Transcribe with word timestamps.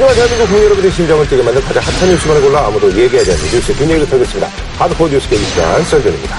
하지만 0.00 0.14
대한민국 0.14 0.46
국민 0.46 0.64
여러분의 0.66 0.92
심장을 0.92 1.28
뛰게 1.28 1.42
만든 1.42 1.60
가장 1.60 1.82
핫한 1.82 2.08
뉴스만을 2.08 2.42
골라 2.42 2.66
아무도 2.68 2.86
얘기하지 2.88 3.32
않는 3.32 3.42
뉴스의 3.42 3.76
뒷얘기를 3.78 4.08
털겠습니다. 4.08 4.48
하드코어 4.78 5.08
뉴스 5.08 5.28
게임 5.28 5.42
시간 5.42 5.82
썰전입니다. 5.82 6.36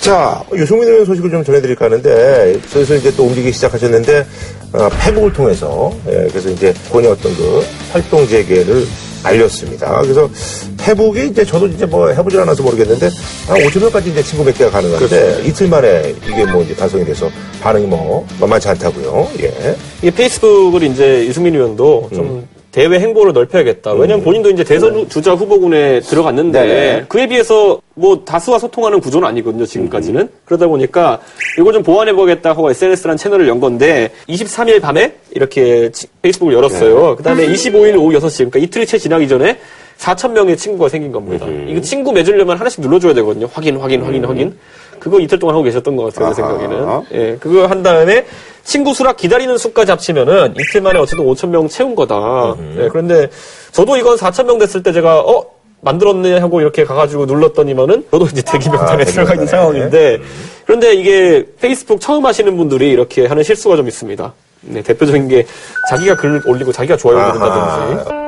자, 0.00 0.44
유승민 0.54 0.88
의원 0.88 1.06
소식을 1.06 1.30
좀 1.30 1.42
전해드릴까 1.42 1.86
하는데, 1.86 2.60
슬슬 2.68 2.98
이제 2.98 3.10
또 3.16 3.24
움직이기 3.24 3.52
시작하셨는데, 3.52 4.26
어, 4.74 4.88
페북을 5.00 5.32
통해서, 5.32 5.90
예, 6.06 6.28
그래서 6.28 6.50
이제 6.50 6.74
본의 6.90 7.10
어떤 7.10 7.34
그 7.34 7.64
활동 7.92 8.28
재개를 8.28 8.86
알렸습니다. 9.22 10.00
그래서 10.00 10.28
페북이 10.76 11.28
이제 11.28 11.44
저도 11.44 11.66
이제 11.66 11.84
뭐 11.86 12.08
해보질 12.08 12.40
않아서 12.40 12.62
모르겠는데, 12.62 13.10
한 13.46 13.58
5천 13.58 13.80
명까지 13.80 14.10
이제 14.10 14.22
친구 14.22 14.44
맺기가 14.44 14.70
가능한데, 14.70 15.08
그렇죠. 15.08 15.40
이틀 15.48 15.68
만에 15.68 16.14
이게 16.26 16.46
뭐 16.46 16.62
이제 16.62 16.74
달성이 16.74 17.04
돼서 17.04 17.30
반응이 17.60 17.86
뭐 17.86 18.26
만만치 18.40 18.68
않다고요. 18.68 19.28
예. 19.40 19.76
이 20.02 20.10
페이스북을 20.10 20.82
이제 20.84 21.26
유승민 21.26 21.54
의원도 21.54 22.10
좀 22.14 22.46
대외 22.78 23.00
행보를 23.00 23.32
넓혀야겠다. 23.32 23.92
왜냐면 23.94 24.22
본인도 24.22 24.50
이제 24.50 24.62
대선 24.62 25.08
주자 25.08 25.34
후보군에 25.34 25.98
들어갔는데 25.98 26.60
네네. 26.60 27.04
그에 27.08 27.26
비해서 27.26 27.80
뭐 27.94 28.22
다수와 28.24 28.60
소통하는 28.60 29.00
구조는 29.00 29.26
아니거든요, 29.26 29.66
지금까지는. 29.66 30.28
그러다 30.44 30.68
보니까 30.68 31.18
이걸 31.58 31.72
좀 31.72 31.82
보완해 31.82 32.12
보겠다 32.12 32.50
하고 32.50 32.70
SNS라는 32.70 33.16
채널을 33.16 33.48
연 33.48 33.58
건데 33.58 34.10
23일 34.28 34.80
밤에 34.80 35.12
이렇게 35.32 35.90
치- 35.90 36.06
페이스북을 36.22 36.54
열었어요. 36.54 37.16
그 37.16 37.22
다음에 37.24 37.48
25일 37.48 37.96
오후 37.98 38.12
6시, 38.12 38.36
그러니까 38.48 38.60
이틀이 38.60 38.86
채 38.86 38.96
지나기 38.96 39.26
전에 39.26 39.58
4천 39.98 40.30
명의 40.30 40.56
친구가 40.56 40.88
생긴 40.88 41.10
겁니다. 41.10 41.46
이거 41.66 41.80
친구 41.80 42.12
맺으려면 42.12 42.56
하나씩 42.58 42.80
눌러줘야 42.80 43.12
되거든요. 43.14 43.48
확인, 43.52 43.76
확인, 43.78 44.02
확인, 44.02 44.24
확인. 44.24 44.56
그거 44.98 45.20
이틀 45.20 45.38
동안 45.38 45.54
하고 45.54 45.64
계셨던 45.64 45.96
것 45.96 46.12
같아요, 46.12 46.34
제 46.34 46.42
아하. 46.42 46.58
생각에는. 46.58 47.02
예, 47.12 47.36
그거 47.40 47.66
한 47.66 47.82
다음에 47.82 48.26
친구 48.64 48.92
수락 48.94 49.16
기다리는 49.16 49.56
수까지 49.56 49.90
합치면은 49.92 50.54
이틀 50.58 50.80
만에 50.82 50.98
어쨌든 50.98 51.24
5천 51.24 51.48
명 51.48 51.68
채운 51.68 51.94
거다. 51.94 52.56
예, 52.78 52.88
그런데 52.88 53.28
저도 53.72 53.96
이건 53.96 54.16
4천 54.16 54.44
명 54.46 54.58
됐을 54.58 54.82
때 54.82 54.92
제가 54.92 55.20
어 55.20 55.44
만들었네 55.80 56.38
하고 56.38 56.60
이렇게 56.60 56.84
가가지고 56.84 57.26
눌렀더니만은 57.26 58.06
저도 58.10 58.26
이제 58.26 58.42
대기 58.42 58.68
명단에 58.68 59.02
아, 59.02 59.06
들어가 59.06 59.34
있는. 59.34 59.46
상황인데 59.46 60.18
그런데 60.66 60.92
이게 60.94 61.46
페이스북 61.60 62.00
처음 62.00 62.26
하시는 62.26 62.56
분들이 62.56 62.90
이렇게 62.90 63.26
하는 63.26 63.42
실수가 63.42 63.76
좀 63.76 63.86
있습니다. 63.86 64.32
네, 64.62 64.82
대표적인 64.82 65.28
게 65.28 65.46
자기가 65.88 66.16
글 66.16 66.42
올리고 66.46 66.72
자기가 66.72 66.96
좋아요. 66.96 67.18
누른다든지 67.28 68.27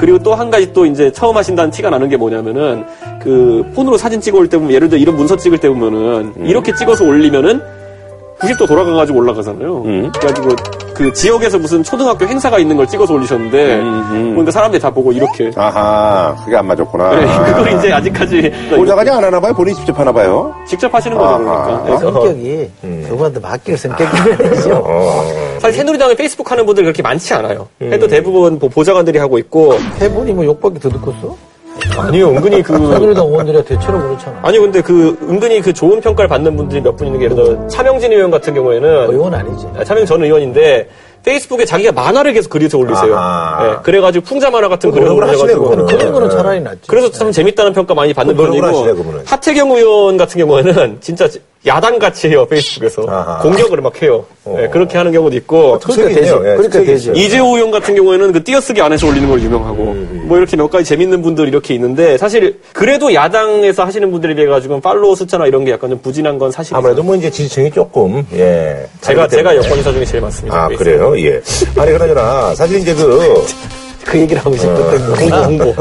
그리고 0.00 0.18
또 0.18 0.34
한 0.34 0.50
가지 0.50 0.72
또 0.72 0.86
이제 0.86 1.12
처음 1.12 1.36
하신다는 1.36 1.70
티가 1.70 1.90
나는 1.90 2.08
게 2.08 2.16
뭐냐면은 2.16 2.84
그 3.22 3.70
폰으로 3.74 3.98
사진 3.98 4.18
찍어 4.20 4.38
올 4.38 4.48
때 4.48 4.56
보면 4.56 4.72
예를 4.72 4.88
들어 4.88 4.98
이런 4.98 5.14
문서 5.16 5.36
찍을 5.36 5.58
때 5.58 5.68
보면은 5.68 6.32
이렇게 6.46 6.74
찍어서 6.74 7.04
올리면은 7.04 7.60
90도 8.40 8.66
돌아가가지고 8.66 9.18
올라가잖아요. 9.18 9.82
그래가지고 9.82 10.48
그 10.94 11.12
지역에서 11.12 11.58
무슨 11.58 11.82
초등학교 11.82 12.26
행사가 12.26 12.58
있는 12.58 12.76
걸 12.76 12.86
찍어서 12.86 13.14
올리셨는데 13.14 13.76
그러니까 14.10 14.50
사람들이 14.50 14.80
다 14.80 14.90
보고 14.90 15.12
이렇게 15.12 15.50
아하, 15.56 16.34
그게 16.44 16.56
안 16.56 16.66
맞았구나. 16.66 17.10
네, 17.20 17.26
그걸 17.52 17.78
이제 17.78 17.92
아직까지 17.92 18.52
올라가지 18.76 19.10
안 19.10 19.24
하나 19.24 19.40
봐요? 19.40 19.54
본인이 19.54 19.76
직접 19.76 19.98
하나 19.98 20.12
봐요? 20.12 20.54
직접 20.66 20.92
하시는 20.94 21.16
거죠. 21.16 21.38
그러니까. 21.38 21.82
그래서 21.84 22.12
성격이 22.12 22.70
그거한테 23.08 23.40
맡길 23.40 23.76
성격이죠. 23.78 24.84
사실 25.58 25.76
새누리당에 25.78 26.14
페이스북 26.14 26.50
하는 26.50 26.66
분들 26.66 26.84
그렇게 26.84 27.02
많지 27.02 27.32
않아요. 27.34 27.68
해도 27.82 28.06
대부분 28.06 28.58
뭐 28.58 28.68
보좌관들이 28.68 29.18
하고 29.18 29.38
있고 29.38 29.74
해분이 30.00 30.32
뭐 30.32 30.44
욕밖에 30.44 30.78
더 30.80 30.88
듣겠어? 30.88 31.36
아니요 31.96 32.28
은근히 32.30 32.62
그 32.62 32.72
새누리당 32.76 33.26
의원들이 33.26 33.64
대체로 33.64 33.98
그렇잖아. 34.00 34.38
아니 34.42 34.58
근데 34.58 34.80
그 34.80 35.16
은근히 35.22 35.60
그 35.60 35.72
좋은 35.72 36.00
평가를 36.00 36.28
받는 36.28 36.56
분들이 36.56 36.80
몇 36.80 36.96
분 36.96 37.06
있는 37.06 37.18
게 37.20 37.24
예를 37.26 37.36
들어 37.36 37.66
차명진 37.68 38.12
의원 38.12 38.30
같은 38.30 38.54
경우에는 38.54 39.10
의원 39.10 39.34
아니지. 39.34 39.66
아, 39.76 39.84
차명 39.84 40.04
전 40.06 40.22
의원인데 40.22 40.88
페이스북에 41.24 41.64
자기가 41.66 41.92
만화를 41.92 42.32
계속 42.32 42.48
그려서 42.50 42.78
올리세요. 42.78 43.14
예, 43.62 43.76
그래가지고 43.82 44.24
풍자 44.24 44.50
만화 44.50 44.68
같은 44.68 44.90
거 44.90 44.98
노력을 44.98 45.22
하시네, 45.28 45.52
올려가지고. 45.54 45.86
그런 45.98 46.12
거는 46.12 46.30
차라리 46.30 46.60
낫지. 46.60 46.80
그래서 46.86 47.10
참 47.10 47.30
재밌다는 47.30 47.72
평가 47.74 47.92
많이 47.94 48.14
받는 48.14 48.34
그분은. 48.36 49.22
하태경 49.26 49.70
의원 49.72 50.16
같은 50.16 50.38
경우에는 50.40 50.98
진짜 51.02 51.28
야당 51.66 51.98
같이 51.98 52.28
해요 52.28 52.46
페이스북에서 52.46 53.04
아하. 53.06 53.38
공격을 53.42 53.82
막 53.82 54.00
해요. 54.02 54.24
어. 54.46 54.56
예, 54.62 54.68
그렇게 54.68 54.96
하는 54.96 55.12
경우도 55.12 55.36
있고 55.36 55.78
그러니까 55.78 56.08
되지. 56.08 56.20
있네요. 56.20 56.36
예, 56.50 56.56
그러니까. 56.56 56.80
있어요. 56.80 57.12
이재호 57.14 57.56
의원 57.56 57.70
같은 57.70 57.94
경우에는 57.94 58.32
그 58.32 58.42
띄어쓰기 58.42 58.80
안에서 58.80 59.06
올리는 59.06 59.28
걸 59.28 59.42
유명하고 59.42 59.82
음, 59.82 60.22
뭐 60.26 60.38
이렇게 60.38 60.56
몇 60.56 60.70
가지 60.70 60.86
재밌는 60.86 61.20
분들 61.20 61.48
이렇게 61.48 61.74
있는데 61.74 62.16
사실 62.16 62.58
그래도 62.72 63.12
야당에서 63.12 63.84
하시는 63.84 64.10
분들에 64.10 64.34
비해 64.34 64.46
가지고 64.46 64.80
팔로워 64.80 65.14
숫자나 65.14 65.46
이런 65.46 65.66
게 65.66 65.72
약간 65.72 65.90
좀 65.90 65.98
부진한 66.00 66.38
건 66.38 66.50
사실이에요. 66.50 66.78
아무래도 66.78 67.02
뭐 67.02 67.14
이제 67.14 67.30
지지층이 67.30 67.70
조금, 67.72 68.24
예. 68.32 68.86
제가 69.02 69.28
제가. 69.28 69.54
여권 69.56 69.76
인사 69.76 69.92
중에 69.92 70.04
제일 70.06 70.22
많습니다. 70.22 70.64
아, 70.64 70.68
페이스북. 70.68 70.84
그래요? 70.84 71.20
예. 71.20 71.42
아니, 71.76 71.92
그러잖아. 71.92 72.54
사실 72.54 72.78
이제 72.80 72.94
그, 72.94 73.44
그 74.04 74.18
얘기를 74.18 74.44
하고 74.44 74.56
싶었던 74.56 74.98
홍보 74.98 75.14
거구나. 75.14 75.42
홍보. 75.44 75.74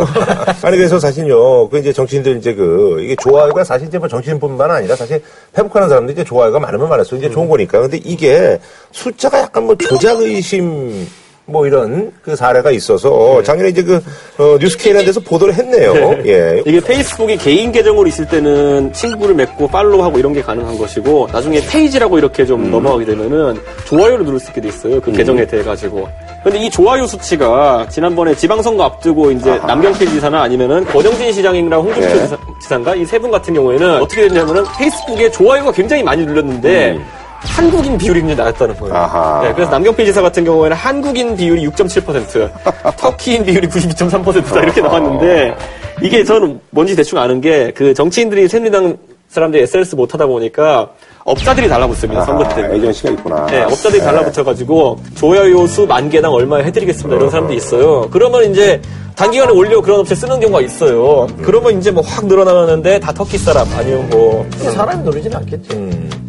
아니 0.61 0.77
그래서 0.77 0.99
사실요 0.99 1.67
그 1.69 1.77
이제 1.79 1.93
정치인들 1.93 2.37
이제 2.37 2.53
그 2.53 2.99
이게 3.01 3.15
좋아요가 3.21 3.63
사실 3.63 3.87
이제 3.87 3.97
뭐 3.97 4.07
정치인뿐만 4.07 4.69
아니라 4.69 4.95
사실 4.95 5.21
회복하는 5.57 5.89
사람들 5.89 6.13
이제 6.13 6.23
좋아요가 6.23 6.59
많으면 6.59 6.89
많을수록 6.89 7.23
이제 7.23 7.31
좋은 7.33 7.47
거니까 7.47 7.79
근데 7.81 7.99
이게 8.03 8.59
숫자가 8.91 9.39
약간 9.39 9.63
뭐 9.63 9.75
조작 9.75 10.19
의심 10.19 11.07
뭐 11.49 11.65
이런 11.65 12.11
그 12.21 12.35
사례가 12.35 12.71
있어서 12.71 13.41
작년에 13.43 13.69
이제 13.69 13.83
그 13.83 13.95
어, 14.37 14.57
뉴스케이라는 14.59 15.05
데서 15.05 15.19
보도를 15.19 15.53
했네요. 15.55 15.93
예. 16.25 16.61
이게 16.65 16.79
페이스북이 16.79 17.37
개인 17.37 17.71
계정으로 17.71 18.07
있을 18.07 18.27
때는 18.27 18.93
친구를 18.93 19.35
맺고 19.35 19.67
팔로우하고 19.67 20.19
이런 20.19 20.33
게 20.33 20.41
가능한 20.41 20.77
것이고 20.77 21.29
나중에 21.31 21.59
페이지라고 21.65 22.17
이렇게 22.17 22.45
좀 22.45 22.65
음. 22.65 22.71
넘어가게 22.71 23.05
되면은 23.05 23.59
좋아요를 23.85 24.25
누를 24.25 24.39
수 24.39 24.49
있게 24.49 24.61
돼 24.61 24.67
있어요. 24.69 25.01
그 25.01 25.11
계정에 25.11 25.45
대해 25.45 25.63
가지고. 25.63 26.07
근데 26.43 26.57
이 26.59 26.69
좋아요 26.69 27.05
수치가 27.05 27.85
지난번에 27.89 28.33
지방선거 28.35 28.83
앞두고 28.83 29.31
이제 29.31 29.57
남경필 29.67 30.07
지사나 30.09 30.41
아니면은 30.43 30.85
권영진 30.85 31.33
시장이랑 31.33 31.81
홍준표 31.81 32.07
네. 32.07 32.19
지사, 32.21 32.37
지사인가 32.61 32.95
이 32.95 33.03
세 33.05 33.19
분 33.19 33.29
같은 33.31 33.53
경우에는 33.53 34.01
어떻게 34.01 34.21
됐냐면은 34.27 34.63
페이스북에 34.77 35.29
좋아요가 35.31 35.71
굉장히 35.71 36.01
많이 36.03 36.25
눌렸는데 36.25 36.91
음. 36.93 37.05
한국인 37.41 37.97
비율이 37.97 38.19
굉장히 38.21 38.37
낮았다는 38.37 38.75
거예요. 38.77 38.95
아하. 38.95 39.41
네, 39.43 39.53
그래서 39.53 39.71
남경필 39.71 40.05
지사 40.05 40.21
같은 40.21 40.43
경우에는 40.43 40.75
한국인 40.75 41.35
비율이 41.37 41.65
6.7%, 41.69 42.49
터키인 42.97 43.45
비율이 43.45 43.67
92.3%다 43.67 44.61
이렇게 44.61 44.81
나왔는데 44.81 45.55
이게 46.01 46.23
저는 46.23 46.59
뭔지 46.71 46.95
대충 46.95 47.17
아는 47.19 47.39
게 47.41 47.71
그 47.75 47.93
정치인들이 47.93 48.47
새누리당 48.47 48.97
사람들이 49.29 49.63
SNS 49.63 49.95
못 49.95 50.13
하다 50.13 50.25
보니까 50.25 50.89
업자들이 51.29 51.69
달라붙습니다 51.69 52.25
선거 52.25 52.43
아하, 52.43 52.55
때문에. 52.55 52.75
에이전시가 52.75 53.09
있구나. 53.11 53.45
네, 53.45 53.61
업자들이 53.63 54.01
달라붙어가지고 54.01 54.97
좋아요 55.15 55.67
수 55.67 55.85
만 55.85 56.09
개당 56.09 56.33
얼마 56.33 56.57
해드리겠습니다 56.57 57.15
이런 57.17 57.29
사람도 57.29 57.53
있어요. 57.53 58.07
그러면 58.11 58.49
이제 58.51 58.81
단기간에 59.19 59.51
올려 59.51 59.81
그런 59.81 59.99
업체 59.99 60.15
쓰는 60.15 60.39
경우가 60.39 60.61
있어요. 60.61 61.27
그러면 61.43 61.77
이제 61.77 61.91
뭐 61.91 62.01
확 62.09 62.25
늘어나는데 62.25 62.99
다 63.01 63.11
터키 63.11 63.37
사람 63.37 63.67
아니면 63.75 64.09
뭐 64.09 64.47
사람이 64.73 65.03
누르진 65.03 65.35
않겠지. 65.35 65.67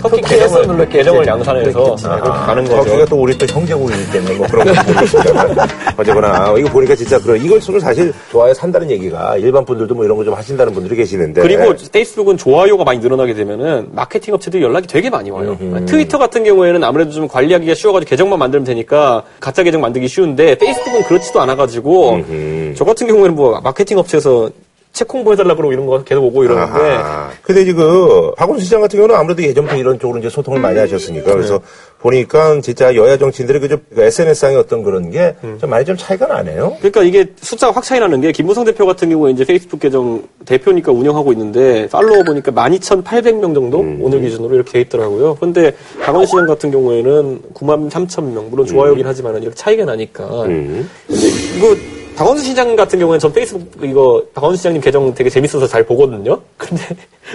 터키 0.00 0.20
터키에서 0.22 0.28
계정을 0.48 0.66
눌렀겠지. 0.66 0.96
계정을 0.98 1.26
양산해서 1.26 1.72
그랬겠지. 1.72 2.04
네, 2.08 2.10
그렇게 2.20 2.28
가는 2.30 2.64
거기가 2.64 2.96
거죠. 2.96 3.06
또 3.06 3.16
우리 3.22 3.38
또 3.38 3.46
형제국이기 3.46 4.10
때문에 4.10 4.34
뭐 4.34 4.46
그런 4.48 4.66
거. 4.66 4.72
어쨌거나 5.98 6.54
이거 6.58 6.68
보니까 6.70 6.96
진짜 6.96 7.20
그런 7.20 7.36
이걸 7.44 7.60
쓰고 7.60 7.78
사실 7.78 8.12
좋아요 8.32 8.52
산다는 8.54 8.90
얘기가 8.90 9.36
일반 9.36 9.64
분들도 9.64 9.94
뭐 9.94 10.04
이런 10.04 10.16
거 10.16 10.24
좀 10.24 10.34
하신다는 10.34 10.72
분들이 10.74 10.96
계시는데 10.96 11.40
그리고 11.42 11.72
페이스북은 11.92 12.36
좋아요가 12.38 12.82
많이 12.84 12.98
늘어나게 12.98 13.34
되면은 13.34 13.90
마케팅 13.92 14.34
업체들이 14.34 14.62
연락이 14.62 14.86
되게 14.88 15.08
많이 15.10 15.30
와요. 15.30 15.56
트위터 15.86 16.18
같은 16.18 16.42
경우에는 16.44 16.82
아무래도 16.82 17.10
좀 17.12 17.28
관리하기가 17.28 17.74
쉬워가지고 17.74 18.08
계정만 18.10 18.38
만들면 18.38 18.64
되니까 18.64 19.22
가짜 19.38 19.62
계정 19.62 19.80
만들기 19.80 20.08
쉬운데 20.08 20.56
페이스북은 20.56 21.04
그렇지도 21.04 21.40
않아가지고 21.40 22.20
저 22.74 22.84
같은 22.84 23.06
경우에는 23.06 23.34
뭐 23.34 23.60
마케팅 23.60 23.98
업체에서 23.98 24.50
책 24.92 25.14
홍보해달라 25.14 25.54
그러고 25.54 25.72
이런 25.72 25.86
거 25.86 26.02
계속 26.02 26.24
오고 26.24 26.42
이러는데 26.42 26.80
아하. 26.96 27.30
근데 27.42 27.62
이제 27.62 27.72
그 27.72 28.32
박원순 28.36 28.64
시장 28.64 28.80
같은 28.80 28.96
경우는 28.96 29.14
아무래도 29.14 29.40
예전부터 29.40 29.76
이런 29.76 30.00
쪽으로 30.00 30.18
이제 30.18 30.28
소통을 30.28 30.58
많이 30.60 30.80
하셨으니까 30.80 31.32
그래서 31.32 31.60
보니까 32.00 32.60
진짜 32.60 32.92
여야 32.96 33.16
정치인들의 33.16 33.60
그 33.94 34.02
SNS상의 34.02 34.56
어떤 34.56 34.82
그런 34.82 35.12
게 35.12 35.36
좀 35.60 35.70
많이 35.70 35.84
좀 35.84 35.96
차이가 35.96 36.26
나네요. 36.26 36.76
그러니까 36.78 37.04
이게 37.04 37.24
숫자가 37.40 37.72
확 37.72 37.84
차이 37.84 38.00
나는 38.00 38.20
게 38.20 38.32
김무성 38.32 38.64
대표 38.64 38.84
같은 38.84 39.08
경우에 39.08 39.30
이제 39.30 39.44
페이스북 39.44 39.78
계정 39.78 40.24
대표니까 40.44 40.90
운영하고 40.90 41.30
있는데 41.34 41.86
팔로워 41.88 42.24
보니까 42.24 42.50
12,800명 42.50 43.54
정도 43.54 43.78
오늘 44.00 44.20
기준으로 44.22 44.56
이렇게 44.56 44.72
돼 44.72 44.80
있더라고요. 44.80 45.36
근데 45.36 45.72
박원 46.02 46.26
시장 46.26 46.46
같은 46.48 46.72
경우에는 46.72 47.42
9만 47.54 47.88
3천 47.90 48.24
명 48.32 48.50
물론 48.50 48.66
좋아요긴 48.66 49.06
하지만 49.06 49.40
이렇게 49.40 49.54
차이가 49.54 49.84
나니까. 49.84 50.26
근데 50.26 50.86
이거 51.56 51.76
박원순 52.20 52.44
시장 52.44 52.76
같은 52.76 52.98
경우에는 52.98 53.18
전 53.18 53.32
페이스북 53.32 53.82
이거 53.82 54.22
박원순 54.34 54.58
시장님 54.58 54.82
계정 54.82 55.14
되게 55.14 55.30
재밌어서 55.30 55.66
잘 55.66 55.86
보거든요. 55.86 56.38
근데 56.58 56.84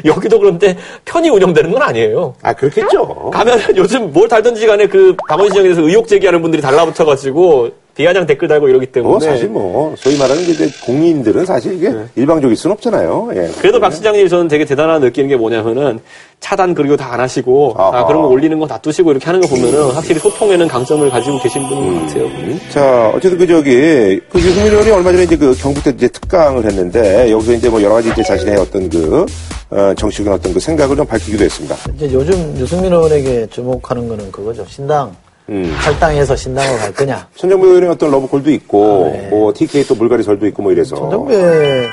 여기도 0.06 0.38
그런데 0.38 0.78
편히 1.04 1.28
운영되는 1.30 1.72
건 1.72 1.82
아니에요. 1.82 2.36
아 2.44 2.54
그렇겠죠. 2.54 3.32
가면 3.34 3.78
요즘 3.78 4.14
뭘 4.14 4.28
달든지 4.28 4.68
간에 4.68 4.86
그 4.86 5.16
박원 5.28 5.48
시장에 5.48 5.64
대해서 5.64 5.82
의혹 5.82 6.08
제기하는 6.08 6.40
분들이 6.44 6.62
달라붙어가지고 6.62 7.72
비아냥 7.95 8.25
댓글 8.25 8.47
달고 8.47 8.68
이러기 8.68 8.88
때문에 8.88 9.09
뭐 9.09 9.19
사실 9.19 9.47
뭐 9.47 9.95
소위 9.97 10.18
말하는 10.18 10.42
이제 10.44 10.69
공인들은 10.86 11.45
사실 11.45 11.75
이게 11.75 11.89
네. 11.89 12.06
일방적일 12.15 12.56
수는 12.57 12.74
없잖아요. 12.74 13.31
예. 13.36 13.50
그래도 13.62 13.80
박 13.80 13.94
시장님이 13.94 14.27
저는 14.30 14.47
되게 14.50 14.65
대단한 14.65 15.00
느끼는 15.01 15.30
게 15.30 15.38
뭐냐면은 15.38 16.00
차단 16.42 16.74
그리고 16.75 16.95
다 16.97 17.06
안 17.15 17.21
하시고 17.21 17.75
아. 17.77 18.06
그런 18.07 18.21
거 18.24 18.27
올리는 18.27 18.59
거 18.59 18.65
놔두시고 18.65 19.12
이렇게 19.12 19.25
하는 19.25 19.39
거 19.39 19.47
보면은 19.47 19.92
확실히 19.92 20.19
소통에는 20.19 20.68
강점을 20.68 21.09
가지고 21.09 21.39
계신 21.39 21.65
분인 21.69 21.94
것 21.95 22.07
같아요. 22.07 22.30
자, 22.69 23.09
어쨌든 23.15 23.38
그 23.38 23.47
저기 23.47 24.19
그 24.30 24.39
유승민 24.39 24.74
의원이 24.74 24.92
얼마 24.92 25.12
전에 25.13 25.24
이제 25.24 25.38
그 25.38 25.56
경북 25.57 25.83
대 25.86 25.92
이제 25.92 26.09
특강을 26.09 26.65
했는데 26.65 27.31
여기서 27.31 27.53
이제 27.53 27.69
뭐 27.69 27.81
여러 27.81 27.94
가지 27.95 28.09
이제 28.09 28.21
자신의 28.21 28.57
어떤 28.57 28.89
그 28.89 29.25
어, 29.69 29.94
정치적인 29.95 30.33
어떤 30.33 30.53
그 30.53 30.59
생각을 30.59 30.97
좀 30.97 31.06
밝히기도 31.06 31.45
했습니다. 31.45 31.75
이제 31.95 32.12
요즘 32.12 32.57
유승민 32.57 32.92
의원에게 32.92 33.47
주목하는 33.50 34.09
거는 34.09 34.30
그거죠. 34.33 34.65
신당. 34.68 35.15
음. 35.50 35.75
탈당해서 35.83 36.36
신당으로 36.36 36.77
갈 36.80 36.94
거냐. 36.94 37.27
천정배 37.36 37.68
의원의 37.68 37.89
어떤 37.89 38.12
러브콜도 38.12 38.50
있고 38.51 39.06
아, 39.06 39.18
네. 39.18 39.27
뭐 39.30 39.53
TK 39.53 39.86
또 39.88 39.95
물갈이설도 39.95 40.47
있고 40.47 40.63
뭐 40.63 40.71
이래서 40.71 40.95
천정배 40.95 41.36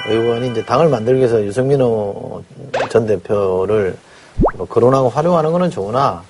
의원이 0.08 0.50
이제 0.50 0.64
당을 0.64 0.88
만들기 0.88 1.18
위해서 1.18 1.42
유승민호 1.44 2.42
전 2.88 3.06
대표를 3.06 3.94
뭐 4.56 4.66
거론하고 4.66 5.10
활용하는 5.10 5.52
거는 5.52 5.70
좋으나 5.70 6.22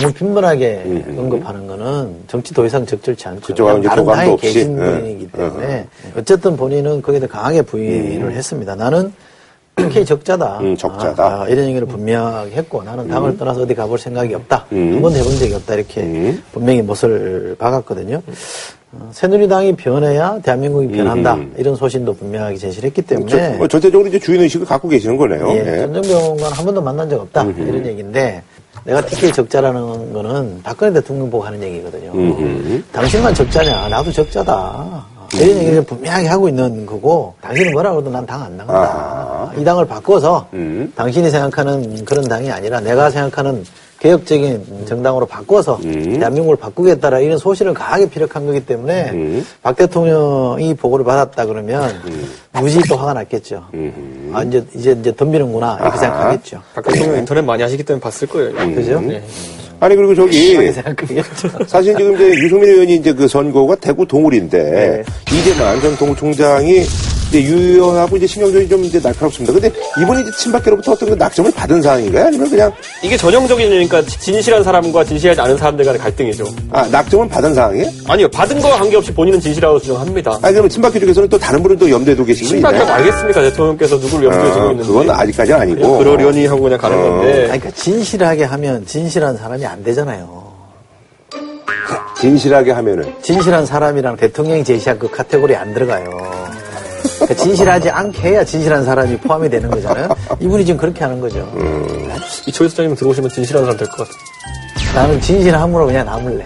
너무 0.00 0.12
빈번하게 0.12 1.04
언급하는 1.16 1.66
거는 1.66 2.16
정치 2.28 2.52
더 2.54 2.64
이상 2.66 2.84
적절치 2.84 3.28
않죠. 3.28 3.54
다른 3.82 4.04
당에. 4.06 4.36
계신 4.36 4.76
네. 4.76 5.00
분이기 5.00 5.28
때문에 5.32 5.86
어쨌든 6.16 6.56
본인은 6.56 7.02
거기에 7.02 7.20
대해 7.20 7.28
강하게 7.28 7.62
부인을 7.62 8.32
했습니다. 8.32 8.74
나는 8.74 9.12
TK 9.76 10.04
적자다. 10.04 10.58
음, 10.60 10.76
적자다. 10.76 11.24
아, 11.24 11.42
아, 11.42 11.48
이런 11.48 11.66
얘기를 11.66 11.86
분명하게 11.86 12.52
했고 12.52 12.82
나는 12.82 13.08
당을 13.08 13.36
떠나서 13.36 13.62
어디 13.62 13.74
가볼 13.74 13.98
생각이 13.98 14.34
없다. 14.34 14.66
음. 14.72 14.94
한 14.94 15.02
번도 15.02 15.18
해본 15.18 15.36
적이 15.38 15.54
없다. 15.54 15.74
이렇게 15.74 16.02
음. 16.02 16.42
분명히 16.52 16.82
못을 16.82 17.56
박았거든요. 17.58 18.22
어, 18.92 19.10
새누리당이 19.12 19.74
변해야 19.74 20.38
대한민국이 20.42 20.88
변한다. 20.88 21.34
음. 21.34 21.52
이런 21.58 21.74
소신도 21.74 22.14
분명하게 22.14 22.56
제시를 22.56 22.88
했기 22.88 23.02
저, 23.02 23.16
때문에 23.16 23.56
뭐 23.56 23.66
전체적으로 23.66 24.08
이제 24.08 24.18
주인의식을 24.18 24.66
갖고 24.66 24.88
계시는 24.88 25.16
거네요. 25.16 25.48
예, 25.50 25.58
예. 25.66 25.78
전정병관 25.80 26.52
한 26.52 26.64
번도 26.64 26.80
만난 26.80 27.10
적 27.10 27.20
없다. 27.20 27.42
이런 27.42 27.84
얘기인데 27.84 28.42
내가 28.84 29.04
TK 29.04 29.32
적자라는 29.32 30.12
거는 30.12 30.60
박근혜 30.62 30.92
대통령 30.92 31.30
보고 31.30 31.44
하는 31.44 31.60
얘기거든요. 31.62 32.12
당신만 32.92 33.34
적자냐? 33.34 33.88
나도 33.88 34.12
적자다. 34.12 35.13
이런 35.40 35.58
얘기를 35.58 35.82
분명하게 35.82 36.28
하고 36.28 36.48
있는 36.48 36.86
거고 36.86 37.34
당신은 37.40 37.72
뭐라 37.72 37.92
그래도 37.92 38.10
난당 38.10 38.42
안 38.42 38.56
나간다. 38.56 38.80
아하. 38.80 39.52
이 39.56 39.64
당을 39.64 39.86
바꿔서 39.86 40.46
음. 40.52 40.92
당신이 40.94 41.30
생각하는 41.30 42.04
그런 42.04 42.24
당이 42.24 42.50
아니라 42.50 42.80
내가 42.80 43.10
생각하는 43.10 43.64
개혁적인 44.00 44.84
정당으로 44.86 45.24
바꿔서 45.24 45.78
음. 45.84 46.18
대한민국을 46.18 46.56
바꾸겠다라 46.56 47.20
이런 47.20 47.38
소신을 47.38 47.72
강하게 47.72 48.08
피력한 48.10 48.44
거기 48.44 48.60
때문에 48.64 49.10
음. 49.12 49.46
박 49.62 49.76
대통령이 49.76 50.74
보고를 50.74 51.04
받았다 51.04 51.46
그러면 51.46 51.90
무지 52.52 52.80
또 52.88 52.96
화가 52.96 53.14
났겠죠. 53.14 53.64
음. 53.72 54.30
아 54.34 54.42
이제 54.42 54.64
이제 54.74 54.96
이제 55.00 55.14
덤비는구나 55.14 55.76
이렇게 55.80 55.88
아하. 55.88 55.96
생각하겠죠. 55.96 56.60
박 56.74 56.84
대통령 56.84 57.18
인터넷 57.18 57.42
많이 57.42 57.62
하시기 57.62 57.82
때문에 57.82 58.00
봤을 58.02 58.28
거예요. 58.28 58.52
그죠? 58.74 59.00
네. 59.00 59.22
아니 59.80 59.96
그리고 59.96 60.14
저기. 60.14 60.56
사실 61.66 61.96
지금 61.96 62.14
이제 62.14 62.28
유승민 62.28 62.70
의원이 62.70 62.96
이제 62.96 63.12
그 63.12 63.28
선거가 63.28 63.74
대구 63.76 64.06
동울인데 64.06 64.62
네. 64.62 65.04
이재만 65.36 65.80
전 65.80 65.96
동총장이 65.96 66.84
이제 67.34 67.42
유 67.50 67.56
의원하고 67.56 68.16
이제 68.16 68.28
신경전이 68.28 68.68
좀 68.68 68.84
이제 68.84 69.00
날카롭습니다. 69.02 69.52
근데 69.52 69.72
이분이 70.00 70.22
이제 70.22 70.30
친박계로부터 70.38 70.92
어떤 70.92 71.08
그 71.10 71.14
낙점을 71.16 71.50
받은 71.50 71.82
상황인가요? 71.82 72.26
아니면 72.26 72.48
그냥 72.48 72.72
이게 73.02 73.16
전형적인 73.16 73.68
그러니까 73.68 74.02
진실한 74.02 74.62
사람과 74.62 75.04
진실하지 75.04 75.40
않은 75.40 75.56
사람들 75.56 75.84
간의 75.84 76.00
갈등이죠. 76.00 76.44
아 76.70 76.86
낙점을 76.86 77.28
받은 77.28 77.54
상황이에요? 77.54 77.90
아니요, 78.06 78.28
받은 78.28 78.60
거와 78.60 78.78
관계없이 78.78 79.12
본인은 79.12 79.40
진실하다고 79.40 79.80
주장합니다. 79.80 80.38
아니 80.42 80.52
그러면 80.52 80.68
친박계 80.68 81.00
쪽에서는 81.00 81.28
또 81.28 81.36
다른 81.36 81.60
분을 81.60 81.76
또 81.76 81.90
염두에 81.90 82.14
두고 82.14 82.26
계신 82.26 82.46
분이 82.46 82.58
신박하게 82.58 82.82
있나요? 82.82 82.98
알겠습니까? 82.98 83.42
대통령께서 83.42 83.96
누구를 83.96 84.26
염두에 84.26 84.52
두고 84.52 84.64
어, 84.64 84.70
있는지. 84.70 84.88
그건 84.88 85.10
아직까지는 85.10 85.60
아니고 85.60 85.98
그러려니 85.98 86.46
하고 86.46 86.62
그냥 86.62 86.78
가는 86.78 86.96
어. 86.96 87.02
건데. 87.02 87.32
아니, 87.50 87.58
그러니까 87.58 87.70
진실하게 87.72 88.44
하면 88.44 88.86
진실한 88.86 89.36
사람이 89.36 89.66
안 89.66 89.82
되잖아요. 89.82 90.44
진실하게 92.20 92.70
하면은 92.70 93.12
진실한 93.22 93.66
사람이랑 93.66 94.16
대통령이 94.16 94.62
제시한 94.62 94.98
그 95.00 95.10
카테고리에 95.10 95.56
안 95.56 95.74
들어가요. 95.74 96.54
그러니까 97.24 97.34
진실하지 97.34 97.90
않게 97.90 98.28
해야 98.28 98.44
진실한 98.44 98.84
사람이 98.84 99.16
포함이 99.18 99.48
되는 99.50 99.70
거잖아요. 99.70 100.08
이분이 100.40 100.64
지금 100.64 100.78
그렇게 100.78 101.02
하는 101.04 101.20
거죠. 101.20 101.50
이초희 102.46 102.68
소장님 102.68 102.94
들어오시면 102.96 103.30
진실한 103.30 103.64
사람 103.64 103.76
될 103.76 103.88
것 103.88 103.96
같아요. 103.98 104.14
나는 104.94 105.20
진실함으로 105.20 105.86
그냥 105.86 106.06
남을래. 106.06 106.44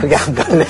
그게 0.00 0.16
안 0.16 0.34
갈래. 0.34 0.64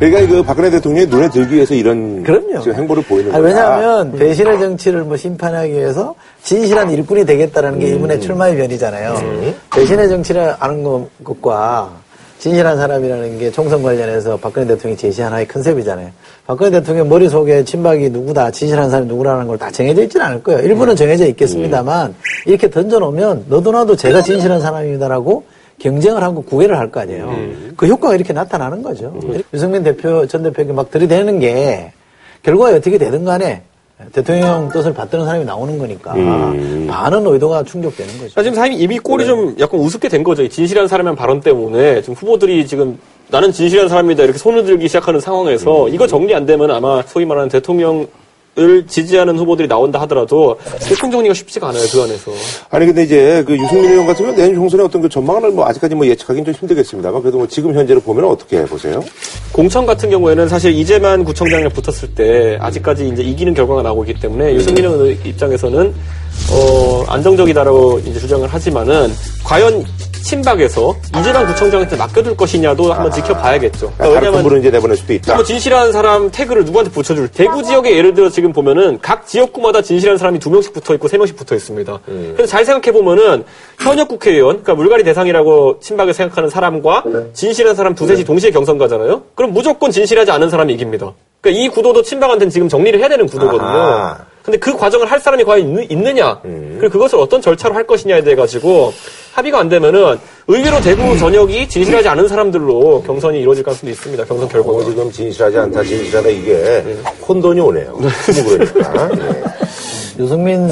그러니까 0.00 0.26
그 0.26 0.42
박근혜 0.42 0.68
대통령이 0.70 1.06
눈에 1.06 1.28
들기 1.30 1.54
위해서 1.54 1.74
이런 1.74 2.24
그럼요. 2.24 2.60
지금 2.60 2.74
행보를 2.78 3.04
보이는 3.04 3.30
거다. 3.30 3.40
왜냐하면 3.44 4.12
배신의 4.12 4.58
정치를 4.58 5.04
뭐 5.04 5.16
심판하기 5.16 5.72
위해서 5.72 6.14
진실한 6.42 6.90
일꾼이 6.90 7.24
되겠다라는 7.24 7.78
게 7.78 7.88
이분의 7.90 8.20
출마의 8.20 8.56
변이잖아요. 8.56 9.54
배신의 9.74 10.08
정치를 10.08 10.56
아는 10.58 10.82
것- 10.82 11.06
것과 11.22 11.90
진실한 12.44 12.76
사람이라는 12.76 13.38
게 13.38 13.50
총선 13.50 13.82
관련해서 13.82 14.36
박근혜 14.36 14.66
대통령이 14.66 14.98
제시한 14.98 15.32
하나의 15.32 15.48
컨셉이잖아요. 15.48 16.10
박근혜 16.46 16.72
대통령 16.72 17.08
머릿속에 17.08 17.64
친박이 17.64 18.10
누구다, 18.10 18.50
진실한 18.50 18.90
사람이 18.90 19.08
누구라는 19.08 19.46
걸 19.46 19.56
다 19.56 19.70
정해져 19.70 20.02
있지는 20.02 20.26
않을 20.26 20.42
거예요. 20.42 20.60
일부는 20.60 20.94
정해져 20.94 21.24
있겠습니다만 21.28 22.14
이렇게 22.44 22.68
던져놓으면 22.68 23.46
너도 23.48 23.72
나도 23.72 23.96
제가 23.96 24.20
진실한 24.20 24.60
사람입니다라고 24.60 25.44
경쟁을 25.78 26.22
하고 26.22 26.42
구애를 26.42 26.76
할 26.76 26.90
거 26.90 27.00
아니에요. 27.00 27.34
그 27.78 27.86
효과가 27.86 28.14
이렇게 28.14 28.34
나타나는 28.34 28.82
거죠. 28.82 29.18
유승민 29.54 29.82
대표, 29.82 30.26
전 30.26 30.42
대표에게 30.42 30.74
막 30.74 30.90
들이대는 30.90 31.38
게 31.38 31.92
결과가 32.42 32.76
어떻게 32.76 32.98
되든 32.98 33.24
간에 33.24 33.62
대통령 34.12 34.68
뜻을 34.70 34.92
받드는 34.92 35.24
사람이 35.24 35.44
나오는 35.44 35.78
거니까 35.78 36.14
많은 36.14 37.26
의도가 37.26 37.62
충족되는 37.62 38.18
거죠. 38.18 38.34
자, 38.34 38.42
지금 38.42 38.56
사람이 38.56 38.76
이미 38.76 38.98
꼴이 38.98 39.24
좀 39.24 39.54
약간 39.60 39.78
우습게 39.80 40.08
된 40.08 40.24
거죠. 40.24 40.42
이 40.42 40.48
진실한 40.50 40.88
사람의 40.88 41.14
발언 41.14 41.40
때문에 41.40 42.00
지금 42.02 42.14
후보들이 42.14 42.66
지금 42.66 42.98
나는 43.28 43.52
진실한 43.52 43.88
사람이다 43.88 44.24
이렇게 44.24 44.38
손을 44.38 44.64
들기 44.64 44.88
시작하는 44.88 45.20
상황에서 45.20 45.88
이거 45.88 46.06
정리 46.06 46.34
안 46.34 46.44
되면 46.44 46.70
아마 46.70 47.02
소위 47.02 47.24
말하는 47.24 47.48
대통령 47.48 48.06
을 48.56 48.86
지지하는 48.86 49.36
후보들이 49.36 49.66
나온다 49.66 50.00
하더라도 50.02 50.56
대통령 50.78 51.18
정리가 51.18 51.34
쉽지가 51.34 51.70
않아요 51.70 51.82
그 51.90 52.02
안에서. 52.02 52.30
아니 52.70 52.86
근데 52.86 53.02
이제 53.02 53.42
그 53.44 53.58
유승민 53.58 53.90
의원 53.90 54.06
같은 54.06 54.24
경우는 54.24 54.36
내년 54.40 54.54
총선의 54.54 54.86
어떤 54.86 55.02
그 55.02 55.08
전망을 55.08 55.50
뭐 55.50 55.66
아직까지 55.66 55.96
뭐 55.96 56.06
예측하기는 56.06 56.44
좀 56.44 56.54
힘들겠습니다만 56.54 57.20
그래도 57.20 57.38
뭐 57.38 57.48
지금 57.48 57.74
현재로 57.74 58.00
보면 58.00 58.26
어떻게 58.26 58.64
보세요? 58.64 59.02
공천 59.50 59.86
같은 59.86 60.08
경우에는 60.08 60.48
사실 60.48 60.72
이재만 60.72 61.24
구청장이랑 61.24 61.72
붙었을 61.72 62.14
때 62.14 62.56
아직까지 62.60 63.08
이제 63.08 63.24
이기는 63.24 63.54
결과가 63.54 63.82
나오고 63.82 64.04
있기 64.04 64.20
때문에 64.20 64.54
유승민 64.54 64.84
의원 64.84 65.10
입장에서는 65.24 65.92
어, 66.50 67.04
안정적이다라고 67.08 68.00
이제 68.06 68.18
주장을 68.20 68.46
하지만은 68.46 69.12
과연 69.44 69.84
친박에서 70.24 70.94
이재만 71.18 71.46
구청장한테 71.46 71.96
맡겨둘 71.96 72.34
것이냐도 72.36 72.92
한번 72.92 73.12
지켜봐야겠죠. 73.12 73.92
그러니까 73.98 74.20
왜냐면 74.20 74.58
이제 74.58 74.70
내보낼 74.70 74.96
수도 74.96 75.12
있다. 75.12 75.34
뭐 75.34 75.44
진실한 75.44 75.92
사람 75.92 76.30
태그를 76.30 76.64
누구한테 76.64 76.90
붙여줄 76.90 77.28
대구 77.28 77.62
지역에 77.62 77.94
예를 77.96 78.14
들어 78.14 78.30
지금 78.30 78.52
보면은 78.52 78.98
각 79.02 79.26
지역구마다 79.26 79.82
진실한 79.82 80.16
사람이 80.16 80.38
두 80.38 80.50
명씩 80.50 80.72
붙어 80.72 80.94
있고 80.94 81.08
세 81.08 81.18
명씩 81.18 81.36
붙어 81.36 81.54
있습니다. 81.54 81.98
그래서 82.06 82.46
잘 82.46 82.64
생각해 82.64 82.92
보면은 82.92 83.44
현역 83.78 84.08
국회의원 84.08 84.62
그러니까 84.62 84.74
물갈이 84.74 85.04
대상이라고 85.04 85.80
친박을 85.80 86.14
생각하는 86.14 86.48
사람과 86.48 87.04
진실한 87.34 87.74
사람 87.74 87.94
두셋이 87.94 88.24
동시에 88.24 88.50
경선 88.50 88.78
가잖아요. 88.78 89.22
그럼 89.34 89.52
무조건 89.52 89.90
진실하지 89.90 90.30
않은 90.30 90.48
사람이 90.48 90.72
이깁니다. 90.72 91.12
그러니까 91.42 91.62
이 91.62 91.68
구도도 91.68 92.00
친박한테는 92.02 92.50
지금 92.50 92.68
정리를 92.70 92.98
해야 92.98 93.08
되는 93.08 93.26
구도거든요. 93.26 93.62
아하. 93.68 94.18
근데 94.44 94.58
그 94.58 94.76
과정을 94.76 95.10
할 95.10 95.18
사람이 95.20 95.42
과연 95.42 95.86
있느, 95.88 96.08
냐 96.10 96.38
그리고 96.42 96.90
그것을 96.90 97.18
어떤 97.18 97.40
절차로 97.40 97.74
할 97.74 97.86
것이냐에 97.86 98.22
대해 98.22 98.36
가지고 98.36 98.92
합의가 99.32 99.58
안 99.58 99.70
되면은 99.70 100.18
의외로 100.46 100.80
대구 100.82 101.16
전역이 101.16 101.66
진실하지 101.66 102.08
않은 102.08 102.28
사람들로 102.28 103.02
경선이 103.06 103.40
이루어질 103.40 103.64
가능성도 103.64 103.90
있습니다. 103.90 104.24
경선 104.26 104.44
어, 104.46 104.48
결과가. 104.50 104.84
지금 104.84 105.10
진실하지 105.10 105.58
않다, 105.58 105.82
진실하다 105.82 106.28
이게 106.28 106.84
혼돈이 107.26 107.58
오네요. 107.58 107.92
뭐 107.92 108.10
그러니까. 108.46 109.10
예. 109.14 110.22
유승민 110.22 110.68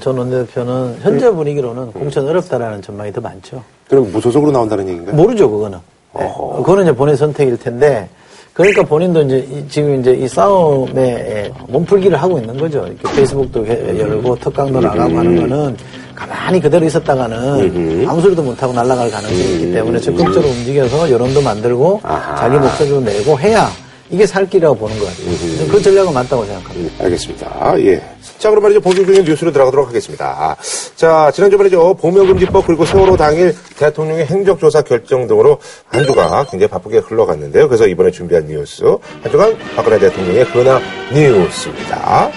전 0.00 0.18
원내대표는 0.18 0.98
현재 1.02 1.28
분위기로는 1.28 1.92
공천 1.92 2.28
어렵다라는 2.28 2.80
전망이 2.80 3.12
더 3.12 3.20
많죠. 3.20 3.60
그럼 3.88 4.10
무소속으로 4.12 4.52
나온다는 4.52 4.88
얘기인가요? 4.88 5.16
모르죠, 5.16 5.50
그거는. 5.50 5.78
네. 6.16 6.32
그거는 6.58 6.84
이제 6.84 6.92
본인 6.94 7.16
선택일 7.16 7.58
텐데, 7.58 8.08
그러니까 8.56 8.82
본인도 8.82 9.22
이제 9.22 9.46
이- 9.50 9.68
지금 9.68 10.00
이제 10.00 10.12
이 10.12 10.26
싸움에 10.26 11.52
몸풀기를 11.68 12.16
하고 12.20 12.38
있는 12.38 12.56
거죠. 12.56 12.86
이렇게 12.86 13.14
페이스북도 13.16 13.66
해- 13.66 13.98
열고 14.00 14.36
특강도 14.36 14.80
나가고 14.80 15.18
하는 15.18 15.36
거는 15.36 15.76
가만히 16.14 16.58
그대로 16.58 16.86
있었다가는 16.86 18.06
아무 18.08 18.20
소리도 18.22 18.42
못하고 18.42 18.72
날아갈 18.72 19.10
가능성이 19.10 19.40
있기 19.52 19.72
때문에 19.72 19.98
적극적으로 20.00 20.48
움직여서 20.48 21.10
여론도 21.10 21.42
만들고 21.42 22.00
아하. 22.02 22.36
자기 22.36 22.56
목소리도 22.56 23.00
내고 23.02 23.38
해야 23.38 23.68
이게 24.10 24.26
살 24.26 24.48
길이라고 24.48 24.76
보는 24.76 24.98
것 24.98 25.06
같아요. 25.06 25.36
저는 25.36 25.68
그 25.68 25.82
전략은 25.82 26.12
맞다고 26.12 26.44
생각합니다. 26.44 27.04
알겠습니다. 27.04 27.74
예. 27.80 28.02
자, 28.38 28.50
그럼 28.50 28.64
말이죠. 28.64 28.80
본격적인 28.80 29.24
뉴스로 29.24 29.50
들어가도록 29.52 29.88
하겠습니다. 29.88 30.56
자, 30.94 31.30
지난주 31.32 31.56
말이죠. 31.56 31.94
보명금지법 31.94 32.66
그리고 32.66 32.84
세월호 32.84 33.16
당일 33.16 33.54
대통령의 33.78 34.26
행적조사 34.26 34.82
결정 34.82 35.26
등으로 35.26 35.58
한 35.86 36.04
주가 36.04 36.44
굉장히 36.50 36.68
바쁘게 36.68 36.98
흘러갔는데요. 36.98 37.68
그래서 37.68 37.86
이번에 37.86 38.10
준비한 38.10 38.46
뉴스. 38.46 38.84
한 39.22 39.30
주간 39.30 39.56
박근혜 39.74 39.98
대통령의 39.98 40.44
근황 40.46 40.80
뉴스입니다. 41.12 42.30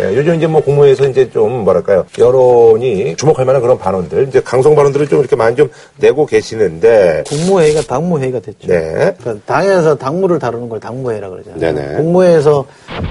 예, 0.00 0.16
요즘 0.16 0.34
이제 0.34 0.46
뭐 0.46 0.60
국무회에서 0.62 1.08
이제 1.08 1.30
좀 1.30 1.64
뭐랄까요. 1.64 2.04
여론이 2.18 3.16
주목할 3.16 3.44
만한 3.44 3.62
그런 3.62 3.78
발언들, 3.78 4.28
이제 4.28 4.40
강성 4.40 4.74
발언들을 4.74 5.08
좀 5.08 5.20
이렇게 5.20 5.36
많이 5.36 5.56
좀 5.56 5.70
내고 5.96 6.26
계시는데, 6.26 7.24
국무회의가 7.26 7.82
당무회의가 7.82 8.40
됐죠. 8.40 8.68
네. 8.68 9.14
그러니까 9.18 9.36
당에서 9.46 9.96
당무를 9.96 10.38
다루는 10.38 10.68
걸 10.68 10.80
당 10.84 10.93
무회라 11.02 11.28
그러잖아요. 11.28 11.58
네네. 11.58 11.96
국무회에서 11.96 12.64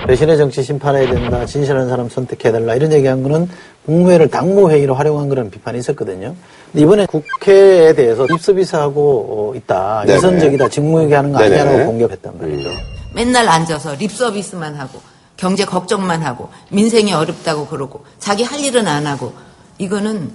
배신의 0.07 0.37
정치 0.37 0.63
심판해야 0.63 1.09
된다, 1.11 1.45
진실한 1.45 1.89
사람 1.89 2.09
선택해달라 2.09 2.75
이런 2.75 2.91
얘기한 2.93 3.23
거는 3.23 3.49
국무회를 3.85 4.29
당무회의로 4.29 4.95
활용한 4.95 5.29
그런 5.29 5.49
비판이 5.49 5.79
있었거든요. 5.79 6.35
근데 6.71 6.83
이번에 6.83 7.05
국회에 7.05 7.93
대해서 7.93 8.25
입서비스하고 8.25 9.51
어, 9.51 9.55
있다, 9.57 10.03
네네. 10.05 10.17
위선적이다, 10.17 10.69
직무유기하는 10.69 11.31
거 11.33 11.39
네네. 11.39 11.59
아니냐라고 11.59 11.91
공격했단 11.91 12.33
말이죠. 12.39 12.69
맨날 13.13 13.47
앉아서 13.47 13.95
립 13.95 14.11
서비스만 14.11 14.75
하고 14.75 14.99
경제 15.37 15.65
걱정만 15.65 16.21
하고 16.23 16.49
민생이 16.69 17.13
어렵다고 17.13 17.67
그러고 17.67 18.05
자기 18.19 18.43
할 18.43 18.59
일은 18.59 18.87
안 18.87 19.05
하고 19.05 19.33
이거는 19.77 20.31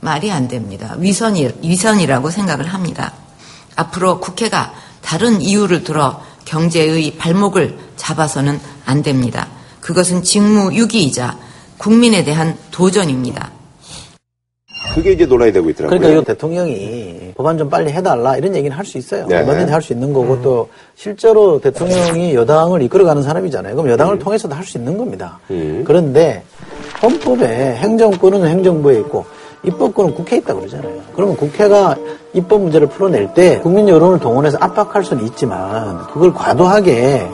말이 0.00 0.30
안 0.30 0.48
됩니다. 0.48 0.94
위선이 0.98 1.50
위선이라고 1.62 2.30
생각을 2.30 2.66
합니다. 2.66 3.12
앞으로 3.76 4.20
국회가 4.20 4.72
다른 5.02 5.40
이유를 5.40 5.84
들어 5.84 6.20
경제의 6.48 7.12
발목을 7.18 7.74
잡아서는 7.96 8.58
안 8.86 9.02
됩니다. 9.02 9.48
그것은 9.80 10.22
직무유기이자 10.22 11.36
국민에 11.76 12.24
대한 12.24 12.56
도전입니다. 12.70 13.50
그게 14.94 15.12
이제 15.12 15.26
논란이 15.26 15.52
되고 15.52 15.68
있더라고요. 15.68 15.98
그러니까 16.00 16.22
이 16.22 16.24
대통령이 16.24 17.32
법안 17.36 17.58
좀 17.58 17.68
빨리 17.68 17.92
해달라 17.92 18.36
이런 18.36 18.56
얘기는 18.56 18.74
할 18.76 18.84
수 18.84 18.96
있어요. 18.96 19.26
네. 19.26 19.36
얼마든지 19.36 19.70
할 19.70 19.82
수 19.82 19.92
있는 19.92 20.12
거고 20.14 20.40
또 20.40 20.70
실제로 20.96 21.60
대통령이 21.60 22.34
여당을 22.34 22.80
이끌어가는 22.82 23.22
사람이잖아요. 23.22 23.76
그럼 23.76 23.90
여당을 23.90 24.18
통해서도 24.18 24.54
할 24.54 24.64
수 24.64 24.78
있는 24.78 24.96
겁니다. 24.96 25.38
그런데 25.84 26.42
헌법에 27.02 27.76
행정권은 27.76 28.46
행정부에 28.46 28.98
있고 29.00 29.26
입법권은 29.64 30.14
국회에 30.14 30.38
있다 30.38 30.54
그러잖아요. 30.54 31.00
그러면 31.14 31.36
국회가 31.36 31.96
입법 32.32 32.62
문제를 32.62 32.88
풀어낼 32.88 33.32
때 33.34 33.58
국민 33.60 33.88
여론을 33.88 34.20
동원해서 34.20 34.58
압박할 34.60 35.04
수는 35.04 35.24
있지만 35.26 36.06
그걸 36.12 36.32
과도하게 36.32 37.28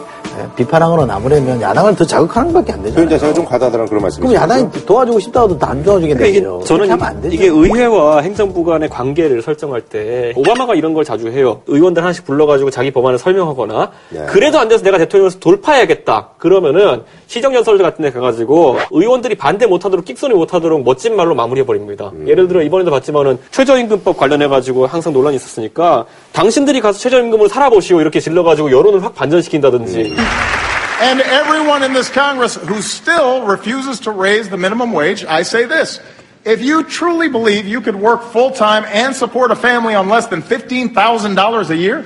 비판하거나 0.56 1.06
나무려면 1.06 1.60
야당을 1.60 1.96
더 1.96 2.04
자극하는 2.04 2.52
것밖에 2.52 2.72
안 2.72 2.78
표현 2.82 2.94
되잖아요. 2.94 3.08
자체가 3.10 3.34
좀 3.34 3.44
과다하다는 3.44 3.86
그런 3.86 4.02
말씀이시죠? 4.02 4.28
그럼 4.28 4.42
야당이 4.42 4.86
도와주고 4.86 5.20
싶다고도 5.20 5.66
안 5.66 5.82
그러니까 5.82 6.26
이게 6.26 6.40
도와주겠네요. 6.40 6.60
저는 6.64 6.86
그렇게 6.86 6.90
하면 6.90 7.06
안 7.06 7.22
되죠. 7.22 7.34
이게 7.34 7.46
의회와 7.46 8.20
행정부 8.20 8.64
간의 8.64 8.88
관계를 8.88 9.42
설정할 9.42 9.80
때 9.82 10.32
오바마가 10.36 10.74
이런 10.74 10.94
걸 10.94 11.04
자주 11.04 11.28
해요. 11.28 11.60
의원들 11.66 12.02
하나씩 12.02 12.24
불러가지고 12.24 12.70
자기 12.70 12.90
법안을 12.90 13.18
설명하거나 13.18 13.90
네. 14.10 14.26
그래도 14.26 14.58
안 14.58 14.68
돼서 14.68 14.82
내가 14.82 14.98
대통령에서 14.98 15.38
돌파해야겠다. 15.38 16.28
그러면은 16.38 17.02
시정연설 17.26 17.78
같은 17.78 18.02
데 18.02 18.10
가가지고 18.10 18.78
의원들이 18.90 19.34
반대 19.36 19.66
못하도록 19.66 20.04
끽소리 20.04 20.34
못하도록 20.34 20.82
멋진 20.84 21.16
말로 21.16 21.34
마무리해버립니다. 21.34 22.10
음. 22.14 22.28
예를 22.28 22.48
들어 22.48 22.62
이번에도 22.62 22.90
봤지만은 22.90 23.38
최저임금법 23.50 24.16
관련해가지고 24.16 24.86
항상 24.86 25.12
논란이 25.12 25.36
있었으니까 25.36 26.04
당신들이 26.32 26.80
가서 26.80 26.98
최저임금을 26.98 27.48
살아보시오 27.48 28.00
이렇게 28.00 28.20
질러가지고 28.20 28.70
여론을 28.70 29.02
확 29.02 29.14
반전시킨다든지 29.14 30.14
음. 30.16 30.16
And 30.23 31.21
everyone 31.21 31.83
in 31.83 31.93
this 31.93 32.09
Congress 32.09 32.55
who 32.55 32.81
still 32.81 33.45
refuses 33.45 34.01
to 34.01 34.11
raise 34.11 34.49
the 34.49 34.57
minimum 34.57 34.91
wage, 34.91 35.25
I 35.25 35.43
say 35.43 35.65
this. 35.65 35.99
If 36.45 36.61
you 36.61 36.83
truly 36.83 37.27
believe 37.27 37.67
you 37.67 37.81
could 37.81 37.95
work 37.95 38.23
full 38.23 38.51
time 38.51 38.85
and 38.87 39.15
support 39.15 39.51
a 39.51 39.55
family 39.55 39.93
on 39.95 40.07
less 40.07 40.27
than 40.27 40.41
$15,000 40.41 41.69
a 41.69 41.75
year, 41.75 42.05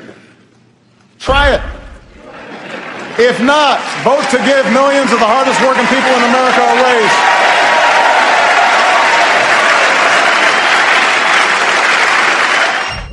try 1.20 1.54
it. 1.54 1.62
If 3.20 3.40
not, 3.42 3.80
vote 4.04 4.26
to 4.32 4.38
give 4.38 4.66
millions 4.74 5.12
of 5.12 5.20
the 5.20 5.26
hardest 5.30 5.62
working 5.62 5.86
people 5.86 6.10
in 6.18 6.24
America 6.34 6.62
a 6.62 6.76
raise. 6.82 7.44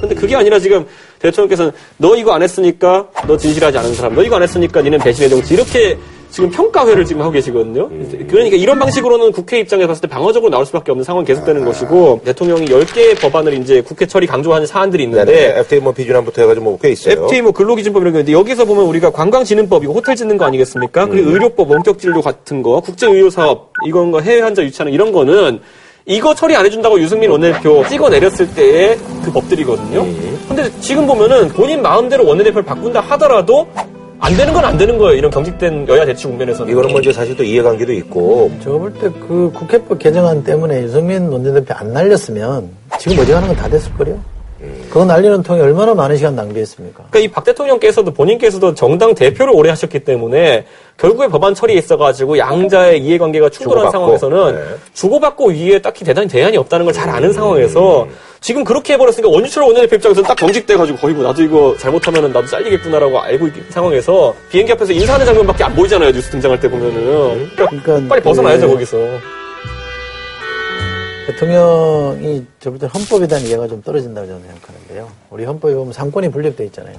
근데 0.00 0.14
그게 0.14 0.34
아니라 0.34 0.58
지금 0.58 0.86
대통령께서는 1.25 1.71
너 1.97 2.15
이거 2.15 2.33
안 2.33 2.41
했으니까 2.41 3.07
너 3.27 3.37
진실하지 3.37 3.77
않은 3.77 3.93
사람, 3.93 4.15
너 4.15 4.23
이거 4.23 4.35
안 4.35 4.43
했으니까 4.43 4.81
니는 4.81 4.99
배신의 4.99 5.29
정치 5.29 5.53
이렇게 5.53 5.97
지금 6.35 6.51
평가회를 6.51 7.05
지금 7.05 7.21
하고 7.21 7.31
계시거든요. 7.31 7.87
그러니까 8.27 8.57
이런 8.57 8.77
방식으로는 8.77 9.31
국회 9.31 9.59
입장에서 9.59 9.87
봤을 9.87 10.01
때 10.01 10.07
방어적으로 10.09 10.51
나올 10.51 10.65
수밖에 10.65 10.91
없는 10.91 11.05
상황이 11.05 11.25
계속되는 11.25 11.63
것이고 11.63 12.23
대통령이 12.25 12.65
10개의 12.65 13.17
법안을 13.21 13.53
이제 13.53 13.79
국회 13.81 14.05
처리 14.05 14.27
강조하는 14.27 14.67
사안들이 14.67 15.03
있는데 15.03 15.31
네네. 15.31 15.59
FTA 15.61 15.79
뭐 15.79 15.93
비준안부터 15.93 16.41
해가지고 16.41 16.65
뭐꽤 16.65 16.89
있어요. 16.89 17.13
FTA 17.23 17.41
뭐 17.41 17.53
근로기준법 17.53 18.01
이런 18.01 18.11
거 18.11 18.19
있는데 18.19 18.37
여기서 18.37 18.65
보면 18.65 18.83
우리가 18.83 19.11
관광진흥법 19.11 19.85
이거 19.85 19.93
호텔 19.93 20.17
짓는 20.17 20.37
거 20.37 20.43
아니겠습니까? 20.43 21.05
그리고 21.05 21.31
의료법 21.31 21.71
원격진료 21.71 22.21
같은 22.21 22.61
거 22.61 22.81
국제의료사업 22.81 23.71
이건 23.87 24.11
거 24.11 24.19
해외 24.19 24.41
환자 24.41 24.61
유치하는 24.61 24.91
이런 24.91 25.13
거는 25.13 25.61
이거 26.07 26.35
처리 26.35 26.55
안 26.55 26.65
해준다고 26.65 26.99
유승민 26.99 27.31
원내대표 27.31 27.83
찍어내렸을 27.87 28.53
때의 28.53 28.97
그 29.23 29.31
법들이거든요. 29.31 30.05
근데 30.47 30.69
지금 30.79 31.07
보면은 31.07 31.47
본인 31.49 31.81
마음대로 31.81 32.25
원내대표를 32.27 32.63
바꾼다 32.63 32.99
하더라도 33.01 33.67
안 34.19 34.35
되는 34.37 34.53
건 34.53 34.63
안 34.63 34.77
되는 34.77 34.97
거예요. 34.99 35.17
이런 35.17 35.31
경직된 35.31 35.87
여야 35.87 36.05
대치 36.05 36.27
국면에서는. 36.27 36.71
이거는 36.71 36.91
뭐 36.91 36.99
이제 37.01 37.11
사실 37.11 37.35
또 37.35 37.43
이해관계도 37.43 37.91
있고 37.93 38.51
제가 38.63 38.77
볼 38.77 38.93
때 38.93 39.09
그 39.27 39.51
국회법 39.53 39.97
개정안 39.99 40.43
때문에 40.43 40.83
유승민 40.83 41.27
원내대표 41.27 41.73
안 41.73 41.91
날렸으면 41.91 42.69
지금 42.99 43.19
어지간한 43.19 43.47
건 43.49 43.57
다 43.57 43.67
됐을걸요? 43.67 44.19
그거 44.89 45.05
날리는 45.05 45.43
통에 45.43 45.61
얼마나 45.61 45.93
많은 45.93 46.15
시간 46.17 46.35
낭비했습니까? 46.35 47.05
그러니까 47.09 47.19
이 47.19 47.27
박 47.27 47.43
대통령께서도 47.43 48.11
본인께서도 48.13 48.73
정당 48.75 49.13
대표를 49.13 49.53
오래 49.53 49.69
하셨기 49.69 49.99
때문에 49.99 50.65
결국에 50.97 51.27
법안 51.27 51.53
처리에 51.53 51.77
있어가지고 51.77 52.37
양자의 52.37 53.01
이해관계가 53.03 53.49
충돌한 53.49 53.87
주고받고, 53.91 54.17
상황에서는 54.17 54.55
네. 54.55 54.75
주고받고 54.93 55.49
위에 55.49 55.79
딱히 55.81 56.05
대단히 56.05 56.27
대안이 56.27 56.55
없다는 56.57 56.85
걸 56.85 56.93
잘 56.93 57.09
아는 57.09 57.33
상황에서 57.33 58.07
지금 58.39 58.63
그렇게 58.63 58.93
해버렸으니까 58.93 59.27
원유철 59.29 59.63
원내대표 59.63 59.95
입장에서는 59.97 60.27
딱 60.27 60.35
경직돼가지고 60.35 60.97
거의 60.99 61.13
뭐 61.13 61.23
나도 61.25 61.41
이거 61.43 61.75
잘못하면 61.77 62.31
나도 62.31 62.45
잘리겠구나라고 62.47 63.19
알고 63.19 63.47
있는 63.47 63.63
상황에서 63.69 64.33
비행기 64.49 64.71
앞에서 64.71 64.93
인사하는 64.93 65.25
장면밖에 65.25 65.63
안 65.65 65.75
보이잖아요 65.75 66.11
뉴스 66.11 66.29
등장할 66.29 66.57
때 66.59 66.69
보면은. 66.69 67.49
그러니까 67.55 67.65
그러니까 67.83 68.07
빨리 68.07 68.21
벗어나야죠 68.21 68.67
그 68.67 68.73
거기서 68.73 68.97
대통령이 71.27 72.45
때 72.79 72.87
헌법에 72.87 73.27
대한 73.27 73.43
이해가 73.45 73.67
좀 73.67 73.81
떨어진다고 73.81 74.27
저는 74.27 74.41
생각하는데요. 74.41 75.07
우리 75.29 75.45
헌법에 75.45 75.73
보면 75.73 75.93
상권이 75.93 76.29
분립돼 76.29 76.65
있잖아요. 76.65 76.95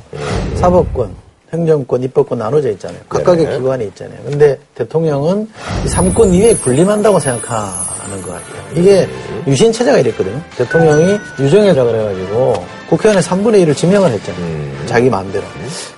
사법권, 0.54 1.14
행정권, 1.52 2.02
입법권 2.02 2.38
나눠져 2.38 2.70
있잖아요. 2.72 3.00
각각의 3.08 3.44
네네. 3.44 3.58
기관이 3.58 3.86
있잖아요. 3.86 4.18
근데 4.24 4.58
대통령은 4.74 5.48
이 5.84 5.88
삼권 5.88 6.34
이외에 6.34 6.54
분림한다고 6.56 7.20
생각하는 7.20 8.22
것 8.22 8.32
같아요. 8.32 8.62
이게 8.74 9.08
유신 9.46 9.70
체제가 9.70 9.98
이랬거든요. 9.98 10.40
대통령이 10.56 11.18
유정회라 11.38 11.84
그래가지고 11.84 12.64
국회의원의 12.88 13.22
3분의 13.22 13.64
1을 13.64 13.76
지명을 13.76 14.10
했잖아요. 14.10 14.86
자기 14.86 15.08
마음대로. 15.08 15.44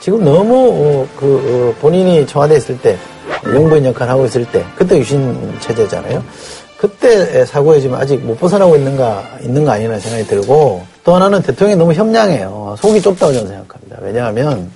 지금 0.00 0.22
너무 0.22 0.54
어, 0.54 1.08
그 1.18 1.74
어, 1.76 1.80
본인이 1.80 2.26
청와대에 2.26 2.58
있을 2.58 2.78
때 2.80 2.98
영부인 3.46 3.84
역할 3.84 4.08
하고 4.08 4.26
있을 4.26 4.44
때 4.46 4.64
그때 4.76 4.98
유신 4.98 5.58
체제잖아요. 5.60 6.22
그때 6.78 7.44
사고에 7.44 7.80
지금 7.80 7.96
아직 7.96 8.24
못 8.24 8.38
벗어나고 8.38 8.76
있는가 8.76 9.38
있는 9.42 9.64
거 9.64 9.72
아니나 9.72 9.98
생각이 9.98 10.28
들고 10.28 10.86
또 11.02 11.14
하나는 11.14 11.42
대통령이 11.42 11.76
너무 11.76 11.92
협량해요. 11.92 12.76
속이 12.78 13.02
좁다고 13.02 13.32
저는 13.32 13.48
생각합니다. 13.48 13.96
왜냐하면 14.00 14.70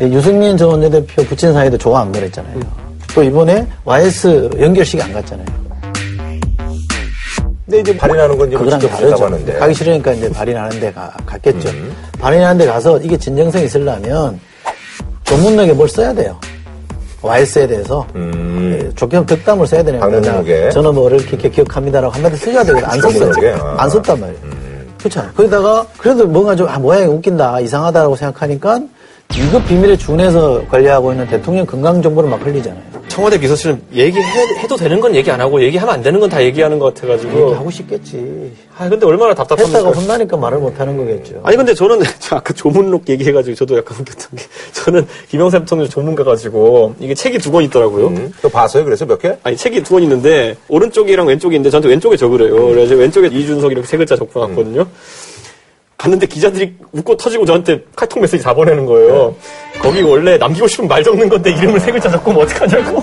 유승민 0.00 0.56
전 0.56 0.70
원내대표 0.70 1.22
부친 1.24 1.52
사이도 1.52 1.78
조화 1.78 2.00
안 2.00 2.10
그랬잖아요. 2.10 2.60
또 3.14 3.22
이번에 3.22 3.64
YS 3.84 4.50
연결식이 4.58 5.00
안 5.00 5.12
갔잖아요. 5.12 5.46
근데 7.64 7.80
이제 7.80 7.96
발인하는 7.96 8.36
건 8.36 8.48
이제 8.48 8.56
뭐 8.56 8.64
그거랑 8.64 8.90
다르죠. 8.90 9.24
하는데 9.24 9.52
가기 9.54 9.74
싫으니까 9.74 10.12
이제 10.14 10.30
발인하는 10.30 10.80
데 10.80 10.92
가, 10.92 11.16
갔겠죠. 11.24 11.68
발인하는 12.18 12.58
데 12.58 12.66
가서 12.66 12.98
이게 12.98 13.16
진정성이 13.16 13.66
있으려면 13.66 14.40
전문력에 15.24 15.72
뭘 15.74 15.88
써야 15.88 16.12
돼요. 16.12 16.38
YS에 17.26 17.66
대해서 17.66 18.06
예, 18.16 18.90
좋게 18.94 19.26
덕담을 19.26 19.66
써야 19.66 19.82
되는 19.82 20.00
목에. 20.38 20.70
저는 20.70 20.94
뭐를 20.94 21.20
이렇게 21.20 21.48
기억합니다라고 21.50 22.12
한마디 22.14 22.36
써야 22.36 22.62
되거든. 22.64 22.84
안 22.88 23.00
썼어요. 23.00 23.56
아. 23.62 23.74
안 23.82 23.90
썼단 23.90 24.20
말이에요. 24.20 24.40
그렇잖아요. 24.98 25.32
거기다가 25.34 25.86
그래도 25.98 26.26
뭔가 26.26 26.56
좀 26.56 26.68
아, 26.68 26.78
모양이 26.78 27.06
웃긴다, 27.06 27.60
이상하다라고 27.60 28.16
생각하니까 28.16 28.80
이거 29.36 29.62
비밀에 29.64 29.96
준해서 29.96 30.62
관리하고 30.70 31.12
있는 31.12 31.26
대통령 31.26 31.66
건강 31.66 32.00
정보를 32.00 32.30
막 32.30 32.44
흘리잖아요. 32.44 32.82
청와대 33.16 33.40
비서실은 33.40 33.80
얘기해도 33.94 34.76
되는 34.76 35.00
건 35.00 35.14
얘기 35.14 35.30
안 35.30 35.40
하고 35.40 35.62
얘기하면 35.62 35.94
안 35.94 36.02
되는 36.02 36.20
건 36.20 36.26
다 36.28 36.42
얘기하는 36.44 36.78
것 36.78 36.92
같아가지고. 36.92 37.54
하고 37.54 37.70
싶겠지. 37.70 38.52
아 38.76 38.88
근데 38.90 39.06
얼마나 39.06 39.32
답답합니까? 39.32 39.78
했다가 39.78 39.98
혼나니까 39.98 40.36
말을 40.36 40.58
못 40.58 40.78
하는 40.78 40.96
거겠죠. 40.98 41.40
아니 41.44 41.56
근데 41.56 41.72
저는 41.72 42.00
저 42.18 42.36
아까 42.36 42.52
조문록 42.52 43.08
얘기해가지고 43.08 43.54
저도 43.56 43.78
약간 43.78 43.96
웃겼던 44.00 44.30
게 44.36 44.44
저는 44.72 45.06
김영삼 45.30 45.60
대통령 45.62 45.88
조문 45.88 46.14
가 46.14 46.24
가지고 46.24 46.94
이게 47.00 47.14
책이 47.14 47.38
두 47.38 47.50
권 47.52 47.62
있더라고요. 47.64 48.08
음. 48.08 48.32
또 48.42 48.50
봤어요? 48.50 48.84
그래서 48.84 49.06
몇 49.06 49.18
개? 49.18 49.34
아니 49.44 49.56
책이 49.56 49.82
두 49.82 49.94
권 49.94 50.02
있는데 50.02 50.56
오른쪽이랑 50.68 51.26
왼쪽이 51.26 51.54
있는데 51.56 51.70
저한테 51.70 51.88
왼쪽에 51.88 52.16
적으래요. 52.18 52.54
그래서 52.68 52.96
왼쪽에 52.96 53.28
이준석 53.28 53.72
이렇게 53.72 53.86
세 53.86 53.96
글자 53.96 54.14
적고 54.16 54.40
갔거든요. 54.40 54.84
갔는데 55.96 56.26
기자들이 56.26 56.74
웃고 56.92 57.16
터지고 57.16 57.44
저한테 57.46 57.82
카톡 57.94 58.20
메시지 58.20 58.42
다 58.44 58.52
보내는 58.54 58.84
거예요. 58.86 59.34
거기 59.80 60.02
원래 60.02 60.36
남기고 60.36 60.66
싶은 60.68 60.86
말 60.88 61.02
적는 61.02 61.28
건데 61.28 61.50
이름을 61.52 61.80
세 61.80 61.90
글자 61.90 62.10
적고 62.10 62.32
면 62.32 62.42
어떡하냐고. 62.42 63.02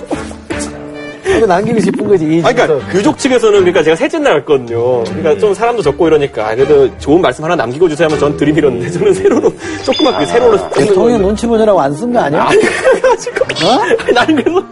이거 1.26 1.48
남기고 1.48 1.80
싶은 1.80 2.08
거지. 2.08 2.26
이 2.26 2.42
아니, 2.44 2.56
그러니까 2.56 2.94
유족 2.94 3.18
측에서는 3.18 3.60
그러니까 3.60 3.82
제가 3.82 3.96
셋째 3.96 4.20
날 4.20 4.40
갔거든요. 4.42 5.04
그러니까 5.06 5.38
좀 5.40 5.54
사람도 5.54 5.82
적고 5.82 6.08
이러니까 6.08 6.50
아, 6.50 6.56
그래도 6.56 6.96
좋은 7.00 7.22
말씀 7.22 7.44
하나 7.44 7.56
남기고 7.56 7.90
주세요 7.90 8.06
하면 8.08 8.20
전 8.20 8.38
들이밀었는데 8.38 8.92
저는 8.92 9.14
세로로 9.14 9.52
조그맣게 9.84 10.26
세로로 10.28 10.58
쓰는 10.58 10.70
대통령. 10.72 11.22
눈치 11.24 11.48
보느라고 11.48 11.82
안 11.82 11.96
쓴 11.96 12.14
거 12.14 12.20
아니야? 12.20 12.44
아니 12.44 12.62
그래가지고 12.62 13.46
아니, 13.66 14.14
나는 14.14 14.36
그래서 14.36 14.64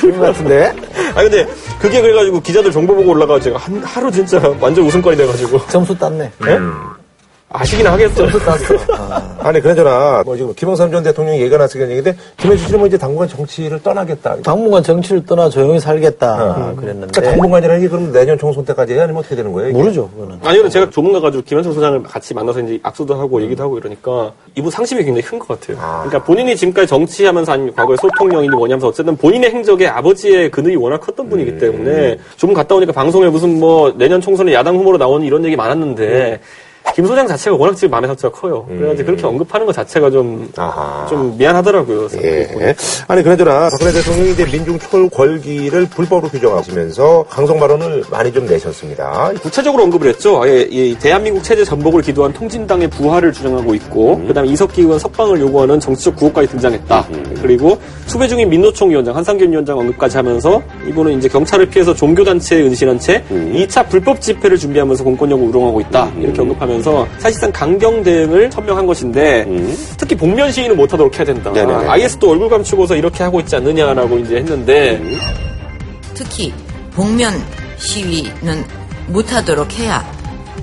그런 0.00 0.18
것 0.18 0.26
같은데? 0.26 0.72
아 1.14 1.22
근데 1.22 1.46
그게 1.80 2.00
그래가지고 2.02 2.40
기자들 2.40 2.70
정보 2.72 2.94
보고 2.94 3.12
올라가 3.12 3.40
제가 3.40 3.56
한 3.58 3.80
하루 3.82 4.10
진짜 4.10 4.38
완전 4.60 4.84
웃음거리 4.84 5.16
돼가지고 5.16 5.66
점수 5.68 5.96
땄네. 5.96 6.30
예? 6.46 6.58
아시긴 7.56 7.86
하겠어요. 7.86 8.28
아니, 9.40 9.60
그나저나, 9.60 10.22
뭐 10.24 10.36
지금 10.36 10.52
김영삼 10.54 10.90
전 10.90 11.02
대통령이 11.02 11.40
얘기가 11.40 11.58
나서 11.58 11.74
그런 11.74 11.90
얘기인데, 11.90 12.16
김현주 12.36 12.64
씨는 12.64 12.78
뭐 12.78 12.88
이제 12.88 12.98
당분간 12.98 13.28
정치를 13.28 13.82
떠나겠다. 13.82 14.36
당분간 14.42 14.82
정치를 14.82 15.24
떠나 15.24 15.48
조용히 15.48 15.78
살겠다 15.78 16.36
그러니까 16.36 16.80
그랬는데 16.80 17.20
당분간이라는 17.20 17.82
게 17.82 17.88
그럼 17.88 18.12
내년 18.12 18.38
총선 18.38 18.64
때까지 18.64 18.94
해야 18.94 19.04
아니면 19.04 19.20
어떻게 19.20 19.36
되는 19.36 19.52
거예요? 19.52 19.70
이게? 19.70 19.78
모르죠 19.78 20.08
그거는. 20.10 20.38
아니 20.42 20.58
근데 20.58 20.70
제가 20.70 20.90
조문가 20.90 21.20
가지고 21.20 21.44
김현성 21.44 21.72
소장을 21.72 22.02
같이 22.02 22.34
만나서 22.34 22.60
이제 22.60 22.78
악수도 22.82 23.14
하고 23.14 23.40
얘기도 23.42 23.62
하고 23.62 23.78
이러니까 23.78 24.32
이분 24.54 24.70
상심이 24.70 25.04
굉장히 25.04 25.22
큰 25.22 25.38
것 25.38 25.48
같아요. 25.48 25.76
그러니까 25.76 26.24
본인이 26.24 26.56
지금까지 26.56 26.86
정치하면서 26.88 27.52
한 27.52 27.74
과거에 27.74 27.96
소통령이니 27.96 28.54
뭐냐면서 28.54 28.88
어쨌든 28.88 29.16
본인의 29.16 29.50
행적에 29.50 29.86
아버지의 29.86 30.50
근육이 30.50 30.76
워낙 30.76 31.00
컸던 31.00 31.28
분이기 31.28 31.58
때문에 31.58 32.18
조문 32.36 32.54
갔다 32.54 32.74
오니까 32.74 32.92
방송에 32.92 33.28
무슨 33.28 33.60
뭐 33.60 33.92
내년 33.96 34.20
총선에 34.20 34.52
야당 34.52 34.76
후보로 34.76 34.98
나오는 34.98 35.26
이런 35.26 35.44
얘기 35.44 35.56
많았는데 35.56 36.40
김 36.94 37.06
소장 37.06 37.26
자체가 37.26 37.56
워낙 37.56 37.74
지금 37.74 37.90
마음의 37.90 38.08
상처가 38.08 38.40
커요. 38.40 38.64
그래가지고 38.68 39.06
그렇게 39.06 39.26
언급하는 39.26 39.66
것 39.66 39.74
자체가 39.74 40.10
좀, 40.10 40.50
아하. 40.56 41.06
좀 41.08 41.36
미안하더라고요. 41.36 42.08
예. 42.22 42.74
아니, 43.06 43.22
그나저나, 43.22 43.68
박근혜 43.70 43.92
대통령이 43.92 44.30
이제 44.30 44.44
민중초월 44.46 45.10
궐기를 45.10 45.86
불법으로 45.90 46.30
규정하시면서 46.30 47.26
강성 47.28 47.58
발언을 47.60 48.04
많이 48.10 48.32
좀 48.32 48.46
내셨습니다. 48.46 49.30
구체적으로 49.42 49.82
언급을 49.84 50.08
했죠. 50.08 50.42
아예 50.42 50.66
이 50.70 50.96
대한민국 50.98 51.42
체제 51.44 51.64
전복을 51.64 52.00
기도한 52.00 52.32
통진당의 52.32 52.88
부활을 52.88 53.30
주장하고 53.32 53.74
있고, 53.74 54.24
그다음에 54.26 54.48
이석기 54.48 54.80
의원 54.80 54.98
석방을 54.98 55.38
요구하는 55.40 55.78
정치적 55.78 56.16
구호까지 56.16 56.48
등장했다. 56.48 57.06
그리고 57.42 57.78
수배 58.06 58.26
중인 58.28 58.48
민노총 58.48 58.88
위원장 58.90 59.14
한상균 59.14 59.52
위원장 59.52 59.78
언급까지 59.78 60.16
하면서 60.16 60.62
이분은 60.88 61.18
이제 61.18 61.28
경찰을 61.28 61.66
피해서 61.66 61.92
종교단체에 61.92 62.62
은신한 62.62 62.98
채 63.00 63.22
2차 63.30 63.86
불법 63.88 64.20
집회를 64.20 64.56
준비하면서 64.56 65.04
공권력을 65.04 65.46
우롱하고 65.48 65.80
있다. 65.82 66.10
이렇게 66.18 66.40
언급하면서 66.40 66.75
사실상 66.82 67.52
강경 67.52 68.02
대응을 68.02 68.50
천명한 68.50 68.86
것인데 68.86 69.46
특히 69.96 70.16
복면 70.16 70.50
시위는 70.52 70.76
못하도록 70.76 71.16
해야 71.16 71.24
된다. 71.24 71.50
네네네. 71.52 71.86
IS도 71.88 72.30
얼굴 72.30 72.48
감추고서 72.48 72.96
이렇게 72.96 73.22
하고 73.22 73.40
있지 73.40 73.56
않느냐라고 73.56 74.18
이제 74.18 74.36
했는데 74.36 75.02
특히 76.14 76.52
복면 76.94 77.32
시위는 77.78 78.64
못하도록 79.08 79.72
해야 79.78 80.04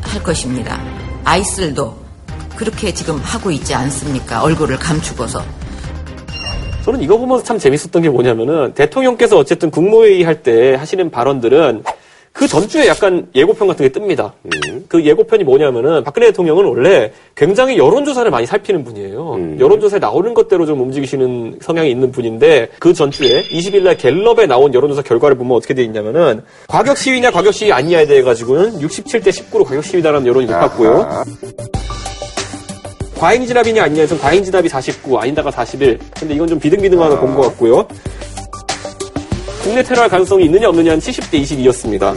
할 0.02 0.24
것입니다. 0.24 0.80
아이슬도 1.24 1.96
그렇게 2.56 2.94
지금 2.94 3.18
하고 3.18 3.52
있지 3.52 3.74
않습니까? 3.74 4.44
얼굴을 4.44 4.78
감추고서. 4.78 5.44
저는 6.84 7.02
이거 7.02 7.18
보면서 7.18 7.44
참 7.44 7.58
재밌었던 7.58 8.02
게 8.02 8.10
뭐냐면은 8.10 8.74
대통령께서 8.74 9.38
어쨌든 9.38 9.72
국무회의 9.72 10.24
할 10.24 10.44
때 10.44 10.76
하시는 10.76 11.10
발언들은 11.10 11.84
그 12.44 12.48
전주에 12.50 12.88
약간 12.88 13.26
예고편 13.34 13.70
같은 13.70 13.88
게 13.88 13.98
뜹니다. 13.98 14.34
그 14.90 15.02
예고편이 15.02 15.46
뭐냐면은 15.46 16.04
박근혜 16.04 16.28
대통령은 16.28 16.66
원래 16.66 17.14
굉장히 17.36 17.78
여론조사를 17.78 18.30
많이 18.30 18.46
살피는 18.46 18.84
분이에요. 18.84 19.56
여론조사에 19.60 20.00
나오는 20.00 20.34
것대로 20.34 20.66
좀 20.66 20.82
움직이시는 20.82 21.60
성향이 21.62 21.90
있는 21.90 22.12
분인데 22.12 22.68
그 22.80 22.94
전주에 22.94 23.44
20일날 23.44 23.98
갤럽에 23.98 24.46
나온 24.46 24.74
여론조사 24.74 25.04
결과를 25.04 25.38
보면 25.38 25.56
어떻게 25.56 25.74
돼 25.74 25.86
있냐면은 25.86 26.42
과격 26.68 26.98
시위냐 26.98 27.32
과격 27.32 27.54
시위 27.54 27.72
아니냐에 27.72 28.06
대해 28.08 28.22
가지고는 28.22 28.78
67대 28.80 29.30
19로 29.30 29.64
과격 29.64 29.86
시위다라는 29.86 30.28
여론이 30.28 30.46
높았고요. 30.48 31.24
과잉 33.18 33.46
진압이냐 33.46 33.84
아니냐에서는 33.84 34.22
과잉 34.22 34.44
진압이 34.44 34.68
49, 34.68 35.18
아닌다가 35.18 35.50
41. 35.50 35.98
근데 36.20 36.34
이건 36.34 36.50
좀 36.50 36.60
비등비등하게 36.60 37.16
본것 37.20 37.46
같고요. 37.52 37.88
국내 39.64 39.82
테러할 39.82 40.10
가능성이 40.10 40.46
있느냐 40.46 40.68
없느냐는 40.68 41.00
70대 41.00 41.42
22였습니다. 41.42 42.14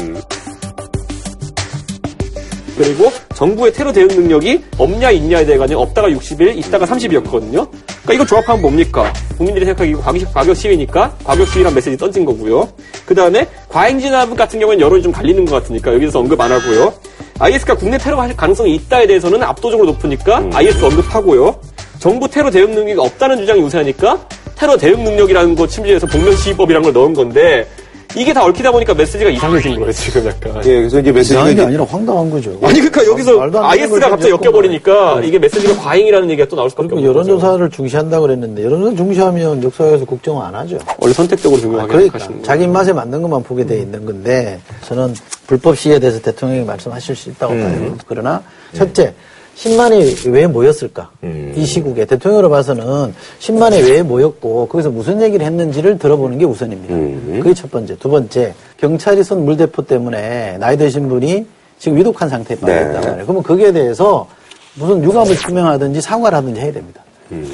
그리고 2.77 3.11
정부의 3.35 3.73
테러 3.73 3.93
대응 3.93 4.09
능력이 4.09 4.65
없냐 4.77 5.13
있냐에 5.13 5.47
대해 5.47 5.57
가지고 5.57 5.83
없다가 5.83 6.11
61, 6.11 6.59
있다가 6.59 6.85
30이었거든요. 6.87 7.71
그러니까 7.71 8.13
이거 8.13 8.27
조합하면 8.27 8.63
뭡니까? 8.63 9.13
국민들이 9.37 9.65
생각하기 9.65 9.95
과격, 9.95 10.35
과격 10.35 10.57
시위니까 10.57 11.17
과격 11.23 11.47
시위란 11.49 11.73
메시지 11.73 11.97
던진 11.97 12.25
거고요. 12.25 12.69
그 13.07 13.15
다음에 13.15 13.47
과잉 13.69 14.01
진압 14.01 14.35
같은 14.37 14.59
경우에는 14.59 14.85
여론이 14.85 15.03
좀 15.03 15.13
갈리는 15.13 15.45
것 15.45 15.55
같으니까 15.55 15.95
여기서 15.95 16.19
언급 16.19 16.41
안 16.41 16.51
하고요. 16.51 16.93
IS가 17.39 17.77
국내 17.77 17.97
테러 17.97 18.21
할 18.21 18.37
가능성이 18.37 18.75
있다에 18.75 19.07
대해서는 19.07 19.43
압도적으로 19.43 19.87
높으니까 19.93 20.45
IS 20.53 20.85
언급하고요. 20.85 21.61
정부 21.99 22.29
테러 22.29 22.51
대응 22.51 22.71
능력이 22.75 22.99
없다는 23.01 23.39
주장이 23.39 23.61
우세하니까 23.61 24.29
테러 24.57 24.77
대응 24.77 25.03
능력이라는 25.05 25.55
거 25.55 25.67
침지해서 25.67 26.07
복면 26.07 26.37
시위법이라는 26.37 26.85
걸 26.85 26.93
넣은 26.93 27.15
건데 27.15 27.67
이게 28.15 28.33
다 28.33 28.45
얽히다 28.45 28.73
보니까 28.73 28.95
메시지가 28.95 29.29
이상해진 29.29 29.75
거예요 29.79 29.93
지금 29.93 30.25
약간. 30.27 30.57
예, 30.65 30.77
그래서 30.77 31.01
이제 31.01 31.13
메시지가 31.13 31.41
이상한 31.41 31.47
게 31.49 31.53
이제 31.53 31.63
아니라 31.67 31.85
황당한 31.85 32.31
거죠. 32.31 32.51
아니 32.63 32.81
그러니까 32.81 33.07
여기서 33.07 33.37
말도 33.37 33.59
안 33.59 33.71
되는 33.73 33.83
IS가 33.83 34.01
걸 34.01 34.11
갑자기 34.11 34.33
엮여버리니까 34.33 35.21
이게 35.23 35.39
메시지가 35.39 35.77
과잉이라는 35.83 36.31
얘기가 36.31 36.49
또 36.49 36.57
나올 36.57 36.71
수밖에 36.71 36.95
없는 36.95 37.03
거죠. 37.03 37.09
여론조사를 37.09 37.69
중시한다고 37.71 38.23
그랬는데 38.27 38.65
여론조사 38.65 38.97
중시하면 38.97 39.63
역사에서 39.63 40.07
국정 40.07 40.43
안 40.43 40.55
하죠. 40.55 40.79
원래 40.99 41.13
선택적으로 41.13 41.61
중요하게 41.61 41.89
그러니까 41.89 42.19
생각하시는 42.19 42.43
자기 42.43 42.65
입맛에 42.65 42.95
맞는 42.95 43.21
것만 43.21 43.43
보게 43.43 43.67
돼 43.67 43.81
있는 43.81 44.07
건데 44.07 44.61
저는 44.87 45.15
불법 45.47 45.77
시위에 45.77 45.99
대해서 45.99 46.19
대통령이 46.21 46.65
말씀하실 46.65 47.15
수 47.15 47.29
있다고 47.29 47.53
봐요. 47.53 47.97
그러나 48.07 48.43
첫째 48.73 49.13
10만이 49.57 50.31
왜 50.31 50.47
모였을까? 50.47 51.11
이 51.55 51.65
시국에 51.65 52.05
대통령으로 52.05 52.51
봐서는 52.51 53.15
10만이 53.41 53.89
왜 53.91 54.03
모였고 54.03 54.69
거기서 54.69 54.91
무슨 54.91 55.23
얘기를 55.23 55.45
했는지를 55.47 55.99
들어보는 55.99 56.39
게 56.39 56.45
우선입니다. 56.45 56.95
그게 57.43 57.55
첫 57.55 57.71
번째. 57.71 57.97
두 57.99 58.11
번째 58.11 58.55
경찰이 58.77 59.25
쏜 59.25 59.45
물대포 59.47 59.83
때문에 59.87 60.59
나이 60.59 60.77
드신 60.77 61.09
분이 61.09 61.47
지금 61.79 61.97
위독한 61.99 62.29
상태에 62.29 62.57
빠졌단 62.59 63.01
말이에요. 63.03 63.25
그러면 63.25 63.43
거기에 63.43 63.73
대해서 63.73 64.27
무슨 64.75 65.03
유감을 65.03 65.35
표명하든지 65.37 66.01
사과를 66.03 66.37
하든지 66.39 66.61
해야 66.61 66.73
됩니다. 66.73 67.03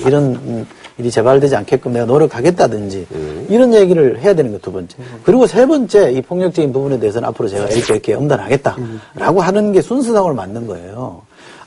이런 0.04 0.24
음, 0.44 0.66
일이 0.98 1.10
재발되지 1.10 1.56
않게끔 1.56 1.92
내가 1.92 2.04
노력하겠다든지 2.04 3.06
이런 3.48 3.72
얘기를 3.72 4.20
해야 4.20 4.34
되는 4.34 4.52
거두 4.52 4.72
번째. 4.72 4.96
그리고 5.22 5.46
세 5.46 5.64
번째 5.66 6.10
이 6.12 6.20
폭력적인 6.20 6.72
부분에 6.72 6.98
대해서는 6.98 7.28
앞으로 7.28 7.48
제가 7.48 7.66
이렇게 7.68 7.92
이렇게 7.94 8.14
엄단하겠다라고 8.14 9.40
하는 9.40 9.72
게 9.72 9.80
순수상으로 9.80 10.34
맞는 10.34 10.66
거예요. 10.66 11.22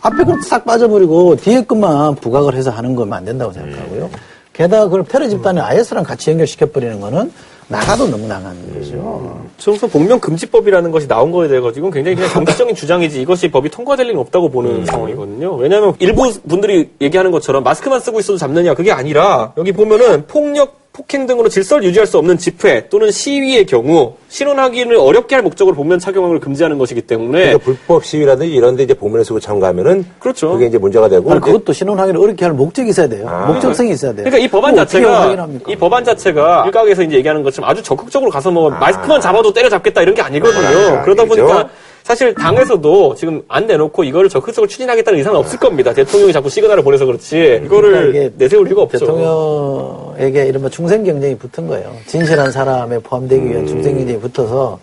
앞에 0.06 0.24
걸싹 0.24 0.66
빠져버리고 0.66 1.36
뒤에 1.36 1.64
것만 1.64 2.16
부각을 2.16 2.54
해서 2.54 2.70
하는 2.70 2.96
거면 2.96 3.14
안 3.18 3.26
된다고 3.26 3.52
생각하고요. 3.52 4.10
게다가 4.54 4.86
그걸 4.86 5.04
테러 5.04 5.28
집단을 5.28 5.62
IS랑 5.64 6.04
같이 6.04 6.30
연결시켜버리는 6.30 7.02
거는 7.02 7.32
나가도 7.68 8.08
너무 8.08 8.28
나가는 8.28 8.56
거죠. 8.74 9.42
지금서 9.58 9.88
복면 9.88 10.20
금지법이라는 10.20 10.92
것이 10.92 11.08
나온 11.08 11.32
거에 11.32 11.48
대해 11.48 11.60
가지고 11.60 11.90
굉장히 11.90 12.16
그냥 12.16 12.30
정치적인 12.30 12.76
주장이지 12.76 13.20
이것이 13.22 13.50
법이 13.50 13.70
통과될 13.70 14.06
리는 14.06 14.20
없다고 14.22 14.50
보는 14.50 14.86
상황이거든요. 14.86 15.56
왜냐하면 15.56 15.96
일부 15.98 16.32
분들이 16.48 16.92
얘기하는 17.02 17.32
것처럼 17.32 17.64
마스크만 17.64 18.00
쓰고 18.00 18.20
있어도 18.20 18.38
잡느냐 18.38 18.76
그게 18.76 18.92
아니라 18.92 19.54
여기 19.58 19.72
보면은 19.72 20.28
폭력 20.28 20.85
폭행 20.96 21.28
등으로 21.28 21.50
질서를 21.50 21.84
유지할 21.84 22.08
수 22.08 22.18
없는 22.18 22.38
집회 22.38 22.88
또는 22.88 23.12
시위의 23.12 23.66
경우 23.66 24.14
신원 24.30 24.60
확인을 24.60 24.96
어렵게 24.96 25.36
할 25.36 25.44
목적으로 25.44 25.76
복면 25.76 26.00
착용을 26.00 26.40
금지하는 26.40 26.78
것이기 26.78 27.02
때문에 27.02 27.40
그러니까 27.40 27.66
불법 27.66 28.06
시위라든지 28.06 28.54
이런 28.54 28.78
데 28.78 28.84
이제 28.84 28.94
복면을 28.94 29.26
쓰고 29.26 29.42
참가하면은 29.42 30.06
그렇죠. 30.20 30.54
그게 30.54 30.68
이제 30.68 30.78
문제가 30.78 31.10
되고 31.10 31.30
아니, 31.30 31.42
그것도 31.42 31.74
신원 31.74 32.00
확인을 32.00 32.22
어렵게 32.22 32.46
할 32.46 32.54
목적이 32.54 32.92
있어야 32.92 33.10
돼요. 33.10 33.28
아. 33.28 33.48
목적성이 33.48 33.92
있어야 33.92 34.14
돼요. 34.14 34.24
그러니까 34.24 34.38
이 34.38 34.48
법안 34.48 34.74
어떻게 34.80 35.02
자체가? 35.02 35.48
이 35.68 35.76
법안 35.76 36.06
자체가 36.06 36.64
일각에서 36.66 37.04
이제 37.04 37.18
얘기하는 37.18 37.44
것처럼 37.44 37.70
아주 37.70 37.84
적극적으로 37.84 38.32
가서 38.32 38.50
뭐 38.50 38.70
마스크만 38.70 39.20
잡아도 39.20 39.52
때려잡겠다 39.52 40.02
이런 40.02 40.16
게 40.16 40.22
아니거든요. 40.22 40.66
아니죠. 40.66 41.02
그러다. 41.04 41.26
보니까 41.26 41.70
사실 42.06 42.36
당에서도 42.36 43.16
지금 43.16 43.42
안 43.48 43.66
내놓고 43.66 44.04
이거를 44.04 44.30
적극적으로 44.30 44.68
추진하겠다는 44.68 45.18
의사는 45.18 45.40
없을 45.40 45.58
겁니다. 45.58 45.92
대통령이 45.92 46.32
자꾸 46.34 46.52
시그널을 46.52 46.84
보내서 46.84 47.04
그렇지 47.08 47.36
그러니까 47.36 47.66
이거를 47.66 48.10
이게 48.10 48.32
내세울 48.38 48.68
이유가 48.68 48.84
없죠. 48.84 49.00
대통령에게 49.00 50.46
이른바 50.46 50.70
충성 50.70 51.04
경쟁이 51.04 51.36
붙은 51.36 51.66
거예요. 51.66 51.92
진실한 52.06 52.52
사람에 52.52 53.00
포함되기 53.00 53.50
위한 53.50 53.66
충성 53.66 53.96
경쟁이 53.96 54.20
붙어서 54.20 54.78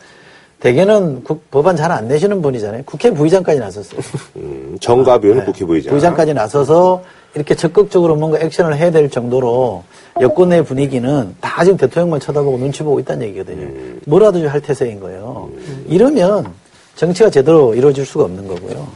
대개는 0.58 1.22
국- 1.22 1.48
법안 1.52 1.76
잘 1.76 1.92
안 1.92 2.08
내시는 2.08 2.42
분이잖아요. 2.42 2.82
국회 2.86 3.12
부의장까지 3.12 3.60
나섰어요. 3.60 4.00
음, 4.34 4.76
정갑 4.80 5.22
의원은 5.24 5.44
국회 5.44 5.64
부의장. 5.64 5.90
부의장까지 5.90 6.34
나서서 6.34 7.04
이렇게 7.36 7.54
적극적으로 7.54 8.16
뭔가 8.16 8.40
액션을 8.40 8.76
해야 8.76 8.90
될 8.90 9.08
정도로 9.08 9.84
여권 10.20 10.48
내 10.48 10.60
분위기는 10.64 11.36
다 11.40 11.62
지금 11.62 11.76
대통령만 11.76 12.18
쳐다보고 12.18 12.58
눈치 12.58 12.82
보고 12.82 12.98
있다는 12.98 13.28
얘기거든요. 13.28 13.68
뭐라도 14.06 14.40
좀할 14.40 14.60
태세인 14.60 14.98
거예요. 14.98 15.50
이러면 15.86 16.46
정치가 17.02 17.28
제대로 17.28 17.74
이루어질 17.74 18.06
수가 18.06 18.26
없는 18.26 18.46
거고요. 18.46 18.86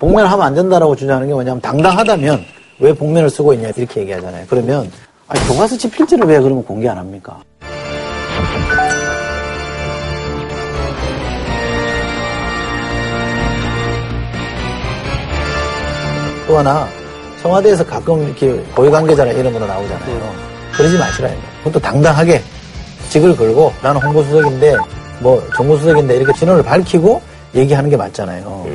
복면을 0.00 0.28
하면 0.32 0.46
안 0.46 0.52
된다라고 0.52 0.96
주장하는 0.96 1.28
게 1.28 1.32
뭐냐면 1.32 1.60
당당하다면 1.60 2.44
왜 2.80 2.92
복면을 2.92 3.30
쓰고 3.30 3.54
있냐 3.54 3.70
이렇게 3.76 4.00
얘기하잖아요. 4.00 4.46
그러면 4.50 4.90
아니, 5.28 5.40
교과서치 5.46 5.88
필지를 5.88 6.26
왜 6.26 6.40
그러면 6.40 6.64
공개 6.64 6.88
안 6.88 6.98
합니까? 6.98 7.40
또 16.48 16.58
하나 16.58 16.88
청와대에서 17.40 17.86
가끔 17.86 18.24
이렇게 18.24 18.60
고위 18.74 18.90
관계자라 18.90 19.30
이름으로 19.30 19.64
나오잖아요. 19.64 20.34
그러지 20.72 20.98
마시라는 20.98 21.36
거예요. 21.36 21.52
그것도 21.58 21.78
당당하게 21.78 22.42
직을 23.10 23.36
걸고 23.36 23.72
나는 23.80 24.02
홍보수석인데 24.02 24.76
뭐 25.20 25.40
정보수석인데 25.54 26.16
이렇게 26.16 26.32
진원을 26.36 26.64
밝히고 26.64 27.30
얘기하는 27.54 27.90
게 27.90 27.96
맞잖아요. 27.96 28.66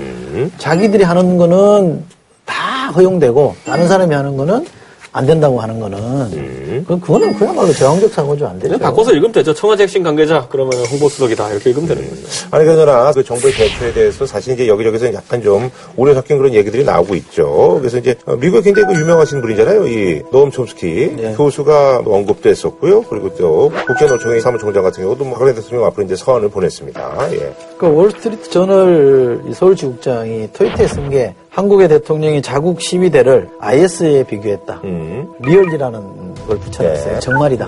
자기들이 0.58 1.04
하는 1.04 1.38
거는 1.38 2.04
다 2.46 2.92
허용되고 2.92 3.56
다른 3.66 3.88
사람이 3.88 4.14
하는 4.14 4.38
거는 4.38 4.66
안 5.12 5.26
된다고 5.26 5.60
하는 5.60 5.80
거는 5.80 6.86
그 6.88 7.00
그거는 7.00 7.34
그야말로 7.36 7.72
제왕적 7.72 8.12
사고죠 8.12 8.48
안 8.48 8.60
되죠. 8.60 8.78
바꿔서 8.78 9.12
읽으면 9.12 9.32
되죠. 9.32 9.54
청와대 9.54 9.84
핵심 9.84 10.04
관계자 10.04 10.48
그러면 10.50 10.74
홍보수석이다 10.86 11.52
이렇게 11.52 11.70
읽으면 11.70 11.88
되는 11.88 12.10
거죠. 12.10 12.22
아니, 12.52 12.66
그러나 12.66 13.12
그 13.12 13.24
정부의 13.24 13.54
대처에 13.54 13.94
대해서 13.94 14.26
사실 14.26 14.54
이제 14.54 14.68
여기저기서 14.68 15.14
약간 15.14 15.42
좀 15.42 15.70
우려 15.96 16.14
섞인 16.14 16.38
그런 16.38 16.54
얘기들이 16.54 16.84
나오고 16.84 17.16
있죠. 17.16 17.78
그래서 17.80 17.98
이제 17.98 18.16
어, 18.26 18.36
미국에 18.36 18.62
굉장히 18.62 18.94
그 18.94 19.00
유명하신 19.00 19.42
분이잖아요. 19.42 19.88
이 19.88 20.22
노엄 20.32 20.52
촘스키 20.52 21.14
네. 21.16 21.34
교수가 21.36 22.04
언급도 22.06 22.50
했었고요. 22.50 23.04
그리고 23.04 23.34
또 23.36 23.72
국제노총의 23.88 24.42
사무총장 24.42 24.84
같은 24.84 25.04
경우도 25.04 25.24
뭐 25.24 25.34
박근혜 25.34 25.54
대통령 25.54 25.86
앞으로 25.86 26.06
이제 26.06 26.16
서한을 26.16 26.50
보냈습니다. 26.50 27.30
예. 27.34 27.54
그 27.78 27.88
월스트리트 27.88 28.50
저널 28.50 29.42
이 29.50 29.54
서울지국장이 29.54 30.50
트위터에 30.54 30.88
쓴게 30.88 31.36
한국의 31.58 31.88
대통령이 31.88 32.44
자국 32.44 32.80
시위대를 32.80 33.50
IS에 33.60 34.24
비교했다. 34.26 34.82
음. 34.84 35.28
real이라는 35.40 36.36
걸 36.48 36.58
붙여놨어요. 36.60 37.14
네. 37.16 37.20
정말이다. 37.20 37.68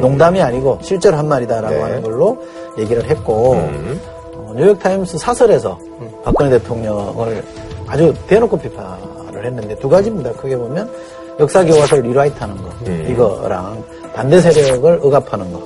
농담이 0.00 0.40
아니고 0.40 0.78
실제로 0.80 1.18
한 1.18 1.28
말이다라고 1.28 1.74
네. 1.74 1.80
하는 1.82 2.02
걸로 2.02 2.38
얘기를 2.78 3.04
했고 3.04 3.52
음. 3.52 4.00
어, 4.34 4.54
뉴욕타임스 4.56 5.18
사설에서 5.18 5.78
박근혜 6.24 6.58
대통령을 6.58 7.44
아주 7.86 8.14
대놓고 8.26 8.58
비판을 8.58 9.44
했는데 9.44 9.76
두 9.76 9.90
가지입니다. 9.90 10.32
크게 10.32 10.56
보면 10.56 10.90
역사 11.38 11.62
교과서를 11.62 12.04
리라이트하는 12.04 12.56
거 12.56 12.70
음. 12.86 13.06
이거랑 13.10 13.84
반대 14.14 14.40
세력을 14.40 15.00
억압하는 15.02 15.52
거 15.52 15.60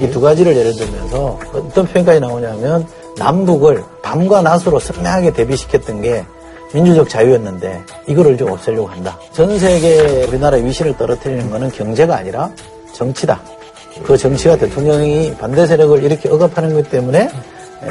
이 0.00 0.10
두 0.10 0.22
가지를 0.22 0.56
예를 0.56 0.72
들면서 0.74 1.38
어떤 1.52 1.84
표현까지 1.86 2.20
나오냐면 2.20 2.86
남북을 3.18 3.84
밤과 4.00 4.40
낮으로 4.40 4.78
선명하게 4.78 5.34
대비시켰던 5.34 6.00
게 6.00 6.24
민주적 6.72 7.08
자유였는데 7.08 7.82
이거를 8.06 8.36
좀 8.36 8.50
없애려고 8.52 8.86
한다. 8.88 9.18
전 9.32 9.58
세계 9.58 10.24
우리나라의 10.28 10.64
위신을 10.64 10.96
떨어뜨리는 10.96 11.50
거는 11.50 11.70
경제가 11.70 12.16
아니라 12.16 12.50
정치다. 12.92 13.40
그 14.04 14.16
정치와 14.16 14.56
대통령이 14.56 15.34
반대 15.38 15.66
세력을 15.66 16.02
이렇게 16.02 16.28
억압하는 16.28 16.74
것 16.74 16.88
때문에 16.90 17.28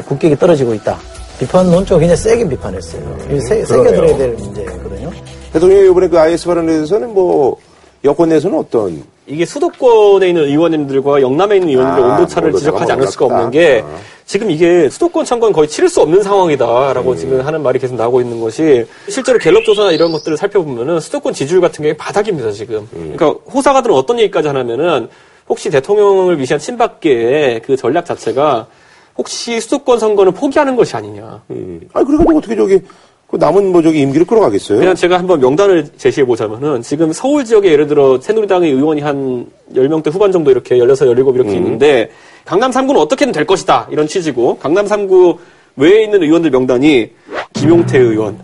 국격이 0.08 0.36
떨어지고 0.38 0.74
있다. 0.74 0.98
비판 1.40 1.70
논조가 1.72 2.00
굉장히 2.00 2.18
세게 2.22 2.50
비판했어요. 2.50 3.18
이 3.32 3.40
세, 3.40 3.62
그러네요. 3.64 3.96
들어야 3.96 4.18
될 4.18 4.34
문제거든요. 4.34 5.12
대통령이 5.54 5.90
이번에 5.90 6.08
그 6.08 6.20
IS 6.20 6.46
발언에 6.48 6.74
대해서는 6.74 7.14
뭐 7.14 7.58
여권 8.04 8.30
내에서는 8.30 8.58
어떤 8.58 9.04
이게 9.28 9.46
수도권에 9.46 10.28
있는 10.30 10.44
의원님들과 10.44 11.22
영남에 11.22 11.58
있는 11.58 11.70
의원님들 11.70 12.04
아, 12.04 12.08
온도차를 12.08 12.54
지적하지 12.54 12.92
않을 12.94 13.08
수가. 13.08 13.26
없는 13.26 13.52
게 13.52 13.84
아. 13.86 13.98
지금 14.26 14.50
이게 14.50 14.90
수도권 14.90 15.26
선거는 15.26 15.54
거의 15.54 15.68
치를 15.68 15.90
수 15.90 16.02
없는 16.02 16.20
음. 16.20 16.24
상황이다라고 16.24 17.16
지금 17.16 17.42
하는 17.42 17.62
말이 17.62 17.78
계속 17.78 17.96
나오고 17.96 18.22
있는 18.22 18.40
것이 18.40 18.86
실제로 19.08 19.38
갤럽 19.38 19.64
조사나 19.64 19.92
이런 19.92 20.12
것들을 20.12 20.38
살펴보면은 20.38 21.00
수도권 21.00 21.34
지지율 21.34 21.62
같은 21.62 21.84
게 21.84 21.96
바닥입니다 21.96 22.52
지금. 22.52 22.88
음. 22.94 23.14
그러니까 23.16 23.40
호사가들은 23.52 23.96
어떤 23.96 24.20
얘기까지 24.20 24.48
하냐면은 24.48 25.10
혹시 25.48 25.70
대통령을 25.70 26.40
위시한 26.40 26.60
친박계의 26.60 27.62
그 27.62 27.76
전략 27.76 28.06
자체가 28.06 28.68
혹시 29.18 29.60
수도권 29.60 30.00
선거는 30.00 30.32
포기하는 30.34 30.76
것이 30.76 30.96
아니냐. 30.96 31.42
음. 31.52 31.82
아니 31.94 32.06
그래가지고 32.06 32.38
어떻게 32.38 32.56
저기 32.56 32.80
그 33.30 33.36
남은 33.36 33.72
뭐 33.72 33.82
저기 33.84 34.02
임기를 34.02 34.26
끌어가겠어요? 34.26 34.80
그냥 34.80 34.96
제가 34.96 35.20
한번 35.20 35.40
명단을 35.40 35.88
제시해 35.98 36.26
보자면은 36.26 36.82
지금 36.82 37.14
서울 37.14 37.46
지역에 37.46 37.72
예를 37.72 37.88
들어 37.88 38.20
새누리당의 38.20 38.72
의원이 38.72 39.02
한 39.02 39.46
10명대 39.76 40.12
후반 40.12 40.32
정도 40.32 40.50
이렇게 40.50 40.78
16, 40.80 40.96
17 40.96 41.18
이렇게 41.36 41.54
있는데 41.54 42.10
강남 42.44 42.72
3구는 42.72 42.98
어떻게든 42.98 43.32
될 43.32 43.46
것이다. 43.46 43.88
이런 43.92 44.08
취지고 44.08 44.58
강남 44.58 44.88
3구 44.88 45.38
외에 45.76 46.04
있는 46.06 46.24
의원들 46.24 46.50
명단이 46.50 47.12
김용태 47.54 48.00
의원, 48.00 48.40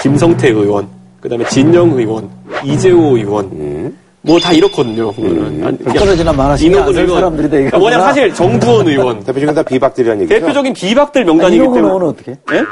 김성태 0.00 0.48
의원, 0.48 0.88
그다음에 1.20 1.44
진영 1.48 1.90
의원, 1.90 2.30
이재호 2.64 3.18
의원 3.18 3.94
뭐다 4.22 4.52
이렇거든요. 4.52 5.12
그냥 5.12 5.76
떨어지나 5.78 6.32
의원. 6.32 7.08
사람들이 7.08 7.48
다 7.48 7.50
그러니까 7.50 7.78
뭐냐. 7.78 8.00
사실 8.00 8.32
정두원 8.32 8.88
의원 8.88 9.20
대표적인 9.22 9.54
다 9.54 9.62
비박들이라는 9.62 10.22
얘기죠. 10.22 10.40
대표적인 10.40 10.72
비박들 10.72 11.26
명단이기 11.26 11.62
때문에 11.62 11.80
의원은 11.80 12.06
어떻게? 12.06 12.32
예? 12.32 12.62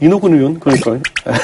이노근 0.00 0.34
의원 0.34 0.60
그러니까요. 0.60 1.00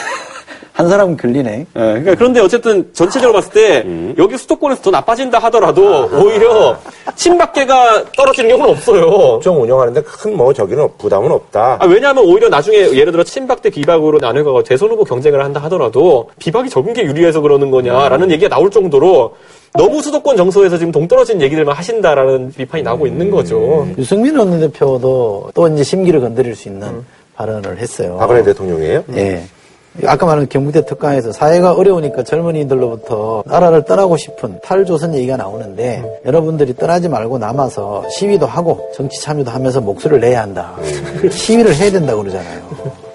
한 0.74 0.88
사람은 0.88 1.18
걸리네. 1.18 1.58
예, 1.60 1.66
그러니까 1.74 2.14
그런데 2.14 2.40
어쨌든 2.40 2.88
전체적으로 2.94 3.34
봤을 3.34 3.52
때 3.52 3.86
여기 4.16 4.38
수도권에서 4.38 4.80
더 4.80 4.90
나빠진다 4.90 5.38
하더라도 5.38 6.08
오히려 6.14 6.78
친박계가 7.14 8.04
떨어지는 8.16 8.50
경우는 8.50 8.70
없어요. 8.72 9.38
좀 9.42 9.60
운영하는데 9.60 10.00
큰 10.02 10.32
뭐 10.34 10.50
저기는 10.54 10.82
없- 10.82 10.96
부담은 10.96 11.30
없다. 11.30 11.76
아, 11.78 11.84
왜냐하면 11.86 12.24
오히려 12.24 12.48
나중에 12.48 12.78
예를 12.94 13.12
들어 13.12 13.22
친박 13.22 13.60
대 13.60 13.68
비박으로 13.68 14.18
나눠가고 14.18 14.62
대선 14.62 14.88
후보 14.88 15.04
경쟁을 15.04 15.44
한다 15.44 15.60
하더라도 15.64 16.30
비박이 16.38 16.70
적은 16.70 16.94
게 16.94 17.02
유리해서 17.02 17.42
그러는 17.42 17.70
거냐라는 17.70 18.30
얘기가 18.30 18.48
나올 18.48 18.70
정도로 18.70 19.34
너무 19.74 20.00
수도권 20.00 20.38
정서에서 20.38 20.78
지금 20.78 20.90
동떨어진 20.90 21.42
얘기들만 21.42 21.76
하신다라는 21.76 22.52
비판이 22.56 22.82
나오고 22.82 23.06
있는 23.06 23.30
거죠. 23.30 23.86
유승민 23.98 24.38
원내대표도 24.38 25.50
또 25.54 25.68
이제 25.68 25.84
심기를 25.84 26.20
건드릴 26.20 26.56
수 26.56 26.68
있는 26.68 27.04
발언을 27.36 27.78
했어요. 27.78 28.16
박근혜 28.18 28.42
대통령이에요? 28.42 29.04
예. 29.14 29.44
아까 30.06 30.24
말한 30.24 30.48
경북대 30.48 30.86
특강에서 30.86 31.32
사회가 31.32 31.72
어려우니까 31.72 32.22
젊은이들로부터 32.24 33.42
나라를 33.46 33.84
떠나고 33.84 34.16
싶은 34.16 34.58
탈조선 34.62 35.14
얘기가 35.14 35.36
나오는데 35.36 36.20
여러분들이 36.24 36.74
떠나지 36.74 37.10
말고 37.10 37.36
남아서 37.38 38.08
시위도 38.08 38.46
하고 38.46 38.90
정치 38.94 39.20
참여도 39.20 39.50
하면서 39.50 39.82
목소리를 39.82 40.20
내야 40.20 40.42
한다. 40.42 40.74
시위를 41.30 41.74
해야 41.74 41.90
된다고 41.90 42.22
그러잖아요. 42.22 42.62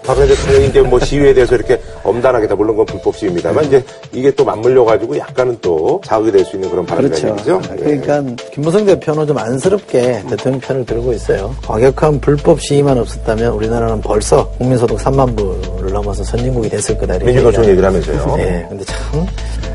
박근혜 0.08 0.28
대통령이 0.30 0.68
이제 0.68 0.82
뭐 0.82 0.98
시위에 1.00 1.34
대해서 1.34 1.54
이렇게 1.56 1.80
엄단하게 2.02 2.48
다 2.48 2.56
물론 2.56 2.78
그건 2.78 2.86
불법 2.86 3.18
시위입니다만 3.18 3.66
이제 3.66 3.84
이게 4.14 4.32
또 4.32 4.46
맞물려가지고 4.46 5.18
약간은 5.18 5.58
또 5.62 6.00
자극이 6.06 6.32
될 6.32 6.46
수 6.46 6.56
있는 6.56 6.70
그런 6.70 6.86
발언이라는 6.86 7.36
그렇죠. 7.36 7.56
얘기죠. 7.58 7.76
예. 7.80 7.98
그러니까 8.00 8.44
김무성 8.54 8.86
대표는 8.86 9.28
좀 9.28 9.38
안쓰럽게 9.38 10.24
대통령 10.30 10.62
편을 10.62 10.86
들고 10.86 11.12
있어요. 11.12 11.54
과격한 11.66 12.22
불법 12.22 12.62
시위만 12.62 12.98
없었다면 12.98 13.52
우리나라는 13.52 14.00
벌써 14.00 14.48
국민소득 14.52 14.98
3만 14.98 15.36
불을 15.36 15.92
넘어서 15.92 16.24
선진국이 16.24 16.70
됐을 16.70 16.98
거다. 16.98 17.18
민주노총 17.20 17.66
얘기하는 17.66 18.00
얘기를 18.00 18.16
하면서요. 18.16 18.38
네, 18.38 18.66
근데 18.70 18.86
참, 18.86 19.28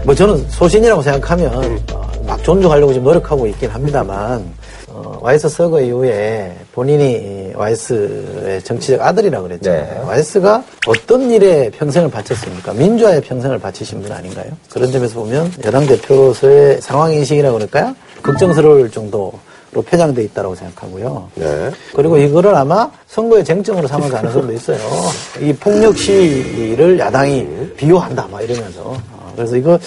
뭐 0.05 0.15
저는 0.15 0.49
소신이라고 0.49 1.03
생각하면 1.03 1.79
어, 1.93 2.11
막 2.27 2.43
존중하려고 2.43 2.95
지금 2.95 3.05
노력하고 3.05 3.47
있긴 3.49 3.69
합니다만, 3.69 4.43
어, 4.95 5.19
YS 5.23 5.49
서거 5.49 5.81
이후에 5.81 6.55
본인이 6.73 7.13
이 7.13 7.53
YS의 7.55 8.63
정치적 8.63 9.01
아들이라고 9.01 9.49
그랬잖아요. 9.49 10.01
네. 10.03 10.07
YS가 10.07 10.63
어떤 10.87 11.31
일에 11.31 11.71
평생을 11.71 12.11
바쳤습니까? 12.11 12.75
민주화에 12.75 13.21
평생을 13.21 13.59
바치신 13.59 14.03
분 14.03 14.13
아닌가요? 14.13 14.53
그런 14.71 14.93
점에서 14.93 15.15
보면 15.15 15.51
여당 15.65 15.87
대표로서의 15.87 16.83
상황인식이라고 16.83 17.57
그럴까요? 17.57 17.97
걱정스러울 18.23 18.91
정도로 18.91 19.33
표장돼 19.73 20.23
있다고 20.25 20.55
생각하고요. 20.55 21.29
네. 21.37 21.71
그리고 21.95 22.19
이거를 22.19 22.55
아마 22.55 22.91
선거의 23.07 23.45
쟁점으로 23.45 23.89
삼을 23.89 24.11
가능성도 24.11 24.53
있어요. 24.53 24.79
이 25.41 25.55
폭력 25.55 25.97
시위를 25.97 26.99
야당이 26.99 27.73
비호한다, 27.79 28.29
막 28.31 28.43
이러면서. 28.43 28.83
어, 28.83 29.33
그래서 29.35 29.57
이거 29.57 29.79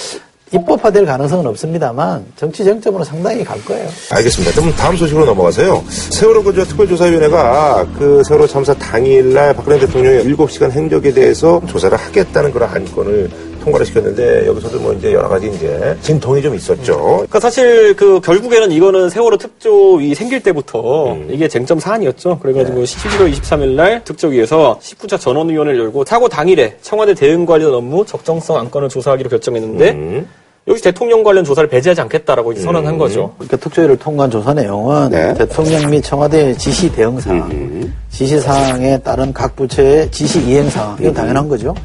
입법화될 0.56 1.06
가능성은 1.06 1.46
없습니다만 1.48 2.26
정치 2.36 2.64
정점으로 2.64 3.04
상당히 3.04 3.44
갈 3.44 3.64
거예요. 3.66 3.88
알겠습니다. 4.12 4.60
그럼 4.60 4.74
다음 4.76 4.96
소식으로 4.96 5.26
넘어가세요. 5.26 5.84
세월호 5.90 6.44
그 6.44 6.54
특별조사위원회가 6.54 7.88
그 7.98 8.22
세월호 8.28 8.48
참사 8.48 8.74
당일날 8.74 9.54
박근혜 9.54 9.80
대통령의 9.80 10.26
7시간 10.26 10.72
행적에 10.72 11.14
대해서 11.14 11.62
조사를 11.68 11.98
하겠다는 11.98 12.52
그런 12.52 12.70
안건을 12.70 13.30
통과를 13.66 13.86
시켰는데 13.88 14.46
여기서도 14.46 14.80
뭐 14.80 14.94
이제 14.94 15.12
여러 15.12 15.28
가지 15.28 15.48
이제 15.48 15.98
진통이 16.02 16.42
좀 16.42 16.54
있었죠. 16.54 16.98
그러니까 16.98 17.40
사실 17.40 17.96
그 17.96 18.20
결국에는 18.22 18.72
이거는 18.72 19.10
세월호 19.10 19.38
특조위 19.38 20.14
생길 20.14 20.42
때부터 20.44 21.18
이게 21.30 21.48
쟁점 21.48 21.80
사안이었죠. 21.80 22.40
그래가지고 22.40 22.84
11월 22.84 23.34
23일 23.34 23.70
날 23.70 24.04
특조위에서 24.04 24.80
19차 24.82 25.20
전원위원회를 25.20 25.80
열고 25.80 26.06
사고 26.06 26.30
당일에 26.30 26.78
청와대 26.82 27.16
대응 27.16 27.46
관련 27.46 27.74
업무 27.74 28.06
적정성 28.06 28.58
안건을 28.58 28.90
조사하기로 28.90 29.32
결정했는데 29.32 30.20
여 30.20 30.45
기서 30.74 30.84
대통령 30.86 31.24
관련 31.24 31.44
조사를 31.44 31.70
배제하지 31.70 32.02
않겠다라고 32.02 32.54
이제 32.54 32.62
선언한 32.62 32.98
거죠. 32.98 33.34
그러니까 33.38 33.58
특조위를 33.58 33.98
통과한 33.98 34.32
조사 34.32 34.52
내용은 34.52 35.12
네. 35.12 35.34
대통령 35.36 35.92
및 35.92 36.02
청와대 36.02 36.58
지시 36.58 36.92
대응 36.92 37.20
사항, 37.20 37.94
지시 38.10 38.40
사항에 38.40 38.98
따른 39.00 39.32
각 39.32 39.56
부처의 39.56 40.10
지시 40.10 40.42
이행 40.44 40.68
사항, 40.70 40.98
이건 41.00 41.14
당연한 41.14 41.48
거죠. 41.48 41.76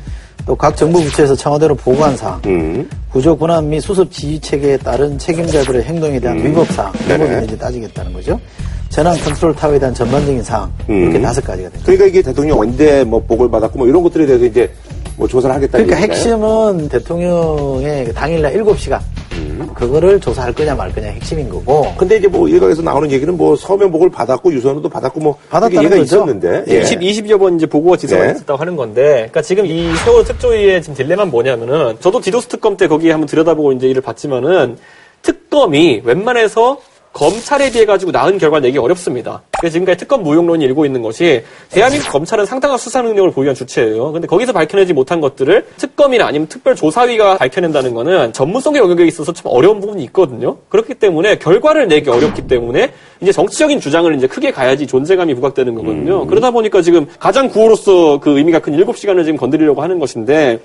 또 0.46 0.56
각 0.56 0.74
정부 0.74 1.02
부처에서 1.02 1.36
청와대로 1.36 1.74
보고한 1.74 2.16
사항, 2.16 2.40
음. 2.46 2.88
구조 3.12 3.36
권한 3.36 3.68
및 3.68 3.80
수습 3.80 4.10
지휘 4.10 4.40
체계에 4.40 4.78
따른 4.78 5.18
책임자들의 5.18 5.82
행동에 5.82 6.18
대한 6.18 6.42
위법 6.42 6.66
사항, 6.68 6.90
이런 7.04 7.18
네네. 7.18 7.30
것을 7.34 7.44
이제 7.44 7.58
따지겠다는 7.58 8.12
거죠. 8.14 8.40
재난 8.88 9.16
컨트롤 9.18 9.54
타워에 9.54 9.78
대한 9.78 9.94
전반적인 9.94 10.42
사항, 10.42 10.72
이렇게 10.88 11.18
음. 11.18 11.22
다섯 11.22 11.44
가지가 11.44 11.68
됩니다. 11.68 11.82
그러니까 11.84 12.06
이게 12.06 12.22
대통령 12.22 12.58
언제 12.58 13.04
뭐 13.04 13.22
보고를 13.22 13.50
받았고 13.50 13.78
뭐 13.78 13.86
이런 13.86 14.02
것들에 14.02 14.24
대해서 14.24 14.46
이제 14.46 14.70
뭐 15.20 15.28
조사를 15.28 15.54
하겠다는 15.54 15.86
그러니까 15.86 16.02
얘기인가요? 16.02 16.34
핵심은 16.34 16.88
대통령의 16.88 18.06
그 18.06 18.14
당일날 18.14 18.54
7시간, 18.54 19.00
그거를 19.74 20.18
조사할 20.18 20.54
거냐 20.54 20.74
말 20.74 20.90
거냐 20.94 21.08
핵심인 21.08 21.50
거고, 21.50 21.92
근데 21.98 22.16
이제 22.16 22.26
뭐 22.26 22.48
일각에서 22.48 22.80
나오는 22.80 23.10
얘기는 23.12 23.36
뭐 23.36 23.54
서면복을 23.54 24.08
받았고 24.08 24.50
유선호도 24.50 24.88
받았고 24.88 25.20
뭐 25.20 25.36
받았다는 25.50 25.76
얘기가 25.76 25.96
거죠. 25.98 26.16
있었는데 26.16 26.64
예. 26.68 26.80
20, 26.80 27.00
20여 27.00 27.38
번 27.38 27.56
이제 27.56 27.66
보고가 27.66 27.98
지서가 27.98 28.24
네. 28.24 28.30
있었다고 28.32 28.58
하는 28.58 28.76
건데, 28.76 29.02
그러니까 29.02 29.42
지금 29.42 29.66
이 29.66 29.94
세월호 30.04 30.24
특조위의 30.24 30.80
지금 30.80 30.94
딜레마는 30.94 31.30
뭐냐면은, 31.30 31.96
저도 32.00 32.20
디도스 32.20 32.46
특검 32.46 32.78
때 32.78 32.88
거기에 32.88 33.10
한번 33.10 33.26
들여다보고 33.28 33.72
이제 33.72 33.88
일을 33.88 34.00
봤지만은, 34.00 34.78
특검이 35.20 36.00
웬만해서 36.02 36.78
검찰에 37.12 37.70
비해 37.70 37.84
가지고 37.84 38.12
나은 38.12 38.38
결과를 38.38 38.62
내기 38.62 38.78
어렵습니다. 38.78 39.42
그래서 39.58 39.72
지금까지 39.74 39.98
특검 39.98 40.22
무용론이 40.22 40.64
일고 40.64 40.86
있는 40.86 41.02
것이 41.02 41.42
대한민국 41.70 42.10
검찰은 42.10 42.46
상당한 42.46 42.78
수사 42.78 43.02
능력을 43.02 43.32
보유한 43.32 43.54
주체예요. 43.54 44.12
근데 44.12 44.26
거기서 44.26 44.52
밝혀내지 44.52 44.92
못한 44.92 45.20
것들을 45.20 45.66
특검이나 45.76 46.26
아니면 46.26 46.46
특별조사위가 46.48 47.38
밝혀낸다는 47.38 47.94
거는 47.94 48.32
전문성의 48.32 48.80
영역에 48.80 49.04
있어서 49.06 49.32
좀 49.32 49.50
어려운 49.52 49.80
부분이 49.80 50.02
있거든요. 50.04 50.56
그렇기 50.68 50.94
때문에 50.94 51.38
결과를 51.38 51.88
내기 51.88 52.08
어렵기 52.08 52.46
때문에 52.46 52.92
이제 53.20 53.32
정치적인 53.32 53.80
주장을 53.80 54.14
이제 54.14 54.26
크게 54.26 54.52
가야지 54.52 54.86
존재감이 54.86 55.34
부각되는 55.34 55.74
거거든요. 55.74 56.26
그러다 56.26 56.52
보니까 56.52 56.80
지금 56.80 57.06
가장 57.18 57.48
구호로서 57.48 58.20
그 58.20 58.38
의미가 58.38 58.60
큰 58.60 58.76
7시간을 58.76 59.24
지금 59.24 59.36
건드리려고 59.36 59.82
하는 59.82 59.98
것인데 59.98 60.60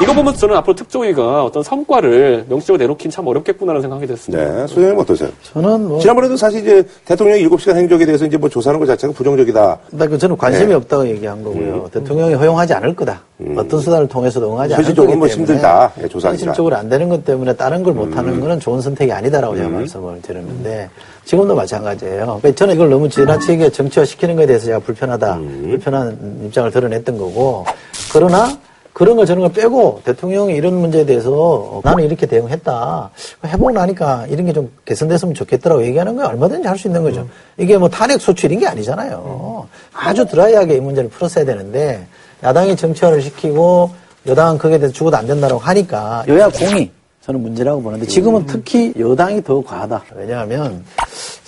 이거 0.00 0.12
보면서 0.14 0.40
저는 0.40 0.56
앞으로 0.56 0.74
특조위가 0.74 1.44
어떤 1.44 1.62
성과를 1.62 2.46
명시적으로 2.48 2.82
내놓긴 2.82 3.10
참 3.10 3.26
어렵겠구나라는 3.26 3.82
생각이 3.82 4.06
됐습니다. 4.06 4.44
네, 4.44 4.66
소장님 4.66 4.98
어떠세요? 4.98 5.30
저는 5.42 5.88
뭐, 5.88 6.00
지난번에도 6.00 6.36
사실 6.36 6.60
이제 6.60 6.84
대통령의 7.04 7.46
7시간 7.48 7.76
행적에 7.76 8.04
대해서 8.04 8.26
이제 8.26 8.36
뭐 8.36 8.48
조사하는 8.48 8.80
것 8.80 8.86
자체가 8.86 9.12
부정적이다. 9.12 9.78
나그 9.92 10.18
저는 10.18 10.36
관심이 10.36 10.68
네. 10.68 10.74
없다고 10.74 11.06
얘기한 11.08 11.42
거고요. 11.44 11.88
대통령이 11.92 12.34
허용하지 12.34 12.74
않을 12.74 12.96
거다. 12.96 13.22
어떤 13.56 13.80
수단을 13.80 14.08
통해서도 14.08 14.52
응하지 14.52 14.74
않을 14.74 14.84
거기 14.84 14.86
현실적으로 14.86 15.12
때문에 15.12 15.18
뭐 15.18 15.28
힘들다. 15.28 15.92
예, 16.02 16.08
조사하기가. 16.08 16.46
현실적으로 16.46 16.76
안 16.76 16.88
되는 16.88 17.08
것 17.08 17.24
때문에 17.24 17.54
다른 17.54 17.82
걸 17.82 17.92
못하는 17.94 18.40
거는 18.40 18.60
좋은 18.60 18.80
선택이 18.80 19.12
아니다라고 19.12 19.56
제가 19.56 19.68
말씀을 19.68 20.20
드렸는데 20.22 20.90
지금도 21.24 21.54
마찬가지예요. 21.54 22.24
그러니까 22.40 22.54
저는 22.54 22.74
이걸 22.74 22.90
너무 22.90 23.08
지나치게 23.08 23.70
정치화 23.70 24.04
시키는 24.04 24.34
것에 24.36 24.46
대해서 24.46 24.66
제가 24.66 24.78
불편하다, 24.80 25.38
불편한 25.38 26.40
입장을 26.46 26.70
드러냈던 26.70 27.18
거고 27.18 27.64
그러나 28.12 28.48
그런 28.92 29.16
걸 29.16 29.24
저런 29.26 29.40
걸 29.42 29.52
빼고 29.52 30.02
대통령이 30.04 30.54
이런 30.54 30.74
문제에 30.74 31.06
대해서 31.06 31.80
나는 31.82 32.04
이렇게 32.04 32.26
대응했다. 32.26 33.10
해보고 33.46 33.70
나니까 33.70 34.26
이런 34.28 34.44
게 34.46 34.52
좀 34.52 34.70
개선됐으면 34.84 35.34
좋겠더라고 35.34 35.82
얘기하는 35.84 36.14
거 36.16 36.26
얼마든지 36.26 36.68
할 36.68 36.76
수 36.76 36.88
있는 36.88 37.02
거죠. 37.02 37.26
이게 37.56 37.78
뭐 37.78 37.88
탄핵 37.88 38.20
이런 38.20 38.58
게 38.58 38.66
아니잖아요. 38.66 39.66
아주 39.94 40.26
드라이하게 40.26 40.76
이 40.76 40.80
문제를 40.80 41.08
풀었어야 41.08 41.44
되는데 41.46 42.06
야당이 42.42 42.76
정치화를 42.76 43.22
시키고 43.22 43.90
여당은 44.26 44.58
거기에 44.58 44.78
대해서 44.78 44.92
죽어도 44.94 45.16
안 45.16 45.26
된다고 45.26 45.58
하니까 45.58 46.24
여야 46.28 46.48
공이 46.50 46.90
저는 47.24 47.40
문제라고 47.40 47.80
보는데 47.82 48.04
지금은 48.06 48.46
특히 48.46 48.92
여당이 48.98 49.42
더 49.44 49.62
과하다. 49.62 50.02
왜냐하면 50.16 50.84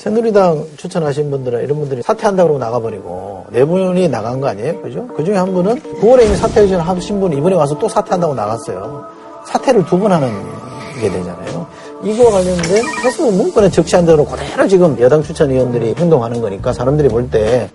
새누리당 0.05 0.67
추천하신 0.77 1.31
분들은 1.31 1.62
이런 1.64 1.79
분들이 1.79 2.03
사퇴한다고 2.03 2.49
그러고 2.51 2.62
나가버리고 2.62 3.47
네 3.49 3.64
분이 3.64 4.07
나간 4.09 4.38
거 4.38 4.49
아니에요? 4.49 4.83
그죠? 4.83 5.07
그 5.17 5.25
중에 5.25 5.35
한 5.35 5.55
분은 5.55 5.81
9월에 5.81 6.27
이미 6.27 6.37
사퇴 6.37 6.61
의전 6.61 6.79
하신 6.81 7.21
분이 7.21 7.38
이번에 7.38 7.57
와서 7.57 7.79
또 7.79 7.88
사퇴한다고 7.88 8.35
나갔어요. 8.35 9.03
사퇴를 9.47 9.87
두 9.87 9.99
번 9.99 10.12
하는 10.12 10.29
게 11.01 11.09
되잖아요. 11.11 11.67
이거 12.03 12.31
관련된 12.31 12.85
해수 13.03 13.23
문건에 13.33 13.71
적시한 13.71 14.05
대로 14.05 14.27
그대로 14.27 14.69
지금 14.69 14.95
여당 15.01 15.23
추천 15.23 15.51
의원들이 15.51 15.95
행동하는 15.97 16.43
거니까 16.43 16.75
사람들이 16.75 17.09
볼 17.09 17.31
때 17.31 17.71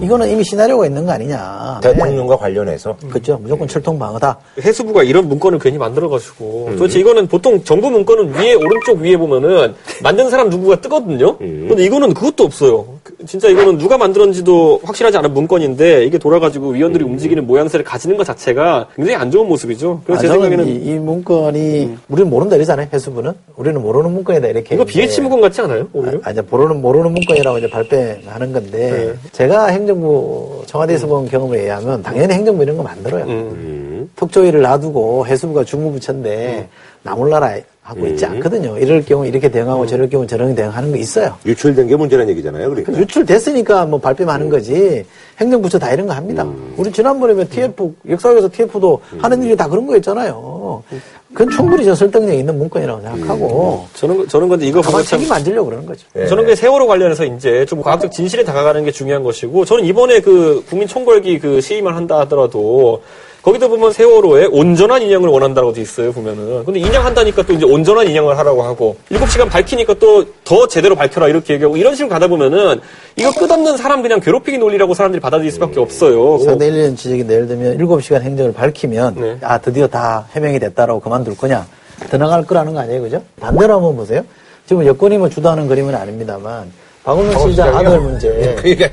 이거는 0.00 0.28
이미 0.30 0.42
시나리오가 0.44 0.86
있는 0.86 1.04
거 1.04 1.12
아니냐. 1.12 1.80
대통령과 1.82 2.36
관련해서 2.36 2.96
그렇죠. 3.08 3.38
무조건 3.42 3.68
철통 3.68 3.98
방어다. 3.98 4.38
해수부가 4.62 5.02
이런 5.02 5.28
문건을 5.28 5.58
괜히 5.58 5.78
만들어가지고 5.78 6.70
도대체 6.78 7.00
이거는 7.00 7.26
보통 7.26 7.62
정부 7.64 7.90
문건은 7.90 8.34
위에 8.34 8.54
오른쪽 8.54 8.98
위에 8.98 9.16
보면은 9.16 9.74
만든 10.02 10.30
사람 10.30 10.48
누구가 10.48 10.80
뜨거든요. 10.80 11.36
근데 11.38 11.84
이거는 11.84 12.14
그것도 12.14 12.44
없어요. 12.44 12.99
그- 13.18 13.26
진짜 13.26 13.48
이거는 13.48 13.78
누가 13.78 13.96
만들었는지도 13.98 14.80
확실하지 14.84 15.16
않은 15.18 15.32
문건인데 15.34 16.04
이게 16.04 16.18
돌아가지고 16.18 16.70
위원들이 16.70 17.04
움직이는 17.04 17.46
모양새를 17.46 17.84
가지는 17.84 18.16
것 18.16 18.24
자체가 18.24 18.88
굉장히 18.96 19.16
안 19.16 19.30
좋은 19.30 19.46
모습이죠. 19.48 20.02
그래서 20.04 20.20
아, 20.20 20.22
제 20.22 20.28
생각에는 20.28 20.66
이, 20.66 20.74
이 20.86 20.94
문건이 20.98 21.96
우리는 22.08 22.30
모른다 22.30 22.56
이러잖아요. 22.56 22.88
해수부는 22.92 23.32
우리는 23.56 23.80
모르는 23.80 24.12
문건이다 24.12 24.48
이렇게. 24.48 24.74
이거 24.74 24.84
BH 24.84 25.20
문건 25.22 25.40
같지 25.40 25.60
않아요? 25.62 25.88
오히려? 25.92 26.18
아, 26.24 26.30
이제 26.30 26.40
모르는 26.42 26.80
모르는 26.80 27.12
문건이라고 27.12 27.58
이제 27.58 27.70
발표하는 27.70 28.52
건데 28.52 28.90
네. 29.22 29.28
제가 29.32 29.66
행정부 29.66 30.62
청와대에서 30.66 31.06
본 31.06 31.28
경험에 31.28 31.60
의하면 31.60 32.02
당연히 32.02 32.34
행정부 32.34 32.62
이런 32.62 32.76
거 32.76 32.82
만들어요. 32.82 33.24
음. 33.24 34.10
특조위를 34.16 34.60
놔두고 34.62 35.26
해수부가 35.26 35.64
중무부처인데 35.64 36.68
나몰라라 37.02 37.56
하고 37.90 38.06
있지 38.06 38.24
않거든요. 38.24 38.78
이럴 38.78 39.04
경우 39.04 39.26
이렇게 39.26 39.48
대응하고 39.48 39.84
저럴 39.84 40.08
경우 40.08 40.24
저렇게 40.24 40.54
대응하는 40.54 40.92
거 40.92 40.96
있어요. 40.96 41.36
유출된 41.44 41.88
게 41.88 41.96
문제라는 41.96 42.30
얘기잖아요. 42.30 42.70
그러니까. 42.70 42.96
유출됐으니까 42.96 43.86
뭐 43.86 43.98
발뺌 43.98 44.28
하는 44.28 44.48
거지 44.48 45.04
행정부처 45.38 45.78
다 45.78 45.92
이런 45.92 46.06
거 46.06 46.12
합니다. 46.14 46.46
우리 46.76 46.92
지난번에 46.92 47.34
왜 47.34 47.44
TF 47.44 47.92
역사에서 48.08 48.48
TF도 48.48 49.00
하는 49.18 49.42
일이 49.42 49.56
다 49.56 49.68
그런 49.68 49.86
거였잖아요. 49.86 50.84
그건 51.32 51.50
충분히 51.50 51.84
저 51.84 51.94
설득력 51.94 52.32
있는 52.34 52.56
문건이라고 52.58 53.02
생각하고 53.02 53.86
저는 53.94 54.28
저는 54.28 54.48
근데 54.48 54.66
이거 54.66 54.82
참 54.82 55.02
책임 55.02 55.32
안 55.32 55.42
지려고 55.42 55.70
그러는 55.70 55.86
거죠. 55.86 56.06
저는 56.28 56.46
그 56.46 56.54
세월호 56.54 56.86
관련해서 56.86 57.24
이제 57.24 57.64
좀 57.66 57.82
과학적 57.82 58.12
진실에 58.12 58.44
다가가는 58.44 58.84
게 58.84 58.92
중요한 58.92 59.24
것이고 59.24 59.64
저는 59.64 59.84
이번에 59.84 60.20
그 60.20 60.64
국민 60.68 60.86
총궐기 60.86 61.40
그 61.40 61.60
시위만 61.60 61.94
한다 61.94 62.20
하더라도 62.20 63.02
거기도 63.42 63.68
보면 63.68 63.92
세월호에 63.92 64.46
온전한 64.50 65.00
인양을 65.02 65.28
원한다고 65.28 65.72
돼 65.72 65.80
있어요 65.80 66.12
보면은. 66.12 66.64
근데 66.64 66.80
인양한다니까 66.80 67.42
또 67.44 67.52
이제 67.54 67.64
온전한 67.64 68.06
인양을 68.08 68.36
하라고 68.38 68.62
하고 68.62 68.96
7시간 69.10 69.48
밝히니까 69.48 69.94
또 69.94 70.24
더 70.50 70.66
제대로 70.66 70.96
밝혀라 70.96 71.28
이렇게 71.28 71.54
얘기하고 71.54 71.76
이런 71.76 71.94
식으로 71.94 72.10
가다 72.10 72.26
보면은 72.26 72.80
이거 73.14 73.30
끝없는 73.30 73.76
사람 73.76 74.02
그냥 74.02 74.18
괴롭히기 74.18 74.58
논리라고 74.58 74.94
사람들이 74.94 75.20
받아들일 75.20 75.52
수밖에 75.52 75.78
없어요. 75.78 76.38
상대 76.38 76.66
일련 76.66 76.96
지적인데 76.96 77.32
예를 77.32 77.46
들면 77.46 77.78
7시간 77.78 78.22
행정을 78.22 78.52
밝히면 78.52 79.14
네. 79.14 79.38
아 79.42 79.58
드디어 79.58 79.86
다 79.86 80.26
해명이 80.32 80.58
됐다라고 80.58 80.98
그만둘 80.98 81.36
거냐. 81.36 81.64
더 82.10 82.18
나갈 82.18 82.44
거라는 82.44 82.74
거 82.74 82.80
아니에요 82.80 83.02
그죠? 83.02 83.22
반대로 83.38 83.74
한번 83.74 83.94
보세요. 83.94 84.24
지금 84.66 84.84
여권이 84.84 85.18
뭐 85.18 85.28
주도하는 85.28 85.68
그림은 85.68 85.94
아닙니다만 85.94 86.72
박원순 87.04 87.50
시장 87.52 87.76
아들 87.76 88.00
문제. 88.00 88.56
그 88.60 88.70
얘기 88.70 88.84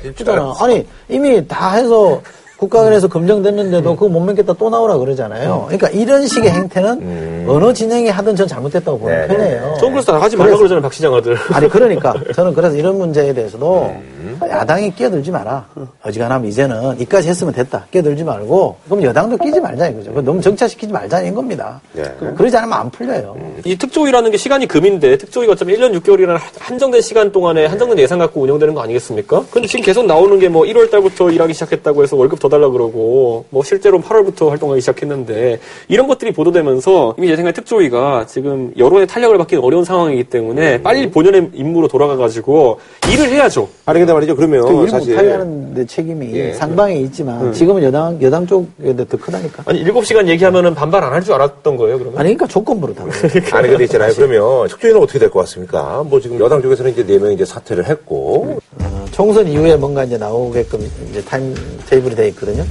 아니 0.60 0.86
이미 1.08 1.44
다 1.48 1.72
해서 1.72 2.22
국가원에서 2.58 3.06
검증됐는데도 3.06 3.94
그거 3.94 4.08
못 4.08 4.20
믿겠다 4.20 4.52
또 4.54 4.68
나오라 4.68 4.98
그러잖아요. 4.98 5.66
그러니까 5.68 5.88
이런 5.90 6.26
식의 6.26 6.50
행태는 6.50 7.46
어느 7.48 7.72
진영이 7.72 8.08
하든 8.08 8.34
전 8.34 8.48
잘못됐다고 8.48 8.98
보는 8.98 9.14
네, 9.14 9.26
네. 9.28 9.36
편이에요. 9.36 9.76
저는 9.78 9.92
그래서 9.94 10.18
하지 10.18 10.36
말라고 10.36 10.58
그러잖아요 10.58 10.82
박 10.82 10.92
시장 10.92 11.14
아들. 11.14 11.36
아니 11.52 11.68
그러니까 11.68 12.14
저는 12.34 12.54
그래서 12.54 12.76
이런 12.76 12.98
문제에 12.98 13.32
대해서도 13.32 13.94
야당이 14.48 14.94
끼어들지 14.94 15.30
마라. 15.30 15.66
어지간하면 16.02 16.48
이제는 16.48 17.00
이까지 17.00 17.28
했으면 17.28 17.52
됐다. 17.54 17.86
끼어들지 17.90 18.24
말고 18.24 18.76
그럼 18.86 19.02
여당도 19.02 19.36
끼지 19.38 19.60
말자 19.60 19.88
이거죠. 19.88 20.12
너무 20.22 20.40
정차시키지 20.40 20.92
말자는 20.92 21.34
겁니다. 21.34 21.80
예. 21.96 22.02
그러지 22.36 22.56
않으면 22.56 22.78
안 22.78 22.90
풀려요. 22.90 23.36
이 23.64 23.76
특조위라는 23.76 24.30
게 24.30 24.36
시간이 24.36 24.66
금인데 24.66 25.16
특조위가 25.18 25.52
어차피 25.52 25.76
1년 25.76 25.98
6개월이라는 26.00 26.38
한정된 26.58 27.00
시간 27.00 27.30
동안에 27.32 27.66
한정된 27.66 27.98
예산 27.98 28.18
갖고 28.18 28.40
운영되는 28.42 28.74
거 28.74 28.82
아니겠습니까? 28.82 29.44
근데 29.50 29.68
지금 29.68 29.84
계속 29.84 30.04
나오는 30.06 30.38
게 30.38 30.48
뭐 30.48 30.64
1월 30.64 30.90
달부터 30.90 31.30
일하기 31.30 31.52
시작했다고 31.52 32.02
해서 32.02 32.16
월급 32.16 32.40
더더 32.40 32.56
달라 32.56 32.70
그러고 32.70 33.44
뭐 33.50 33.62
실제로 33.62 34.00
8월부터 34.00 34.48
활동하기 34.48 34.80
시작했는데 34.80 35.60
이런 35.88 36.06
것들이 36.08 36.32
보도되면서 36.32 37.14
이미 37.18 37.28
제 37.28 37.36
생각에 37.36 37.52
특조위가 37.52 38.24
지금 38.26 38.72
여론의 38.78 39.06
탄력을 39.06 39.36
받기는 39.36 39.62
어려운 39.62 39.84
상황이기 39.84 40.24
때문에 40.24 40.82
빨리 40.82 41.10
본연의 41.10 41.50
임무로 41.52 41.88
돌아가가지고 41.88 42.80
일을 43.12 43.28
해야죠. 43.30 43.68
아니 43.84 43.98
근데 43.98 44.12
말이죠. 44.18 44.36
그러면 44.36 44.66
그일 44.66 44.90
사실 44.90 45.10
못하게 45.14 45.30
하는 45.32 45.74
데 45.74 45.86
책임이 45.86 46.34
예. 46.34 46.52
쌍방에 46.54 46.96
있지만 47.00 47.52
지금은 47.52 47.82
여당 47.82 48.18
여당 48.22 48.46
쪽에 48.46 48.94
더 48.96 49.16
크다니까. 49.16 49.62
아니 49.66 49.84
7시간 49.84 50.28
얘기하면은 50.28 50.74
반발 50.74 51.02
안 51.04 51.12
할 51.12 51.22
줄 51.22 51.34
알았던 51.34 51.76
거예요 51.76 51.98
그러면? 51.98 52.18
아니 52.20 52.28
그러니까 52.34 52.46
조건부로 52.46 52.94
다. 52.94 53.04
아니 53.56 53.68
근데 53.68 53.84
있잖아요. 53.84 54.12
그러면 54.14 54.68
특조위는 54.68 55.00
어떻게 55.02 55.18
될 55.18 55.30
것 55.30 55.40
같습니까? 55.40 56.04
뭐 56.08 56.20
지금 56.20 56.38
여당 56.40 56.60
쪽에서는 56.62 56.92
이제 56.92 57.04
네 57.06 57.18
명이 57.18 57.34
이제 57.34 57.44
사퇴를 57.44 57.86
했고 57.86 58.58
어, 58.80 59.04
총선 59.10 59.46
이후에 59.48 59.76
뭔가 59.76 60.04
이제 60.04 60.16
나오게끔 60.18 60.80
이제 61.10 61.22
time 61.24 61.54
table이 61.88 62.14
돼 62.14 62.28
있거든요. 62.28 62.64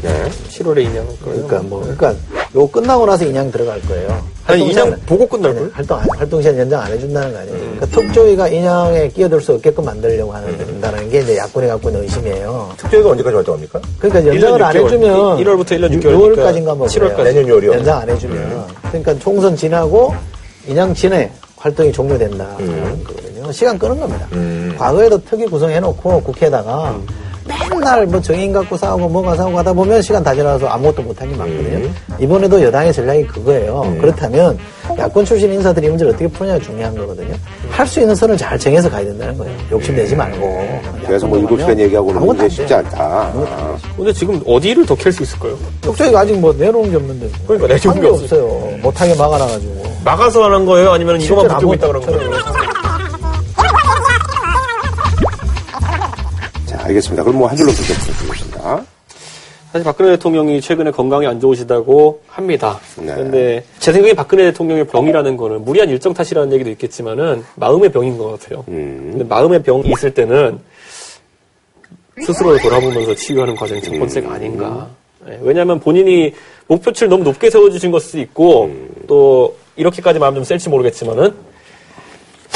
7월에 0.50 0.80
인양. 0.86 1.06
그러니까 1.24 1.62
뭐 1.64 1.82
그러니까 1.82 2.14
요거 2.56 2.72
끝나고 2.82 3.06
나서 3.06 3.26
인양 3.26 3.52
들어갈 3.52 3.82
거예요. 3.82 4.22
아니 4.48 4.62
인양 4.64 4.86
시간- 4.86 5.00
보고 5.06 5.28
끝날 5.28 5.54
걸? 5.54 5.70
활동 5.74 6.00
안- 6.00 6.08
활동 6.18 6.42
시간 6.42 6.58
연장 6.58 6.82
안 6.82 6.92
해준다는 6.92 7.34
거 7.34 7.40
아니에요. 7.40 7.58
그러니까 7.58 7.86
특조위가 7.88 8.48
인양에 8.48 9.10
끼어들 9.10 9.42
수 9.42 9.54
없게끔 9.54 9.84
만들려고 9.86 10.34
하는다는 10.34 11.10
게 11.10 11.20
이제 11.20 11.38
야권이 11.38 11.68
갖고 11.68 11.90
있는 11.90 12.04
의심이에요. 12.04 12.70
특조위가 12.78 13.10
언제까지 13.12 13.36
활동합니까? 13.36 13.82
그러니까 14.00 14.34
연장을 14.34 14.64
안 14.64 14.74
6개월. 14.76 14.86
해주면 14.86 15.38
1 15.40 15.48
월부터 15.50 15.76
1년 15.76 15.90
6개월 15.92 16.30
니까 16.30 16.52
6월까지인가 16.52 16.78
뭐 16.78 16.88
7월까지. 16.88 17.16
그래요. 17.16 17.24
내년 17.24 17.46
6월이요. 17.46 17.74
연장 17.74 18.00
안 18.00 18.10
해주면 18.10 18.66
그러니까 18.88 19.20
총선 19.20 19.56
지나고 19.56 20.16
인양 20.68 20.94
진해 20.94 21.30
활동이 21.58 21.92
종료된다 21.92 22.56
음. 22.60 23.04
거거든요. 23.06 23.52
시간 23.52 23.78
끄는 23.78 24.00
겁니다. 24.00 24.28
과거에도 24.78 25.22
특위 25.26 25.46
구성해놓고 25.46 26.22
국회에다가 26.24 26.92
음. 26.92 27.06
맨날 27.48 28.06
뭐 28.06 28.22
정인 28.22 28.52
갖고 28.54 28.76
싸우고 28.78 29.08
뭐가 29.10 29.36
싸우고 29.36 29.58
하다 29.58 29.74
보면 29.74 30.02
시간 30.02 30.24
다 30.24 30.34
지나서 30.36 30.68
아무것도 30.68 31.02
못한 31.04 31.30
게 31.30 31.36
많거든요. 31.36 31.78
음. 31.78 31.96
이번에도 32.20 32.62
여당의 32.62 32.92
전략이 32.94 33.24
그거예요. 33.28 33.96
그렇다면 34.00 34.58
야권 34.98 35.26
출신 35.26 35.52
인사들이 35.54 35.88
이 35.88 35.90
문제를 35.90 36.14
어떻게 36.14 36.28
푸느냐가 36.28 36.60
중요한 36.64 36.96
거거든요. 36.96 37.34
할 37.70 37.86
수 37.88 38.00
있는 38.02 38.14
선을 38.16 38.36
잘 38.38 38.58
정해서 38.60 38.90
가야 38.90 39.06
된다는 39.06 39.38
거예요. 39.38 39.56
욕심내지 39.72 40.16
말고. 40.16 40.80
그래서 41.06 41.26
뭐 41.28 41.38
야권 41.42 41.58
7시간 41.58 41.62
가면 41.62 41.80
얘기하고는 41.80 42.18
아무것도 42.18 42.38
문제 42.38 42.44
안 42.44 42.50
쉽지. 42.50 42.74
않다. 42.74 43.34
근데 43.96 44.14
지금 44.14 44.42
어디를 44.46 44.86
더 44.86 44.96
캘 44.96 45.12
수 45.12 45.24
있을까요? 45.24 45.58
쪽쪽이가 45.82 46.20
아직 46.20 46.34
뭐 46.40 46.54
내놓은 46.54 46.90
게 46.90 46.96
없는데. 46.98 47.30
그러니까 47.48 47.68
내놓은 47.68 47.96
한게 47.96 48.08
없어요. 48.08 48.78
못하게 48.82 49.16
막아놔가지고. 49.16 49.84
막아서 50.04 50.44
하는 50.46 50.66
거예요? 50.66 50.92
아니면 50.92 51.20
이거만 51.22 51.48
붙들고 51.48 51.74
있다 51.76 51.88
그런 51.88 52.06
거예요? 52.06 52.32
알겠습니다. 56.88 57.24
그럼 57.24 57.38
뭐 57.38 57.48
한 57.48 57.56
줄로 57.58 57.72
부탁드리겠습니다. 57.72 58.84
사실 59.72 59.84
박근혜 59.84 60.12
대통령이 60.12 60.62
최근에 60.62 60.92
건강이 60.92 61.28
안 61.28 61.40
좋으시다고 61.40 62.22
합니다. 62.28 62.80
네. 62.98 63.14
그런데 63.14 63.64
제 63.80 63.92
생각에 63.92 64.14
박근혜 64.14 64.46
대통령의 64.46 64.88
병이라는 64.88 65.36
거는 65.38 65.66
무리한 65.66 65.90
일정 65.90 66.14
탓이라는 66.14 66.54
얘기도 66.54 66.70
있겠지만은 66.72 67.44
마음의 67.56 67.92
병인 67.92 68.18
것 68.18 68.40
같아요. 68.40 68.64
음. 68.70 69.10
근데 69.12 69.24
마음의 69.26 69.64
병이 69.64 69.90
있을 69.92 70.14
때는 70.14 70.60
스스로를 72.26 72.60
돌아보면서 72.62 73.14
치유하는 73.14 73.56
과정이 73.56 73.82
첫 73.82 73.92
번째가 73.98 74.34
아닌가. 74.34 74.88
네, 75.26 75.38
왜냐하면 75.42 75.80
본인이 75.80 76.34
목표치를 76.68 77.10
너무 77.10 77.24
높게 77.24 77.50
세워주신 77.50 77.92
걸 77.92 78.00
수도 78.00 78.20
있고 78.20 78.72
또 79.08 79.56
이렇게까지 79.76 80.18
마음 80.18 80.34
좀 80.36 80.44
셀지 80.44 80.70
모르겠지만은 80.70 81.34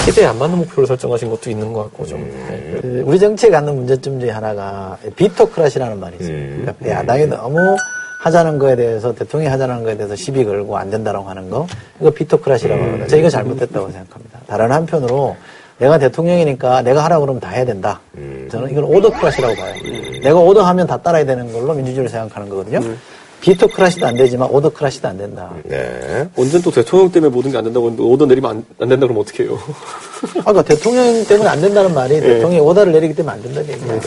시대에 0.06 0.26
안 0.26 0.38
맞는 0.38 0.58
목표를 0.60 0.88
설정하신 0.88 1.30
것도 1.30 1.50
있는 1.50 1.72
것 1.74 1.84
같고 1.84 2.06
좀. 2.06 2.20
네. 2.50 2.80
그 2.82 3.04
우리 3.06 3.20
정치에 3.20 3.50
갖는 3.50 3.76
문제점 3.76 4.20
중에 4.20 4.30
하나가 4.32 4.98
비토크라시라는 5.16 6.00
말이 6.00 6.18
있어요. 6.20 6.38
그러니까 6.38 6.90
야당이 6.90 7.28
너무 7.28 7.76
하자는 8.22 8.60
거에 8.60 8.76
대해서 8.76 9.14
대통령이 9.14 9.50
하자는 9.52 9.84
거에 9.84 9.98
대해서 9.98 10.16
시비 10.16 10.44
걸고 10.44 10.78
안 10.78 10.90
된다라고 10.90 11.28
하는 11.30 11.50
거 11.50 11.68
이거 12.00 12.10
비토크라시라고 12.12 12.82
하거든요. 12.82 13.08
저 13.08 13.18
이거 13.18 13.30
잘못됐다고 13.30 13.90
생각합니다. 13.92 14.40
다른 14.48 14.72
한편으로 14.72 15.36
내가 15.78 15.98
대통령이니까 15.98 16.84
내가 16.84 17.04
하라고 17.06 17.22
그러면 17.26 17.40
다 17.40 17.50
해야 17.50 17.66
된다. 17.66 18.00
저는 18.52 18.70
이건 18.72 18.84
오더크라시라고 18.84 19.56
봐요. 19.56 19.74
내가 20.24 20.40
오더하면 20.40 20.86
다 20.86 20.98
따라야 20.98 21.26
되는 21.26 21.52
걸로 21.52 21.74
민주주의를 21.74 22.10
생각하는 22.10 22.50
거거든요. 22.50 22.80
비토 23.42 23.68
크라시도 23.68 24.06
안 24.06 24.16
되지만 24.16 24.48
오더 24.52 24.70
크라시도 24.70 25.08
안 25.08 25.18
된다. 25.18 25.50
네. 25.64 26.28
언젠 26.38 26.62
또 26.62 26.70
대통령 26.72 27.12
때문에 27.12 27.32
모든 27.34 27.52
게 27.52 27.58
안 27.58 27.64
된다고 27.64 27.88
했는데 27.90 28.04
오더 28.08 28.26
내리면 28.28 28.52
안, 28.52 28.66
안 28.80 28.88
된다 28.90 29.08
그러면 29.08 29.22
어떻게 29.24 29.44
해요? 29.44 29.60
아까 30.46 30.62
대통령 30.62 31.26
때문에 31.26 31.50
안 31.50 31.60
된다는 31.60 31.94
말이 31.94 32.22
대통령이 32.22 32.60
오더를 32.60 32.94
내리기 32.94 33.16
때문에 33.16 33.34
안 33.36 33.42
된다는 33.44 33.70
얘기예요. 33.70 34.00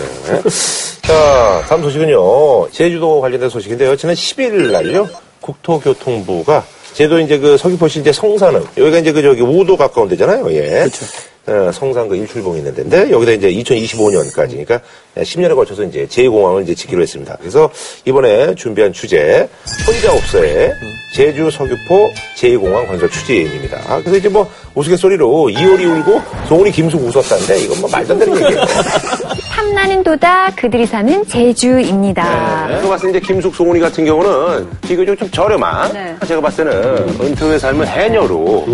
자, 1.03 1.65
다음 1.69 1.83
소식은요. 1.83 2.71
제주도 2.71 3.21
관련된 3.21 3.49
소식인데요. 3.51 3.97
지난 3.97 4.15
10일 4.15 4.71
날요. 4.71 5.09
국토교통부가 5.41 6.65
제도 6.95 7.19
이제 7.19 7.39
그 7.39 7.59
서귀포시 7.59 8.01
이제 8.01 8.13
성산읍 8.13 8.79
여기가 8.79 8.99
이제 8.99 9.13
그 9.13 9.21
저기 9.21 9.43
우도 9.43 9.77
가까운 9.77 10.09
데잖아요. 10.09 10.51
예. 10.53 10.61
그렇죠. 10.71 11.05
어, 11.47 11.71
성산 11.73 12.09
그 12.09 12.17
일출봉이 12.17 12.59
있는 12.59 12.75
데인데 12.75 13.11
여기다 13.11 13.33
이제 13.33 13.53
2025년까지 13.53 14.51
그러니까 14.51 14.81
10년에 15.17 15.55
걸쳐서 15.55 15.85
이제 15.85 16.07
제2공항을 16.07 16.63
이제 16.63 16.75
짓기로 16.75 17.03
했습니다. 17.03 17.37
그래서 17.39 17.71
이번에 18.07 18.55
준비한 18.55 18.93
주제 18.93 19.49
혼자 19.87 20.13
없어의 20.13 20.73
제주 21.15 21.51
서귀포 21.51 22.11
제2공항 22.37 22.89
건설 22.89 23.11
추진입니다. 23.11 23.99
그래서 24.01 24.17
이제 24.17 24.29
뭐 24.29 24.51
우스갯소리로 24.75 25.51
이효리 25.51 25.85
울고 25.85 26.21
송은이 26.49 26.71
김숙 26.73 27.01
웃었다는데 27.03 27.59
이건 27.61 27.81
뭐 27.81 27.91
말도 27.91 28.15
안 28.15 28.19
되는 28.19 28.35
얘기예요. 28.37 28.65
탐나는 29.53 30.03
도다 30.03 30.51
그들이 30.57 30.87
사는 30.87 31.25
제주입니다. 31.27 32.69
제가 32.81 32.89
봤을 32.89 33.13
때 33.13 33.19
이제 33.19 33.27
김숙 33.27 33.55
송은이 33.55 33.81
같은 33.81 34.05
경우는 34.05 34.69
비교적 34.81 35.17
좀 35.17 35.31
저렴한 35.31 35.93
네. 35.93 36.17
제가 36.27 36.41
봤을 36.41 36.65
때는 36.65 37.09
은퇴 37.21 37.45
후에 37.45 37.59
삶을 37.59 37.87
해녀로 37.87 38.67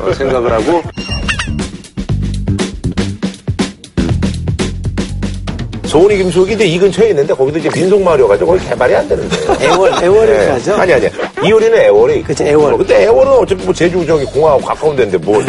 어, 0.00 0.12
생각을 0.12 0.52
하고 0.52 0.82
송은이 5.90 6.18
김숙이 6.18 6.52
이제 6.52 6.64
이 6.64 6.78
근처에 6.78 7.08
있는데 7.08 7.34
거기도 7.34 7.58
이제 7.58 7.68
민속마을이어가지고 7.74 8.52
거기 8.52 8.68
개발이 8.68 8.94
안 8.94 9.08
되는데. 9.08 9.36
애월, 9.60 9.92
애월에 10.04 10.46
가죠? 10.46 10.74
아니, 10.76 10.92
아니. 10.92 11.08
이효리는 11.44 11.76
애월에 11.76 12.14
있고. 12.18 12.26
그치, 12.28 12.44
애월. 12.44 12.76
근데 12.76 13.02
애월은 13.02 13.32
어차피 13.32 13.64
뭐 13.64 13.74
제주 13.74 14.06
저기 14.06 14.24
공항하고 14.26 14.62
가까운 14.62 14.94
데인데 14.94 15.18
뭐, 15.18 15.42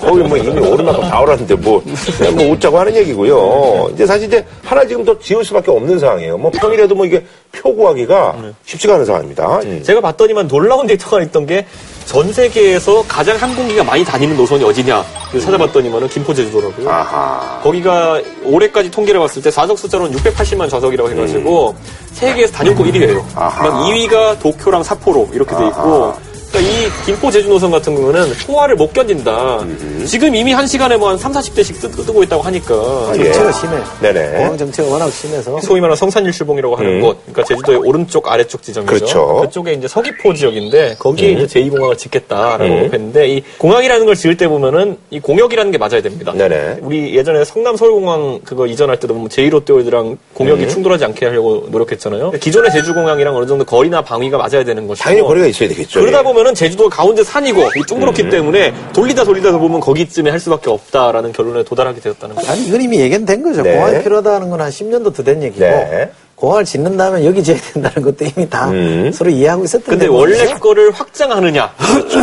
거기 0.00 0.22
뭐 0.24 0.36
이미 0.36 0.58
오르막고 0.66 1.02
다 1.02 1.20
오르는데 1.20 1.54
뭐, 1.54 1.80
그냥 2.18 2.34
뭐 2.34 2.50
웃자고 2.50 2.76
하는 2.76 2.96
얘기고요. 2.96 3.88
이제 3.94 4.04
사실 4.04 4.26
이제 4.26 4.44
하나 4.64 4.84
지금 4.84 5.04
더 5.04 5.16
지을 5.16 5.44
수밖에 5.44 5.70
없는 5.70 5.96
상황이에요. 6.00 6.38
뭐 6.38 6.50
평일에도 6.50 6.96
뭐 6.96 7.06
이게 7.06 7.24
표 7.52 7.72
구하기가 7.72 8.34
쉽지가 8.66 8.94
않은 8.94 9.04
상황입니다. 9.04 9.60
음. 9.60 9.80
제가 9.84 10.00
봤더니만 10.00 10.48
놀라운 10.48 10.88
데이터가 10.88 11.22
있던 11.22 11.46
게 11.46 11.66
전 12.06 12.32
세계에서 12.32 13.02
가장 13.08 13.36
항공기가 13.36 13.82
많이 13.82 14.04
다니는 14.04 14.36
노선이 14.36 14.62
어디냐 14.64 15.04
찾아봤더니만은 15.40 16.08
김포 16.08 16.32
제주도라고요. 16.34 16.88
아하 16.88 17.60
거기가 17.62 18.20
올해까지 18.44 18.90
통계를 18.90 19.18
봤을 19.20 19.42
때 19.42 19.50
좌석 19.50 19.78
숫자로는 19.78 20.16
680만 20.18 20.68
좌석이라고 20.70 21.10
해가지고 21.10 21.74
세계에서 22.12 22.52
단연코 22.52 22.84
1위예요. 22.84 23.24
아하. 23.34 23.62
막 23.68 23.86
2위가 23.86 24.38
도쿄랑 24.40 24.82
삿포로 24.82 25.30
이렇게 25.32 25.56
돼 25.56 25.66
있고. 25.68 26.14
그러니까 26.54 26.60
이 26.60 26.88
김포 27.04 27.30
제주 27.32 27.48
노선 27.48 27.72
같은 27.72 27.96
경우는 27.96 28.32
포화를 28.46 28.76
못 28.76 28.92
견딘다. 28.92 29.64
지금 30.06 30.34
이미 30.36 30.52
한 30.52 30.66
시간에 30.66 30.96
뭐 30.96 31.10
한 31.10 31.18
3, 31.18 31.32
40대씩 31.32 31.80
뜨, 31.80 31.90
뜨고 31.90 32.22
있다고 32.22 32.42
하니까 32.42 33.12
예. 33.18 33.24
정체가 33.32 33.52
심해. 33.52 33.76
네네. 34.00 34.38
공항 34.38 34.56
정체가 34.58 34.88
워낙 34.88 35.10
심해서. 35.10 35.60
소위 35.60 35.80
말하는 35.80 35.96
성산일출봉이라고 35.96 36.76
하는 36.76 36.90
음. 36.94 37.00
곳, 37.02 37.18
그러니까 37.26 37.44
제주도의 37.44 37.78
오른쪽 37.78 38.30
아래쪽 38.30 38.62
지점이죠. 38.62 38.92
그렇죠. 38.94 39.48
쪽에 39.50 39.72
이제 39.72 39.86
서귀포 39.88 40.34
지역인데 40.34 40.96
거기에 40.98 41.34
음. 41.34 41.40
이제 41.44 41.60
제2공항을 41.60 41.98
짓겠다라고 41.98 42.64
음. 42.64 42.90
했는데 42.92 43.28
이 43.28 43.42
공항이라는 43.58 44.06
걸 44.06 44.14
지을 44.14 44.36
때 44.36 44.48
보면은 44.48 44.96
이 45.10 45.20
공역이라는 45.20 45.72
게 45.72 45.78
맞아야 45.78 46.00
됩니다. 46.00 46.32
네네. 46.32 46.78
우리 46.82 47.14
예전에 47.16 47.44
성남 47.44 47.76
서울공항 47.76 48.40
그거 48.44 48.66
이전할 48.66 48.98
때도 49.00 49.14
보면 49.14 49.28
제1롯데월드랑 49.28 50.16
공역이 50.34 50.64
음. 50.64 50.68
충돌하지 50.68 51.04
않게 51.04 51.26
하려고 51.26 51.66
노력했잖아요. 51.70 52.32
기존의 52.40 52.70
제주공항이랑 52.72 53.36
어느 53.36 53.46
정도 53.46 53.64
거리나 53.64 54.02
방위가 54.02 54.38
맞아야 54.38 54.64
되는 54.64 54.86
것이고 54.86 55.04
당연히 55.04 55.26
거리가 55.26 55.46
있어야 55.46 55.68
되겠죠. 55.68 56.00
그러다 56.00 56.20
예. 56.20 56.22
보면 56.22 56.43
은 56.46 56.54
제주도 56.54 56.88
가운데 56.90 57.24
산이고 57.24 57.62
이 57.76 57.82
둥그렇기 57.86 58.28
때문에 58.28 58.72
돌리다 58.92 59.24
돌리다 59.24 59.52
보면 59.56 59.80
거기쯤에 59.80 60.30
할 60.30 60.38
수밖에 60.40 60.68
없다라는 60.70 61.32
결론에 61.32 61.62
도달하게 61.64 62.00
되었다는 62.00 62.34
거죠. 62.36 62.50
아니, 62.52 62.66
이건 62.66 62.82
이미 62.82 63.00
얘기는 63.00 63.24
된 63.24 63.42
거죠. 63.42 63.62
네. 63.62 63.74
공항이 63.74 64.02
필요하다는 64.02 64.50
건 64.50 64.60
한 64.60 64.70
10년도 64.70 65.14
더 65.14 65.22
된 65.22 65.42
얘기고. 65.42 65.64
네. 65.64 66.10
공항을 66.36 66.64
짓는다면 66.64 67.24
여기 67.24 67.42
지어야 67.42 67.58
된다는 67.72 68.02
것도 68.02 68.24
이미 68.24 68.50
다 68.50 68.68
음. 68.68 69.10
서로 69.14 69.30
이해하고 69.30 69.64
있었던 69.64 69.86
근데 69.86 70.06
거죠. 70.08 70.18
원래 70.18 70.52
거를 70.54 70.90
확장하느냐, 70.90 71.72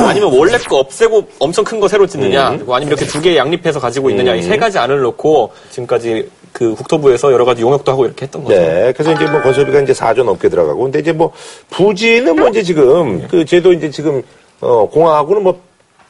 아니면 0.06 0.34
원래 0.38 0.58
거 0.58 0.78
없애고 0.80 1.28
엄청 1.40 1.64
큰 1.64 1.80
거 1.80 1.88
새로 1.88 2.06
짓느냐, 2.06 2.50
그리고 2.52 2.76
아니면 2.76 2.92
이렇게 2.98 3.06
두 3.10 3.22
개 3.22 3.36
양립해서 3.38 3.80
가지고 3.80 4.10
있느냐, 4.12 4.36
이세 4.36 4.58
가지 4.58 4.78
안을 4.78 5.00
놓고 5.00 5.52
지금까지 5.72 6.30
그 6.62 6.76
국토부에서 6.76 7.34
여러 7.34 7.44
가지 7.44 7.64
용역도 7.64 7.92
하고 7.92 8.06
이렇게 8.06 8.26
했던 8.26 8.44
거죠. 8.44 8.56
네. 8.56 8.94
그래서 8.96 9.14
이제 9.14 9.26
뭐 9.26 9.42
건설비가 9.42 9.82
이제 9.82 9.94
4조 9.94 10.24
넘게 10.24 10.48
들어가고. 10.48 10.84
근데 10.84 11.00
이제 11.00 11.12
뭐 11.12 11.32
부지는 11.72 12.36
뭐 12.36 12.50
이제 12.50 12.62
지금 12.62 13.28
그 13.30 13.44
제도 13.46 13.74
이제 13.74 13.90
지금 13.90 14.22
어 14.60 14.88
공항하고는 14.88 15.42
뭐 15.42 15.60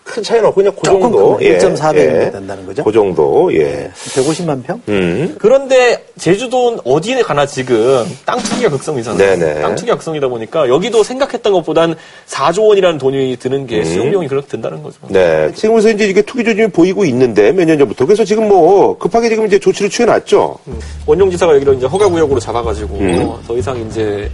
큰 0.04 0.24
차이는 0.24 0.48
없고 0.50 0.56
그냥 0.62 0.74
그 0.76 0.82
정도. 0.90 1.10
크고 1.12 1.40
1.4배 1.40 1.60
정도 1.60 2.32
된다는 2.32 2.66
거죠? 2.66 2.84
그 2.84 2.92
정도. 2.92 3.54
예. 3.54 3.90
150만 3.96 4.64
평? 4.64 4.82
음. 4.90 5.36
그런데 5.38 6.06
제주도는 6.18 6.80
어디에 6.84 7.22
가나 7.22 7.46
지금 7.46 8.06
땅 8.26 8.38
투기가 8.40 8.70
극성이잖아요. 8.72 9.18
네네. 9.40 9.62
땅 9.62 9.76
투기가 9.76 9.96
극성이다 9.96 10.28
보니까 10.28 10.68
여기도 10.68 11.04
생각했던 11.04 11.54
것보단 11.54 11.96
4조 12.28 12.68
원이라는 12.68 12.98
돈이 12.98 13.38
드는 13.40 13.68
게 13.68 13.84
수용 13.86 14.10
비용이 14.10 14.28
그렇게 14.28 14.48
든다는 14.48 14.84
거죠. 14.84 14.98
네. 15.08 15.52
지금에서 15.54 15.90
이제 15.90 16.06
이게 16.08 16.22
투기 16.22 16.44
조짐이 16.44 16.68
보이고 16.68 17.06
있는데 17.06 17.52
몇 17.52 17.66
년 17.66 17.78
전부터. 17.78 18.06
그래서 18.06 18.26
지금 18.26 18.48
뭐 18.48 18.98
급하게 18.98 19.30
지금 19.30 19.46
이제 19.46 19.60
조치를 19.60 19.90
취해놨죠. 19.90 20.58
원용지사가 21.06 21.56
여기를 21.56 21.76
이제 21.76 21.86
허가 21.86 22.08
구역으로 22.10 22.40
잡아가지고 22.40 22.96
음. 22.98 23.26
어, 23.28 23.40
더 23.48 23.56
이상 23.58 23.80
이제 23.88 24.30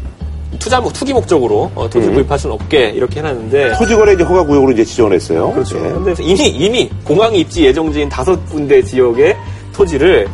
투자 0.59 0.79
목- 0.79 0.93
투기 0.93 1.13
목적으로 1.13 1.71
어, 1.75 1.83
음. 1.85 1.89
토지 1.89 2.09
구입할 2.09 2.39
수는 2.39 2.53
없게 2.55 2.89
이렇게 2.89 3.19
해놨는데 3.19 3.73
토지 3.77 3.95
거래 3.95 4.13
이제 4.13 4.23
허가 4.23 4.43
구역으로 4.43 4.71
이제 4.71 4.83
지정을 4.85 5.13
했어요. 5.13 5.51
그렇죠. 5.51 5.77
예. 5.77 5.81
근데 5.91 6.13
이미 6.23 6.47
이미 6.47 6.89
공항 7.03 7.33
입지 7.35 7.65
예정지인 7.65 8.09
다섯 8.09 8.37
군데 8.49 8.81
지역의 8.83 9.35
토지를 9.73 10.27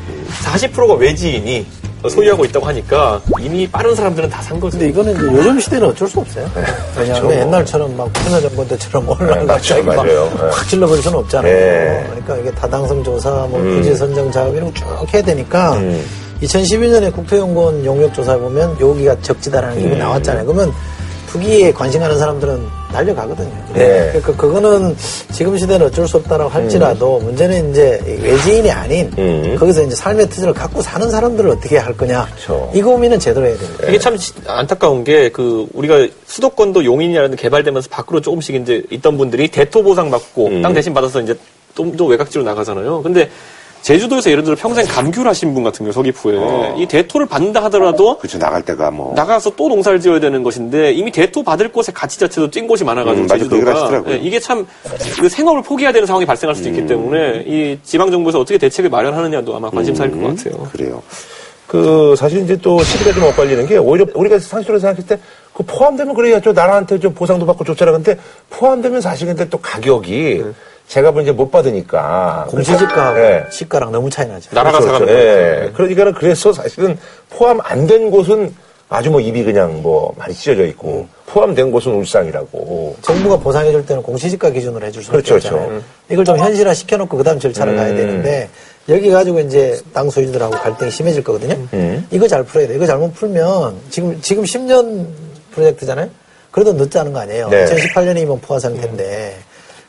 40%가 0.43 0.93
외지인이 0.93 1.65
소유하고 2.09 2.43
있다고 2.45 2.65
하니까 2.65 3.21
이미 3.39 3.65
빠른 3.67 3.95
사람들은 3.95 4.29
다 4.29 4.41
산 4.41 4.59
거죠. 4.59 4.77
근데 4.77 4.89
이거는 4.91 5.13
이제 5.15 5.23
요즘 5.37 5.57
시대는 5.59 5.87
어쩔 5.87 6.07
수 6.07 6.19
없어요. 6.19 6.49
왜냐하면 6.99 7.31
옛날처럼 7.39 7.95
막 7.95 8.11
코로나정권 8.13 8.67
때처럼 8.67 9.05
네, 9.05 9.25
올라가서. 9.25 9.75
네. 10.03 10.49
확 10.51 10.67
질러버릴 10.67 11.01
수는 11.01 11.17
없잖아요. 11.19 11.53
네. 11.53 12.03
그러니까 12.09 12.37
이게 12.37 12.51
다당성 12.51 13.01
조사, 13.05 13.29
뭐 13.49 13.57
음. 13.59 13.77
부지 13.77 13.95
선정 13.95 14.29
작업 14.31 14.53
이런 14.53 14.73
거 14.73 14.73
쭉 14.73 15.13
해야 15.13 15.21
되니까 15.23 15.79
2012년에 16.41 17.13
국토연구원 17.13 17.85
용역 17.85 18.13
조사 18.13 18.37
보면 18.37 18.77
여기가 18.79 19.21
적지다라는 19.21 19.79
게 19.81 19.85
음. 19.93 19.97
나왔잖아요. 19.99 20.45
그러면 20.45 20.71
투기에 21.27 21.71
관심 21.73 21.99
가는 21.99 22.15
사람들은 22.19 22.63
날려가거든요. 22.91 23.49
네. 23.73 24.09
그러니까 24.11 24.35
그거는 24.35 24.95
지금 25.31 25.57
시대는 25.57 25.87
어쩔 25.87 26.07
수 26.07 26.17
없다라고 26.17 26.47
할지라도 26.51 27.17
문제는 27.21 27.71
이제 27.71 27.99
외지인이 28.21 28.69
아닌 28.69 29.11
음. 29.17 29.55
거기서 29.57 29.81
이제 29.81 29.95
삶의 29.95 30.29
터전을 30.29 30.53
갖고 30.53 30.83
사는 30.83 31.09
사람들을 31.09 31.49
어떻게 31.49 31.77
할 31.79 31.97
거냐. 31.97 32.27
그쵸. 32.35 32.69
이 32.75 32.83
고민은 32.83 33.19
제대로 33.19 33.47
해야 33.47 33.57
됩니다. 33.57 33.85
이게 33.87 33.97
참 33.97 34.15
시- 34.15 34.31
안타까운 34.45 35.03
게 35.03 35.31
그 35.31 35.65
우리가 35.73 36.07
수도권도 36.27 36.85
용인이라는 36.85 37.31
데 37.31 37.37
개발되면서 37.37 37.89
밖으로 37.89 38.21
조금씩 38.21 38.53
이제 38.53 38.83
있던 38.91 39.17
분들이 39.17 39.47
대토 39.47 39.81
보상 39.81 40.11
받고 40.11 40.47
음. 40.49 40.61
땅 40.61 40.71
대신 40.75 40.93
받아서 40.93 41.19
이제 41.19 41.33
좀더 41.73 42.05
외곽지로 42.05 42.43
나가잖아요. 42.43 43.01
근데 43.01 43.27
제주도에서 43.83 44.31
예를 44.31 44.43
들어 44.43 44.55
평생 44.55 44.85
감귤 44.87 45.27
하신 45.27 45.53
분 45.53 45.61
같은 45.63 45.83
경우 45.83 45.91
서귀포에 45.91 46.37
어. 46.37 46.75
이 46.79 46.85
대토를 46.87 47.27
받는다 47.27 47.61
하더라도 47.65 48.17
그렇죠. 48.17 48.39
나갈 48.39 48.63
때가 48.63 48.89
뭐. 48.89 49.13
나가서 49.13 49.51
또 49.57 49.67
농사를 49.67 49.99
지어야 49.99 50.19
되는 50.21 50.41
것인데 50.41 50.93
이미 50.93 51.11
대토 51.11 51.43
받을 51.43 51.69
곳의 51.69 51.93
가치 51.93 52.17
자체도 52.17 52.49
찐 52.49 52.65
곳이 52.65 52.83
많아가지고 52.85 53.23
음, 53.25 53.27
그 53.27 53.37
제주도가 53.37 53.71
하시더라고요. 53.75 54.13
예, 54.15 54.17
이게 54.19 54.39
참 54.39 54.65
그 55.19 55.27
생업을 55.29 55.61
포기해야 55.61 55.91
되는 55.91 56.05
상황이 56.05 56.25
발생할 56.25 56.55
수도 56.55 56.69
음. 56.69 56.73
있기 56.75 56.87
때문에 56.87 57.43
이 57.45 57.77
지방 57.83 58.09
정부에서 58.09 58.39
어떻게 58.39 58.57
대책을 58.57 58.89
마련하느냐도 58.89 59.55
아마 59.55 59.69
관심사일 59.69 60.11
것 60.11 60.35
같아요. 60.35 60.63
그래요. 60.71 61.03
그 61.67 62.15
사실 62.17 62.43
이제 62.43 62.55
또 62.57 62.81
시비가 62.83 63.11
좀 63.13 63.23
엇갈리는 63.23 63.65
게 63.67 63.77
오히려 63.77 64.05
우리가 64.15 64.39
상식으로 64.39 64.79
생각했을 64.79 65.07
때 65.17 65.21
그 65.53 65.63
포함되면 65.63 66.13
그래야죠 66.15 66.51
나라한테 66.51 66.99
좀 66.99 67.13
보상도 67.13 67.45
받고 67.45 67.63
좋잖아 67.63 67.91
근데 67.91 68.17
포함되면 68.49 69.01
사실 69.01 69.27
근데 69.27 69.47
또 69.49 69.59
가격이 69.59 70.43
제가 70.87 71.11
뭐 71.11 71.21
이제 71.21 71.31
못 71.31 71.49
받으니까 71.49 72.45
공시지가하고 72.49 73.19
예. 73.19 73.45
시가랑 73.49 73.91
너무 73.91 74.09
차이 74.09 74.27
나죠. 74.27 74.49
나라가 74.53 74.79
그렇죠, 74.79 74.93
사가는 74.93 75.07
그렇죠. 75.07 75.23
거예요. 75.27 75.65
예. 75.65 75.71
그러니까는 75.71 76.13
그래서 76.13 76.53
사실은 76.53 76.97
포함 77.29 77.59
안 77.63 77.87
된 77.87 78.11
곳은 78.11 78.53
아주 78.89 79.09
뭐 79.09 79.19
입이 79.19 79.43
그냥 79.43 79.81
뭐 79.81 80.13
많이 80.17 80.33
찢어져 80.35 80.65
있고 80.67 81.07
포함된 81.25 81.71
곳은 81.71 81.93
울상이라고 81.93 82.95
정부가 83.01 83.37
보상해 83.37 83.71
줄 83.71 83.83
때는 83.85 84.03
공시지가 84.03 84.51
기준으로 84.51 84.85
해줄 84.85 85.01
수밖에 85.01 85.23
그렇죠, 85.23 85.35
없잖아요. 85.47 85.67
그렇죠. 85.69 85.85
이걸 86.11 86.25
좀 86.25 86.37
현실화 86.37 86.73
시켜놓고 86.75 87.17
그다음 87.17 87.39
절차를 87.39 87.73
음. 87.73 87.77
가야 87.77 87.87
되는데 87.95 88.49
여기 88.89 89.09
가지고 89.09 89.39
이제 89.39 89.79
땅 89.93 90.09
소유들하고 90.11 90.51
갈등이 90.57 90.91
심해질 90.91 91.23
거거든요. 91.23 91.55
음. 91.73 92.05
이거 92.11 92.27
잘 92.27 92.43
풀어야 92.43 92.67
돼. 92.67 92.75
이거 92.75 92.85
잘못 92.85 93.13
풀면 93.15 93.77
지금 93.89 94.19
지금 94.21 94.43
10년 94.43 95.07
프로젝트잖아요. 95.51 96.07
그래도 96.51 96.73
늦지 96.73 96.99
않은 96.99 97.13
거 97.13 97.19
아니에요. 97.21 97.49
네. 97.49 97.65
2018년이면 97.65 98.41
포화 98.41 98.59
상태인데 98.59 99.37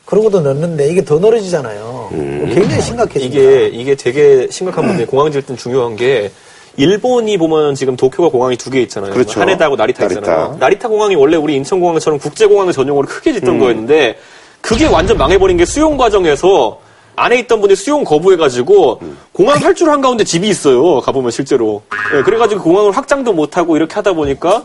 그러고도 0.05 0.41
늦는데 0.41 0.87
이게 0.89 1.03
더 1.03 1.17
늘어지잖아요. 1.19 2.09
굉장히 2.11 2.81
심각해집니다. 2.81 3.25
이게 3.25 3.67
이게 3.67 3.95
되게 3.95 4.47
심각한 4.51 4.85
문제. 4.85 5.05
공항 5.05 5.31
질땐 5.31 5.57
중요한 5.57 5.95
게 5.95 6.31
일본이 6.77 7.37
보면 7.37 7.73
지금 7.75 7.95
도쿄가 7.95 8.29
공항이 8.29 8.57
두 8.57 8.69
개 8.69 8.81
있잖아요. 8.81 9.13
그렇죠. 9.13 9.39
하네다하고 9.41 9.75
나리타 9.77 10.03
있잖아요. 10.05 10.35
나리타. 10.37 10.57
나리타 10.59 10.87
공항이 10.89 11.15
원래 11.15 11.37
우리 11.37 11.55
인천 11.55 11.79
공항처럼 11.79 12.19
국제 12.19 12.45
공항을 12.45 12.73
전용으로 12.73 13.07
크게 13.07 13.33
짓던 13.33 13.59
거였는데 13.59 14.17
그게 14.61 14.85
완전 14.85 15.17
망해버린 15.17 15.57
게 15.57 15.65
수용 15.65 15.97
과정에서 15.97 16.79
안에 17.15 17.39
있던 17.39 17.61
분이 17.61 17.75
수용 17.77 18.03
거부해가지고 18.03 18.99
공항 19.31 19.57
활주로 19.57 19.91
한 19.91 20.01
가운데 20.01 20.23
집이 20.25 20.49
있어요. 20.49 20.99
가보면 20.99 21.31
실제로. 21.31 21.81
예, 22.17 22.21
그래가지고 22.23 22.61
공항을 22.61 22.91
확장도 22.91 23.31
못하고 23.33 23.77
이렇게 23.77 23.93
하다 23.95 24.13
보니까 24.13 24.63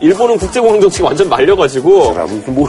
일본은 0.00 0.38
국제공항 0.38 0.80
정책이 0.80 1.02
완전 1.02 1.28
말려가지고 1.28 2.14
뭐. 2.52 2.68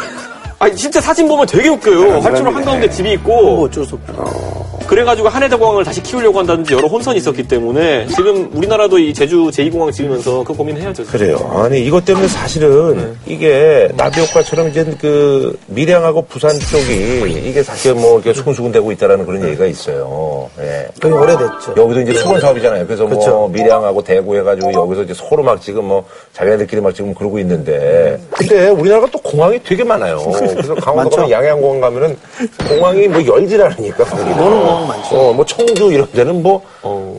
아니 0.62 0.76
진짜 0.76 1.02
사진 1.02 1.28
보면 1.28 1.48
되게 1.48 1.70
웃겨요. 1.70 2.20
활주로 2.20 2.52
한가운데 2.52 2.88
집이 2.88 3.14
있고 3.14 3.30
뭐 3.42 3.66
어쩔 3.66 3.84
수 3.84 3.96
없죠. 3.96 4.72
그래가지고 4.86 5.30
하네다 5.30 5.58
공항을 5.58 5.84
다시 5.84 6.04
키우려고 6.04 6.38
한다든지 6.38 6.74
여러 6.76 6.88
혼선이 6.88 7.18
있었기 7.18 7.48
때문에 7.48 8.06
지금 8.08 8.48
우리나라도 8.54 9.00
이 9.00 9.12
제주 9.12 9.50
제2공항 9.52 9.92
지으면서 9.92 10.44
그 10.44 10.54
고민해야죠. 10.54 11.06
그래요. 11.06 11.38
아니 11.56 11.84
이것 11.84 12.06
때문에 12.06 12.28
사실은 12.28 13.16
이게 13.26 13.90
나비 13.98 14.20
효과처럼 14.22 14.70
이제 14.70 14.84
그 15.02 15.58
밀양하고 15.68 16.24
부산 16.24 16.52
쪽이 16.60 17.42
이게 17.44 17.64
사실 17.64 17.96
뭐 17.96 18.20
이렇게 18.20 18.34
수근수근 18.34 18.72
되고 18.72 18.92
있다라는 18.92 19.26
그런 19.26 19.44
얘기가 19.48 19.66
있어요. 19.66 20.50
예. 20.60 20.88
그게 21.02 21.12
오래됐죠. 21.12 21.74
여기도 21.78 22.02
이제 22.02 22.14
수건 22.14 22.40
사업이잖아요. 22.40 22.86
그래서 22.86 23.06
뭐 23.06 23.18
그렇죠. 23.18 23.48
밀양하고 23.52 24.04
대구 24.04 24.36
해가지고 24.36 24.74
여기서 24.74 25.04
이제 25.04 25.14
서로 25.16 25.42
막 25.42 25.60
지금 25.60 25.86
뭐 25.86 26.06
자기네들끼리 26.34 26.82
막 26.82 26.94
지금 26.94 27.16
그러고 27.16 27.40
있는데 27.40 28.20
근데 28.30 28.68
우리나라가 28.70 29.08
또 29.12 29.18
공항이 29.20 29.60
되게 29.64 29.84
많아요. 29.84 30.20
그래서 30.56 30.76
강원도 30.76 31.16
가면 31.16 31.32
양양공항 31.32 31.82
가면은 31.82 32.18
공항이 32.68 33.08
뭐 33.08 33.26
열질 33.26 33.62
않으니까 33.62 34.04
거기 34.06 34.30
노는 34.36 34.66
공항 34.66 34.88
많죠. 34.88 35.16
어, 35.16 35.34
뭐 35.34 35.46
청주 35.46 35.92
이런 35.92 36.08
데는 36.12 36.42
뭐, 36.44 36.62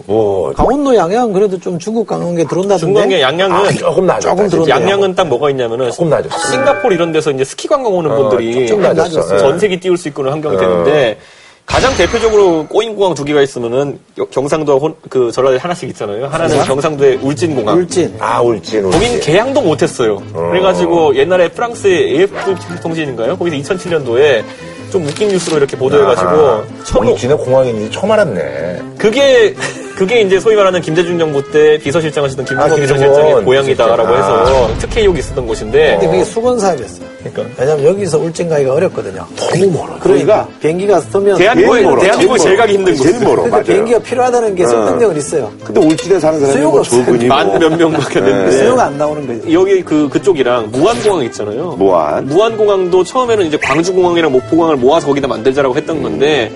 뭐 0.07 0.53
강원도 0.53 0.95
양양 0.95 1.33
그래도 1.33 1.59
좀 1.59 1.79
중국 1.79 2.07
강원에 2.07 2.45
들어온다던데. 2.45 2.79
중국의 2.79 3.23
양양은 3.23 3.57
아, 3.57 3.71
조금 3.73 4.07
나죠. 4.07 4.29
조금 4.31 4.49
들어오네요. 4.49 4.75
양양은 4.75 5.15
딱 5.15 5.27
뭐가 5.29 5.51
있냐면은 5.51 5.91
조금 5.91 6.11
낮았어. 6.11 6.51
싱가포르 6.51 6.95
이런 6.95 7.13
데서 7.13 7.31
이제 7.31 7.45
스키 7.45 7.69
관광 7.69 7.95
오는 7.95 8.11
분들이 8.15 8.67
조금 8.67 8.83
낮았어. 8.83 9.35
예. 9.35 9.39
전세기 9.39 9.81
띄울 9.81 9.97
수 9.97 10.09
있는 10.09 10.31
환경이 10.31 10.57
됐는데 10.57 11.19
가장 11.65 11.95
대표적으로 11.97 12.67
꼬인 12.67 12.95
공항 12.95 13.15
두 13.15 13.25
개가 13.25 13.41
있으면은 13.43 13.99
여- 14.19 14.25
경상도 14.27 14.79
혼, 14.79 14.95
그 15.09 15.31
전라도에 15.33 15.59
하나씩 15.59 15.89
있잖아요. 15.91 16.27
하나는 16.27 16.63
경상도의 16.65 17.17
울진 17.23 17.55
공항. 17.55 17.79
울진. 17.79 18.15
아 18.19 18.41
울진 18.43 18.85
울진. 18.85 18.91
거긴 19.01 19.21
개항도 19.21 19.63
못했어요. 19.63 20.17
그래가지고 20.35 21.15
옛날에 21.17 21.49
프랑스의 21.49 22.11
AF 22.19 22.35
통신인가요? 22.83 23.37
거기서 23.39 23.75
2007년도에 23.75 24.45
좀 24.91 25.07
웃긴 25.07 25.29
뉴스로 25.29 25.57
이렇게 25.57 25.77
보도해가지고 25.77 26.85
천호 26.85 27.13
울진에 27.13 27.35
공항이 27.35 27.71
있는지 27.71 27.91
처음 27.93 28.11
알았네. 28.11 28.83
그게 28.99 29.55
그게 30.03 30.21
이제 30.21 30.41
소위 30.41 30.57
말하는 30.57 30.81
김대중 30.81 31.17
정부 31.17 31.49
때 31.53 31.79
비서실장 31.79 32.25
하시던 32.25 32.45
김무성 32.45 32.73
아, 32.73 32.75
비서실장의 32.75 33.45
고향이다라고. 33.45 34.13
해서 34.17 34.69
특혜 34.81 35.03
의혹이 35.03 35.21
있었던 35.21 35.47
곳인데 35.47 35.93
근데 35.93 36.07
그게 36.09 36.25
수건 36.25 36.59
사업이었어요. 36.59 37.07
그러니까. 37.21 37.55
왜냐면 37.63 37.85
여기서 37.85 38.19
울진 38.19 38.49
가기가 38.49 38.73
어렵거든요. 38.73 39.25
너무 39.37 39.71
멀어. 39.71 39.97
그러니까 40.01 40.49
비행기가 40.61 40.99
서면 41.03 41.39
멀어. 41.39 42.01
대한민국에 42.01 42.39
제일 42.39 42.57
가기 42.57 42.73
힘든 42.75 42.97
곳. 42.97 43.03
제일 43.05 43.15
멀어. 43.21 43.29
그러니까 43.43 43.51
맞아요. 43.59 43.65
비행기가 43.65 43.99
필요하다는 44.01 44.55
게 44.57 44.67
설득력은 44.67 45.17
있어요. 45.19 45.53
근데 45.63 45.81
울진에 45.81 46.19
사는 46.19 46.41
사람이 46.41 46.53
수요가 46.53 46.71
뭐 46.73 46.81
없어요. 46.81 47.05
조근이 47.05 47.27
뭐. 47.29 47.37
만몇 47.37 47.77
명밖에 47.79 48.19
안 48.19 48.25
됐는데 48.25 48.51
수요가 48.59 48.85
안 48.87 48.99
나오는 48.99 49.25
거죠. 49.41 49.53
여기 49.53 49.83
그 49.85 50.09
그쪽이랑 50.09 50.73
무안공항 50.73 51.25
있잖아요. 51.27 51.77
무안. 51.79 52.27
무안공항도 52.27 53.05
처음에는 53.05 53.47
이제 53.47 53.57
광주공항이랑 53.57 54.33
목포공항을 54.33 54.79
모아서 54.79 55.07
거기다 55.07 55.29
만들자라고 55.29 55.77
했던 55.77 56.03
건데 56.03 56.51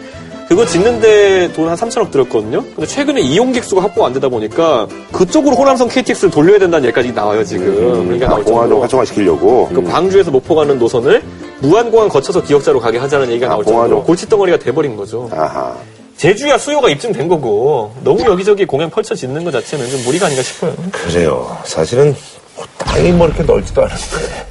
그거 0.49 0.65
짓는데 0.65 1.53
돈 1.55 1.67
한 1.69 1.77
3천억 1.77 2.13
들었거든요. 2.13 2.63
근데 2.63 2.87
최근에 2.87 3.21
이용객 3.21 3.65
수가 3.65 3.83
확보가 3.83 4.07
안 4.07 4.13
되다 4.13 4.29
보니까 4.29 4.87
그쪽으로 5.11 5.57
호남선 5.57 5.89
KTX를 5.89 6.31
돌려야 6.31 6.59
된다는 6.61 6.85
얘기까지 6.87 7.13
나와요 7.13 7.45
지금. 7.45 7.65
그러니까 8.07 8.37
음, 8.37 8.45
공항을 8.45 8.45
좀 8.45 8.55
정도로. 8.55 8.81
활성화시키려고. 8.83 9.69
그 9.75 9.83
광주에서 9.83 10.31
목포 10.31 10.55
가는 10.55 10.79
노선을 10.79 11.23
무안공항 11.61 12.09
거쳐서 12.09 12.43
기억자로 12.45 12.79
가게 12.79 12.99
하자는 12.99 13.29
얘기가 13.31 13.47
아, 13.47 13.51
나올 13.51 13.65
공항으로. 13.65 13.89
정도로 13.89 14.05
골칫덩어리가 14.05 14.59
돼버린 14.61 14.95
거죠. 14.97 15.29
아하. 15.33 15.75
제주야 16.17 16.57
수요가 16.57 16.89
입증된 16.91 17.27
거고 17.29 17.93
너무 18.05 18.23
여기저기 18.25 18.65
공연 18.65 18.89
펼쳐 18.89 19.15
짓는 19.17 19.43
것 19.45 19.51
자체는 19.51 19.91
좀 19.91 20.05
무리가 20.05 20.27
아닌가 20.27 20.43
싶어요. 20.45 20.73
그래요. 20.93 21.57
사실은 21.65 22.15
뭐 22.55 22.65
땅이 22.79 23.11
뭐 23.13 23.27
이렇게 23.27 23.43
넓지도 23.43 23.83
않은데 23.83 24.47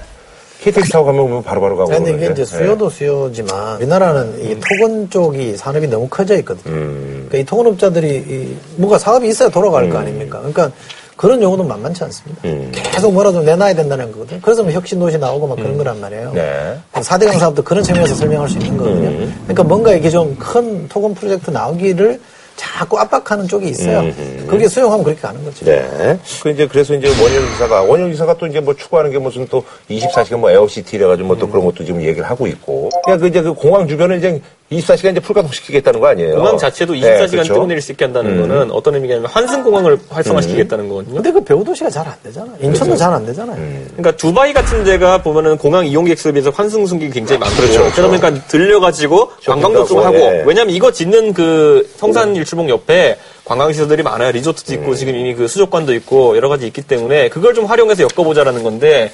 KTX 0.66 0.90
타고 0.92 1.06
가면 1.06 1.30
뭐 1.30 1.42
바로바로 1.42 1.78
가고. 1.78 1.90
근데 1.92 2.10
이게 2.10 2.18
그러는데. 2.20 2.42
이제 2.42 2.58
수요도 2.58 2.90
수요지만 2.90 3.78
우리나라는 3.78 4.44
이 4.44 4.60
토건 4.60 5.10
쪽이 5.12 5.56
산업이 5.58 5.88
너무 5.88 6.08
커져 6.10 6.36
있거든요. 6.40 6.74
음. 6.74 7.26
그러니까 7.30 7.38
이 7.38 7.46
토건업자들이 7.46 8.16
이 8.28 8.56
뭔가 8.78 8.98
사업이 8.98 9.28
있어야 9.28 9.50
돌아갈 9.50 9.90
거 9.90 10.00
아닙니까? 10.00 10.40
그러니까 10.40 10.72
그런 11.16 11.42
용어도 11.42 11.64
만만치 11.64 12.04
않습니다. 12.04 12.42
음. 12.46 12.72
계속 12.74 13.14
뭐라도 13.14 13.42
내놔야 13.44 13.76
된다는 13.76 14.12
거거든요. 14.12 14.40
그래서 14.42 14.64
뭐 14.64 14.72
혁신도시 14.72 15.18
나오고 15.20 15.48
막 15.48 15.56
그런 15.56 15.78
거란 15.78 16.02
말이에요. 16.02 16.32
네. 16.34 16.78
4대강 16.94 17.38
사업도 17.40 17.64
그런 17.64 17.84
측면에서 17.84 18.16
설명할 18.16 18.50
수 18.50 18.58
있는 18.58 18.76
거거든요. 18.76 19.08
음. 19.10 19.34
그러니까 19.44 19.64
뭔가 19.64 19.92
이렇게 19.94 20.10
좀 20.10 20.36
큰 20.40 20.88
토건 20.90 21.14
프로젝트 21.14 21.52
나오기를 21.52 22.20
자꾸 22.56 22.98
압박하는 23.00 23.48
쪽이 23.48 23.68
있어요. 23.70 24.04
그게 24.48 24.68
수용하면 24.68 25.04
그렇게 25.04 25.22
가는 25.22 25.44
거죠. 25.44 25.66
네. 25.66 26.18
그 26.42 26.50
이제 26.50 26.68
그래서 26.68 26.94
이제 26.96 27.08
원영 27.08 27.46
기사가 27.52 27.82
원영 27.84 28.12
기사가 28.12 28.34
또 28.38 28.48
이제 28.48 28.60
뭐 28.60 28.74
추구하는 28.74 29.12
게 29.12 29.20
무슨 29.20 29.48
또 29.48 29.64
24시간 29.90 30.38
뭐 30.38 30.50
에어시티래 30.52 31.06
가지고 31.06 31.28
뭐 31.28 31.36
또 31.38 31.50
그런 31.50 31.66
것도 31.66 31.84
지금 31.84 32.02
얘기를 32.02 32.24
하고 32.30 32.48
있고. 32.48 32.90
그냥 33.04 33.20
그 33.20 33.28
이제 33.28 33.42
그 33.42 33.54
공항 33.54 33.88
주변을 33.88 34.18
이제 34.18 34.42
24시간 34.72 35.12
이제 35.12 35.20
풀가동시키겠다는 35.20 36.00
거 36.00 36.08
아니에요? 36.08 36.36
공항 36.36 36.58
자체도 36.58 36.94
네, 36.94 37.02
24시간 37.02 37.32
그렇죠. 37.32 37.54
뜨거내릴 37.54 37.82
수 37.82 37.92
있게 37.92 38.06
한다는 38.06 38.42
거는 38.42 38.72
어떤 38.72 38.96
의미냐면 38.96 39.28
환승공항을 39.28 40.00
활성화시키겠다는 40.10 40.90
거거든요. 40.90 41.16
근데 41.16 41.32
그 41.32 41.44
배후 41.44 41.64
도시가 41.64 41.90
잘 41.90 42.06
안 42.06 42.14
되잖아. 42.24 42.48
인천도 42.60 42.96
잘안 42.96 43.26
되잖아요. 43.28 43.58
그러니까 43.96 44.12
두바이 44.16 44.54
같은 44.54 44.84
데가 44.84 45.22
보면은 45.22 45.58
공항 45.58 45.86
이용객 45.86 46.18
수에 46.18 46.32
비해서 46.32 46.50
환승 46.50 46.86
승객이 46.86 47.12
굉장히 47.14 47.40
많고 47.40 47.56
그렇죠, 47.56 47.80
그렇죠. 47.80 47.96
그러다 47.96 48.08
보니까 48.08 48.48
들려가지고 48.48 49.32
관광도 49.46 49.82
하고 49.82 50.02
하고, 50.02 50.18
예. 50.18 50.44
왜냐면 50.46 50.74
이거 50.74 50.92
짓는 50.92 51.34
그 51.34 51.88
성산 51.98 52.36
일출봉 52.36 52.70
옆에 52.70 53.18
관광시설들이 53.44 54.02
많아요. 54.02 54.32
리조트도 54.32 54.74
있고 54.74 54.96
지금 54.96 55.16
이미 55.16 55.36
그 55.36 55.48
수족관도 55.48 55.94
있고 55.94 56.36
여러 56.36 56.50
가지 56.50 56.66
있기 56.66 56.82
때문에 56.82 57.30
그걸 57.30 57.54
좀 57.54 57.66
활용해서 57.66 58.04
엮어보자라는 58.04 58.64
건데 58.64 59.12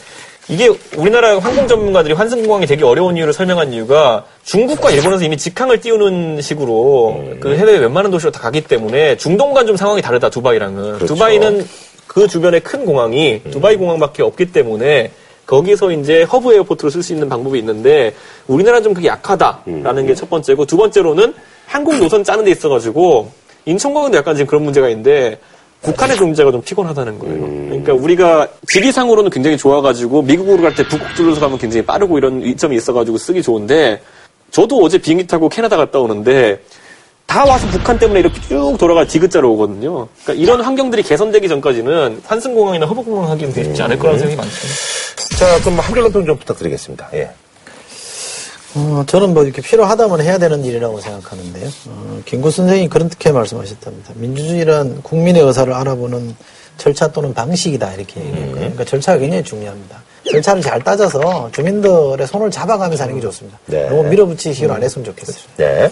이게 0.52 0.70
우리나라 0.97 1.39
항공 1.39 1.66
전문가들이 1.66 2.14
환승공항이 2.14 2.66
되게 2.66 2.84
어려운 2.84 3.16
이유를 3.16 3.32
설명한 3.32 3.72
이유가 3.72 4.26
중국과 4.43 4.91
일본에서 4.91 5.24
이미 5.24 5.38
직항을 5.38 5.80
띄우는 5.80 6.41
식으로 6.41 7.24
그 7.39 7.56
해외 7.56 7.78
웬만한 7.78 8.12
도시로 8.12 8.32
다 8.32 8.41
가기 8.41 8.66
때문에 8.66 9.16
중동과는 9.16 9.68
좀 9.68 9.78
상황이 9.78 10.02
다르다 10.02 10.30
두바이랑은. 10.30 10.84
그렇죠. 10.95 11.06
두바이는 11.06 11.66
그 12.06 12.28
주변에 12.28 12.60
큰 12.60 12.86
공항이 12.86 13.41
두바이 13.49 13.78
공항밖에 13.78 14.24
없기 14.24 14.52
때문에 14.52 15.12
거기서 15.45 15.91
이제 15.93 16.24
허브 16.24 16.54
에어포트로 16.54 16.89
쓸 16.89 17.02
수 17.02 17.14
있는 17.14 17.30
방법이 17.30 17.58
있는데 17.60 18.14
우리나라는 18.47 18.84
좀 18.84 18.93
그게 18.93 19.08
약하다라는 19.08 20.06
게첫 20.06 20.30
번째고 20.30 20.66
두 20.66 20.76
번째로는 20.76 21.34
항공 21.66 21.97
노선 22.02 22.26
짜는 22.26 22.43
데 22.43 22.52
있어가지고 22.52 23.32
인천공항도 23.64 24.18
약간 24.18 24.36
지금 24.36 24.47
그런 24.47 24.64
문제가 24.66 24.89
있는데 24.89 25.39
북한의 25.82 26.16
그 26.18 26.24
문제가 26.24 26.52
좀 26.52 26.62
피곤하다는 26.62 27.20
거예요. 27.20 27.40
그러니까 27.70 27.94
우리가 27.94 28.48
지리상으로는 28.68 29.32
굉장히 29.32 29.58
좋아가지고 29.58 30.22
미국으로 30.22 30.62
갈 30.62 30.76
때 30.76 30.88
북극 30.88 31.16
뚫려서 31.16 31.42
가면 31.42 31.58
굉장히 31.58 31.86
빠르고 31.86 32.18
이런 32.18 32.42
이점이 32.42 32.76
있어가지고 32.76 33.18
쓰기 33.18 33.42
좋은데 33.42 34.02
저도 34.52 34.78
어제 34.84 34.98
비행기 34.98 35.26
타고 35.28 35.50
캐나다 35.50 35.78
갔다 35.78 36.00
오는데 36.00 36.62
다 37.26 37.46
와서 37.46 37.66
북한 37.68 37.98
때문에 37.98 38.20
이렇게 38.20 38.40
쭉 38.42 38.76
돌아가 38.78 39.06
디귿자로 39.06 39.52
오거든요. 39.54 40.08
그러니까 40.24 40.44
이런 40.44 40.62
환경들이 40.62 41.02
개선되기 41.04 41.48
전까지는 41.48 42.22
환승공항이나 42.26 42.86
허브공항 42.86 43.32
하기는 43.32 43.54
쉽지 43.54 43.82
않을 43.82 43.98
거라는 43.98 44.20
생각이 44.20 44.38
많습니다. 44.38 45.38
자, 45.38 45.60
그럼 45.62 45.80
한 45.80 45.94
줄로 45.96 46.12
좀 46.12 46.38
부탁드리겠습니다. 46.38 47.10
예. 47.14 47.30
어, 48.76 49.03
저는 49.05 49.34
뭐 49.34 49.43
이렇게 49.43 49.61
필요하다면 49.61 50.22
해야 50.22 50.38
되는 50.38 50.63
일이라고 50.63 51.01
생각하는데요. 51.01 51.69
어, 51.88 52.22
김구 52.26 52.51
선생이 52.51 52.89
그렇게 52.89 53.32
말씀하셨답니다. 53.32 54.13
민주주의란 54.15 55.01
국민의 55.01 55.43
의사를 55.43 55.72
알아보는 55.74 56.36
절차 56.78 57.07
또는 57.11 57.34
방식이다 57.34 57.93
이렇게 57.93 58.22
얘기했고요. 58.22 58.55
그러니까 58.55 58.86
절차가 58.86 59.19
굉장히 59.19 59.43
중요합니다. 59.43 60.01
절차를 60.32 60.61
잘 60.61 60.82
따져서 60.82 61.49
주민들의 61.51 62.26
손을 62.28 62.49
잡아가면서 62.49 63.03
하는 63.03 63.15
게 63.15 63.22
좋습니다. 63.22 63.59
네. 63.65 63.89
너무 63.89 64.03
밀어붙이기로 64.03 64.74
안 64.74 64.84
했으면 64.84 65.05
좋겠어요. 65.05 65.43
네. 65.57 65.91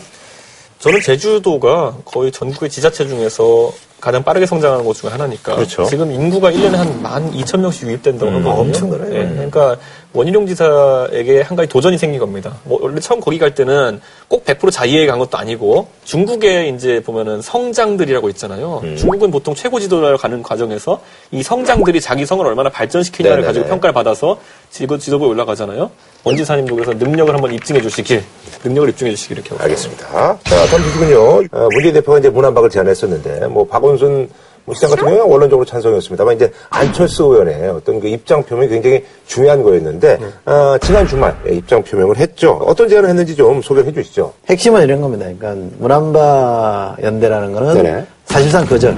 저는 0.80 1.01
제주도가 1.01 1.97
거의 2.05 2.32
전국의 2.32 2.69
지자체 2.69 3.05
중에서 3.05 3.71
가장 3.99 4.23
빠르게 4.23 4.45
성장하는 4.45 4.86
곳 4.86 4.93
중에 4.95 5.09
하나니까. 5.09 5.55
그렇죠. 5.55 5.84
지금 5.86 6.09
인구가 6.11 6.51
1년에 6.51 6.71
한 7.03 7.32
12,000명씩 7.34 7.88
유입된다고 7.88 8.32
하거든요. 8.32 8.61
엄청 8.61 8.89
늘어요. 8.89 9.13
예, 9.13 9.27
그러니까 9.27 9.77
원희룡 10.12 10.47
지사에게 10.47 11.41
한 11.41 11.55
가지 11.55 11.70
도전이 11.70 11.97
생긴 11.99 12.20
겁니다. 12.20 12.57
뭐 12.64 12.80
원래 12.82 12.99
처음 12.99 13.20
거기 13.20 13.38
갈 13.38 13.53
때는 13.53 14.01
꼭 14.28 14.43
100% 14.43 14.72
자의에 14.72 15.05
간 15.05 15.20
것도 15.20 15.38
아니고 15.38 15.88
중국에 16.03 16.70
이제 16.70 17.01
보면은 17.03 17.41
성장들이라고 17.43 18.28
있잖아요. 18.30 18.82
음. 18.84 18.95
중국은 18.95 19.30
보통 19.30 19.53
최고 19.53 19.80
지도자를 19.80 20.18
가는 20.18 20.41
과정에서 20.41 20.99
이 21.30 21.43
성장들이 21.43 22.01
자기 22.01 22.26
성을 22.26 22.43
얼마나 22.43 22.70
발전시키냐를 22.70 23.38
네네네. 23.38 23.47
가지고 23.47 23.68
평가를 23.68 23.93
받아서 23.93 24.39
지도, 24.72 24.97
지도부에 24.97 25.28
올라가잖아요. 25.28 25.91
원 26.24 26.36
지사님도 26.36 26.76
그래서 26.76 26.93
능력을 26.93 27.32
한번 27.32 27.53
입증해 27.53 27.82
주시길, 27.82 28.24
능력을 28.64 28.89
입증해 28.89 29.12
주시길 29.12 29.38
이렇게 29.38 29.51
하고 29.51 29.64
알겠습니다. 29.64 30.07
자, 30.43 30.66
다음 30.72 30.84
주시군요. 30.84 31.43
어, 31.51 31.68
문재인 31.72 31.93
대표가 31.93 32.20
이제 32.20 32.30
문안박을 32.30 32.70
제안했었는데, 32.72 33.47
뭐, 33.47 33.66
박원순 33.68 34.30
뭐 34.70 34.76
시장 34.76 34.91
같은 34.91 35.03
경우는 35.03 35.26
원론적으로 35.26 35.65
찬성이었습니다만, 35.65 36.36
이제 36.36 36.51
안철수 36.70 37.24
의원의 37.24 37.70
어떤 37.70 37.99
그 37.99 38.07
입장 38.07 38.43
표명이 38.43 38.70
굉장히 38.70 39.03
중요한 39.26 39.63
거였는데, 39.63 40.20
어, 40.45 40.78
지난 40.80 41.07
주말 41.07 41.36
예, 41.47 41.55
입장 41.55 41.82
표명을 41.82 42.17
했죠. 42.17 42.51
어떤 42.63 42.88
제안을 42.88 43.09
했는지 43.09 43.36
좀 43.36 43.63
소개를 43.63 43.89
해 43.89 43.93
주시죠. 43.95 44.32
핵심은 44.47 44.84
이런 44.84 45.01
겁니다. 45.01 45.26
그러니까 45.26 45.67
문안바 45.80 46.97
연대라는 47.01 47.51
거는 47.51 47.74
네네. 47.82 48.05
사실상 48.26 48.63
거절. 48.67 48.95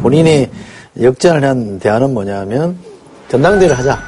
본인이 0.00 0.48
역전을 0.98 1.44
한 1.44 1.78
대안은 1.78 2.14
뭐냐면 2.14 2.74
전당대회를 3.28 3.76
하자. 3.78 3.98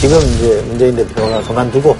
지금 0.00 0.18
이제 0.18 0.62
문재인 0.68 0.94
대표가 0.94 1.40
그만두고 1.42 1.96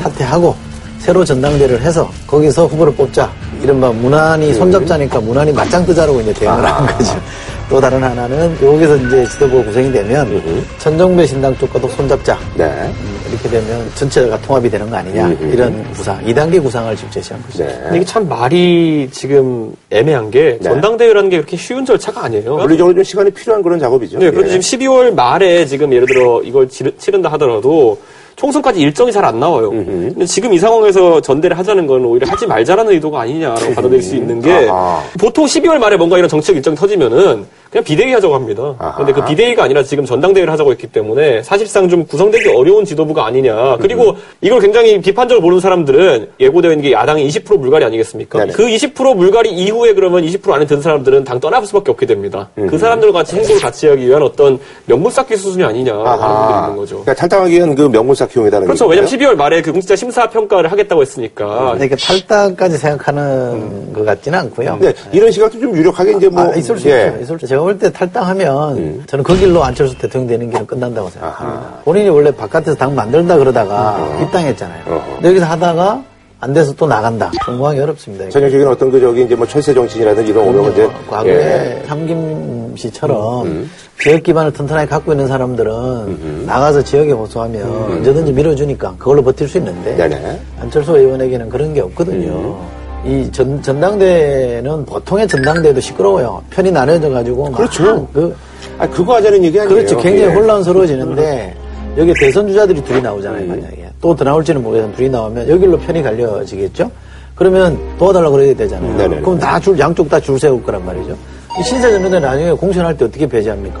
사퇴하고 0.00 0.54
새로 1.00 1.24
전당대회를 1.24 1.82
해서 1.82 2.08
거기서 2.28 2.66
후보를 2.66 2.94
뽑자. 2.94 3.32
이른바 3.62 3.90
문안이 3.90 4.54
손잡자니까 4.54 5.20
문안이 5.20 5.52
맞짱 5.52 5.84
뜨자라고 5.86 6.20
이제 6.20 6.32
대응을 6.34 6.64
하는 6.64 6.96
거죠. 6.96 7.20
또 7.68 7.80
다른 7.80 8.02
하나는 8.02 8.56
여기서 8.62 8.96
이제 8.96 9.26
지도부가 9.26 9.64
구성이 9.64 9.90
되면 9.90 10.42
천정배 10.78 11.26
신당 11.26 11.56
쪽과도 11.56 11.88
손잡자. 11.88 12.38
네. 12.56 12.64
음, 12.64 13.20
이렇게 13.30 13.48
되면 13.48 13.90
전체가 13.94 14.38
통합이 14.42 14.70
되는 14.70 14.88
거 14.88 14.96
아니냐. 14.96 15.28
이런 15.40 15.92
구상, 15.92 16.22
2단계 16.24 16.62
구상을 16.62 16.94
지금 16.94 17.10
제시한 17.10 17.42
거죠. 17.42 17.64
네. 17.64 17.78
근데 17.82 17.96
이게 17.96 18.04
참 18.04 18.28
말이 18.28 19.08
지금 19.10 19.74
애매한 19.90 20.30
게 20.30 20.58
네. 20.60 20.68
전당대회라는 20.68 21.30
게 21.30 21.36
그렇게 21.38 21.56
쉬운 21.56 21.84
절차가 21.84 22.24
아니에요. 22.24 22.56
물리적으로 22.56 22.94
좀 22.94 23.02
시간이 23.02 23.30
필요한 23.30 23.62
그런 23.62 23.78
작업이죠. 23.78 24.18
네, 24.18 24.30
그런데 24.30 24.52
예. 24.54 24.60
지금 24.60 24.86
12월 24.86 25.14
말에 25.14 25.64
지금 25.66 25.92
예를 25.92 26.06
들어 26.06 26.42
이걸 26.42 26.68
치른다 26.68 27.32
하더라도 27.32 27.98
총선까지 28.36 28.80
일정이 28.80 29.10
잘 29.12 29.24
안 29.24 29.40
나와요. 29.40 29.70
근데 29.70 30.26
지금 30.26 30.52
이 30.52 30.58
상황에서 30.58 31.20
전대를 31.20 31.56
하자는 31.58 31.86
건 31.86 32.04
오히려 32.04 32.26
하지 32.30 32.46
말자라는 32.46 32.92
의도가 32.92 33.22
아니냐라고 33.22 33.74
받아들일 33.74 34.02
수 34.02 34.14
있는 34.16 34.40
게 34.40 34.68
아하. 34.68 35.02
보통 35.18 35.46
12월 35.46 35.78
말에 35.78 35.96
뭔가 35.96 36.18
이런 36.18 36.28
정책 36.28 36.56
일정이 36.56 36.76
터지면은 36.76 37.46
그냥 37.74 37.82
비대위 37.82 38.12
하자고 38.12 38.36
합니다. 38.36 38.76
아하. 38.78 38.92
그런데 38.94 39.12
그 39.12 39.24
비대위가 39.24 39.64
아니라 39.64 39.82
지금 39.82 40.04
전당대회를 40.04 40.52
하자고 40.52 40.70
했기 40.70 40.86
때문에 40.86 41.42
사실상 41.42 41.88
좀 41.88 42.06
구성되기 42.06 42.50
어려운 42.50 42.84
지도부가 42.84 43.26
아니냐. 43.26 43.78
그리고 43.80 44.14
이걸 44.40 44.60
굉장히 44.60 45.00
비판적으로 45.00 45.42
보는 45.42 45.58
사람들은 45.58 46.28
예고되어 46.38 46.70
있는 46.70 46.84
게 46.84 46.92
야당의 46.92 47.28
20% 47.28 47.58
물갈이 47.58 47.84
아니겠습니까? 47.84 48.38
네네. 48.38 48.52
그 48.52 48.64
20% 48.66 49.16
물갈이 49.16 49.50
이후에 49.50 49.92
그러면 49.92 50.22
20% 50.24 50.52
안에 50.52 50.66
든 50.66 50.80
사람들은 50.80 51.24
당 51.24 51.40
떠날 51.40 51.66
수밖에 51.66 51.90
없게 51.90 52.06
됩니다. 52.06 52.48
그 52.54 52.78
사람들과 52.78 53.18
같이 53.18 53.34
행보를 53.34 53.60
같이 53.60 53.88
하기 53.88 54.06
위한 54.06 54.22
어떤 54.22 54.60
명분 54.86 55.10
쌓기 55.10 55.36
수준이 55.36 55.64
아니냐라는 55.64 56.04
부분이 56.04 56.60
있는 56.60 56.76
거죠. 56.76 56.94
그러니까 57.00 57.14
탈당하기 57.14 57.56
위한 57.56 57.74
그 57.74 57.82
명분 57.88 58.14
쌓기 58.14 58.38
용이다는 58.38 58.68
그렇죠. 58.68 58.86
왜냐면 58.86 59.10
12월 59.10 59.34
말에 59.34 59.60
그 59.62 59.72
공직자 59.72 59.96
심사 59.96 60.28
평가를 60.30 60.70
하겠다고 60.70 61.02
했으니까. 61.02 61.74
이렇게 61.80 61.96
탈당까지 61.96 62.78
생각하는 62.78 63.92
것 63.92 64.04
같지는 64.04 64.38
않고요. 64.38 64.78
네, 64.80 64.92
이런 65.10 65.32
시각도 65.32 65.58
좀 65.58 65.76
유력하게 65.76 66.12
이제 66.12 66.28
뭐. 66.28 66.44
아, 66.44 66.54
있을 66.54 66.78
수 66.78 66.88
예. 66.88 67.06
있죠. 67.08 67.22
있을 67.24 67.38
수. 67.40 67.46
제가 67.48 67.63
볼때 67.64 67.90
탈당하면 67.90 69.04
저는 69.06 69.24
그 69.24 69.36
길로 69.36 69.64
안철수 69.64 69.96
대통령 69.98 70.28
되는 70.28 70.50
길은 70.50 70.66
끝난다고 70.66 71.10
생각합니다. 71.10 71.80
본인이 71.84 72.08
원래 72.08 72.30
바깥에서 72.30 72.76
당 72.76 72.94
만들다 72.94 73.36
그러다가 73.38 73.98
입당했잖아요. 74.22 74.82
어허. 74.86 75.14
근데 75.14 75.28
여기서 75.30 75.46
하다가 75.46 76.02
안 76.40 76.52
돼서 76.52 76.74
또 76.74 76.86
나간다. 76.86 77.30
성공하기 77.46 77.80
어렵습니다. 77.80 78.28
전형적인 78.28 78.66
어떤 78.68 78.90
그 78.90 79.00
저기 79.00 79.22
이제 79.24 79.34
뭐 79.34 79.46
철새 79.46 79.72
정치인이라든지 79.72 80.30
이런 80.30 80.46
오면 80.48 80.72
이제. 80.72 80.90
과거에 81.08 81.32
예. 81.32 81.82
삼김 81.86 82.74
씨처럼 82.76 83.70
지역 84.02 84.22
기반을 84.22 84.52
튼튼하게 84.52 84.86
갖고 84.86 85.12
있는 85.12 85.26
사람들은 85.26 86.44
나가서 86.46 86.82
지역에 86.82 87.12
호소하면 87.12 87.66
언제든지 87.92 88.32
밀어주니까 88.32 88.96
그걸로 88.98 89.22
버틸 89.22 89.48
수 89.48 89.56
있는데 89.58 89.96
네네. 89.96 90.40
안철수 90.60 90.96
의원에게는 90.98 91.48
그런 91.48 91.72
게 91.72 91.80
없거든요. 91.80 92.58
이 93.04 93.30
전, 93.32 93.60
전당대회는 93.62 94.86
보통의 94.86 95.28
전당대회도 95.28 95.80
시끄러워요. 95.80 96.42
편이 96.50 96.70
나눠져 96.72 97.10
가지고 97.10 97.50
막 97.50 97.58
그렇죠. 97.58 98.06
그, 98.12 98.34
아, 98.78 98.88
그거 98.88 99.16
하자는 99.16 99.44
얘기 99.44 99.60
아니에요. 99.60 99.74
그렇죠. 99.76 99.98
굉장히 99.98 100.30
예. 100.30 100.34
혼란스러워지는데 100.34 101.54
여기 101.98 102.12
대선 102.18 102.48
주자들이 102.48 102.82
둘이 102.82 103.02
나오잖아요. 103.02 103.46
만약에 103.46 103.90
또 104.00 104.14
더 104.14 104.24
나올지는 104.24 104.62
모르겠지만 104.62 104.96
둘이 104.96 105.08
나오면 105.10 105.48
여기로 105.48 105.78
편이 105.78 106.02
갈려지겠죠. 106.02 106.90
그러면 107.34 107.78
도와달라고 107.98 108.36
그래야 108.36 108.54
되잖아요. 108.54 108.96
네네네. 108.96 109.20
그럼 109.22 109.38
다 109.38 109.58
줄, 109.60 109.78
양쪽 109.78 110.08
다 110.08 110.18
줄 110.20 110.38
세울 110.38 110.62
거란 110.62 110.84
말이죠. 110.84 111.16
이 111.58 111.62
신사전면에 111.62 112.20
나중에 112.20 112.52
공천할 112.52 112.96
때 112.96 113.04
어떻게 113.04 113.26
배제합니까? 113.26 113.80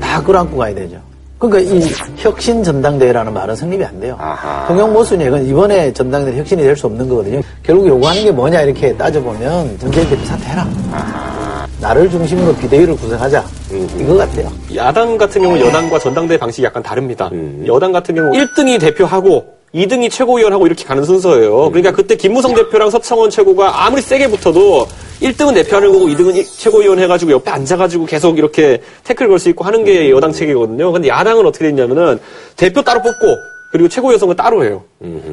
다 0.00 0.22
끌어안고 0.22 0.56
가야 0.56 0.74
되죠. 0.74 0.96
그러니까 1.42 1.58
이 1.74 1.82
혁신 2.18 2.62
전당대회라는 2.62 3.32
말은 3.34 3.56
성립이 3.56 3.84
안 3.84 3.98
돼요. 3.98 4.16
아하. 4.20 4.64
통영 4.68 4.92
모순이 4.92 5.24
이건 5.24 5.44
이번에 5.44 5.92
전당대회 5.92 6.38
혁신이 6.38 6.62
될 6.62 6.76
수 6.76 6.86
없는 6.86 7.08
거거든요. 7.08 7.40
결국 7.64 7.86
요구하는 7.88 8.22
게 8.22 8.30
뭐냐 8.30 8.62
이렇게 8.62 8.96
따져보면 8.96 9.76
문재인 9.80 10.08
대표 10.08 10.24
사퇴해라. 10.24 10.66
나를 11.80 12.08
중심으로 12.10 12.54
비대위를 12.56 12.96
구성하자 12.96 13.44
이거 13.98 14.16
같아요. 14.16 14.52
야당 14.76 15.18
같은 15.18 15.42
경우 15.42 15.58
여당과 15.58 15.98
전당대회 15.98 16.38
방식이 16.38 16.64
약간 16.64 16.80
다릅니다. 16.80 17.28
여당 17.66 17.90
같은 17.90 18.14
경우 18.14 18.30
1등이 18.32 18.80
대표하고 18.80 19.44
2등이 19.74 20.10
최고위원하고 20.10 20.66
이렇게 20.66 20.84
가는 20.84 21.02
순서예요. 21.04 21.70
그러니까 21.70 21.92
그때 21.92 22.14
김무성 22.14 22.54
대표랑 22.54 22.90
서창원 22.90 23.30
최고가 23.30 23.86
아무리 23.86 24.02
세게 24.02 24.28
붙어도 24.28 24.86
1등은 25.22 25.54
대표하는 25.54 25.92
거고 25.92 26.06
2등은 26.08 26.44
최고위원 26.58 26.98
해가지고 26.98 27.32
옆에 27.32 27.50
앉아가지고 27.50 28.06
계속 28.06 28.38
이렇게 28.38 28.82
태클 29.04 29.28
걸 29.28 29.38
수 29.38 29.48
있고 29.48 29.64
하는 29.64 29.84
게 29.84 30.10
여당 30.10 30.30
체계거든요. 30.32 30.92
근데 30.92 31.08
야당은 31.08 31.46
어떻게 31.46 31.66
됐냐면은 31.66 32.18
대표 32.56 32.82
따로 32.82 33.00
뽑고 33.02 33.26
그리고 33.72 33.88
최고위원 33.88 34.18
선거 34.18 34.34
따로 34.34 34.62
해요. 34.64 34.82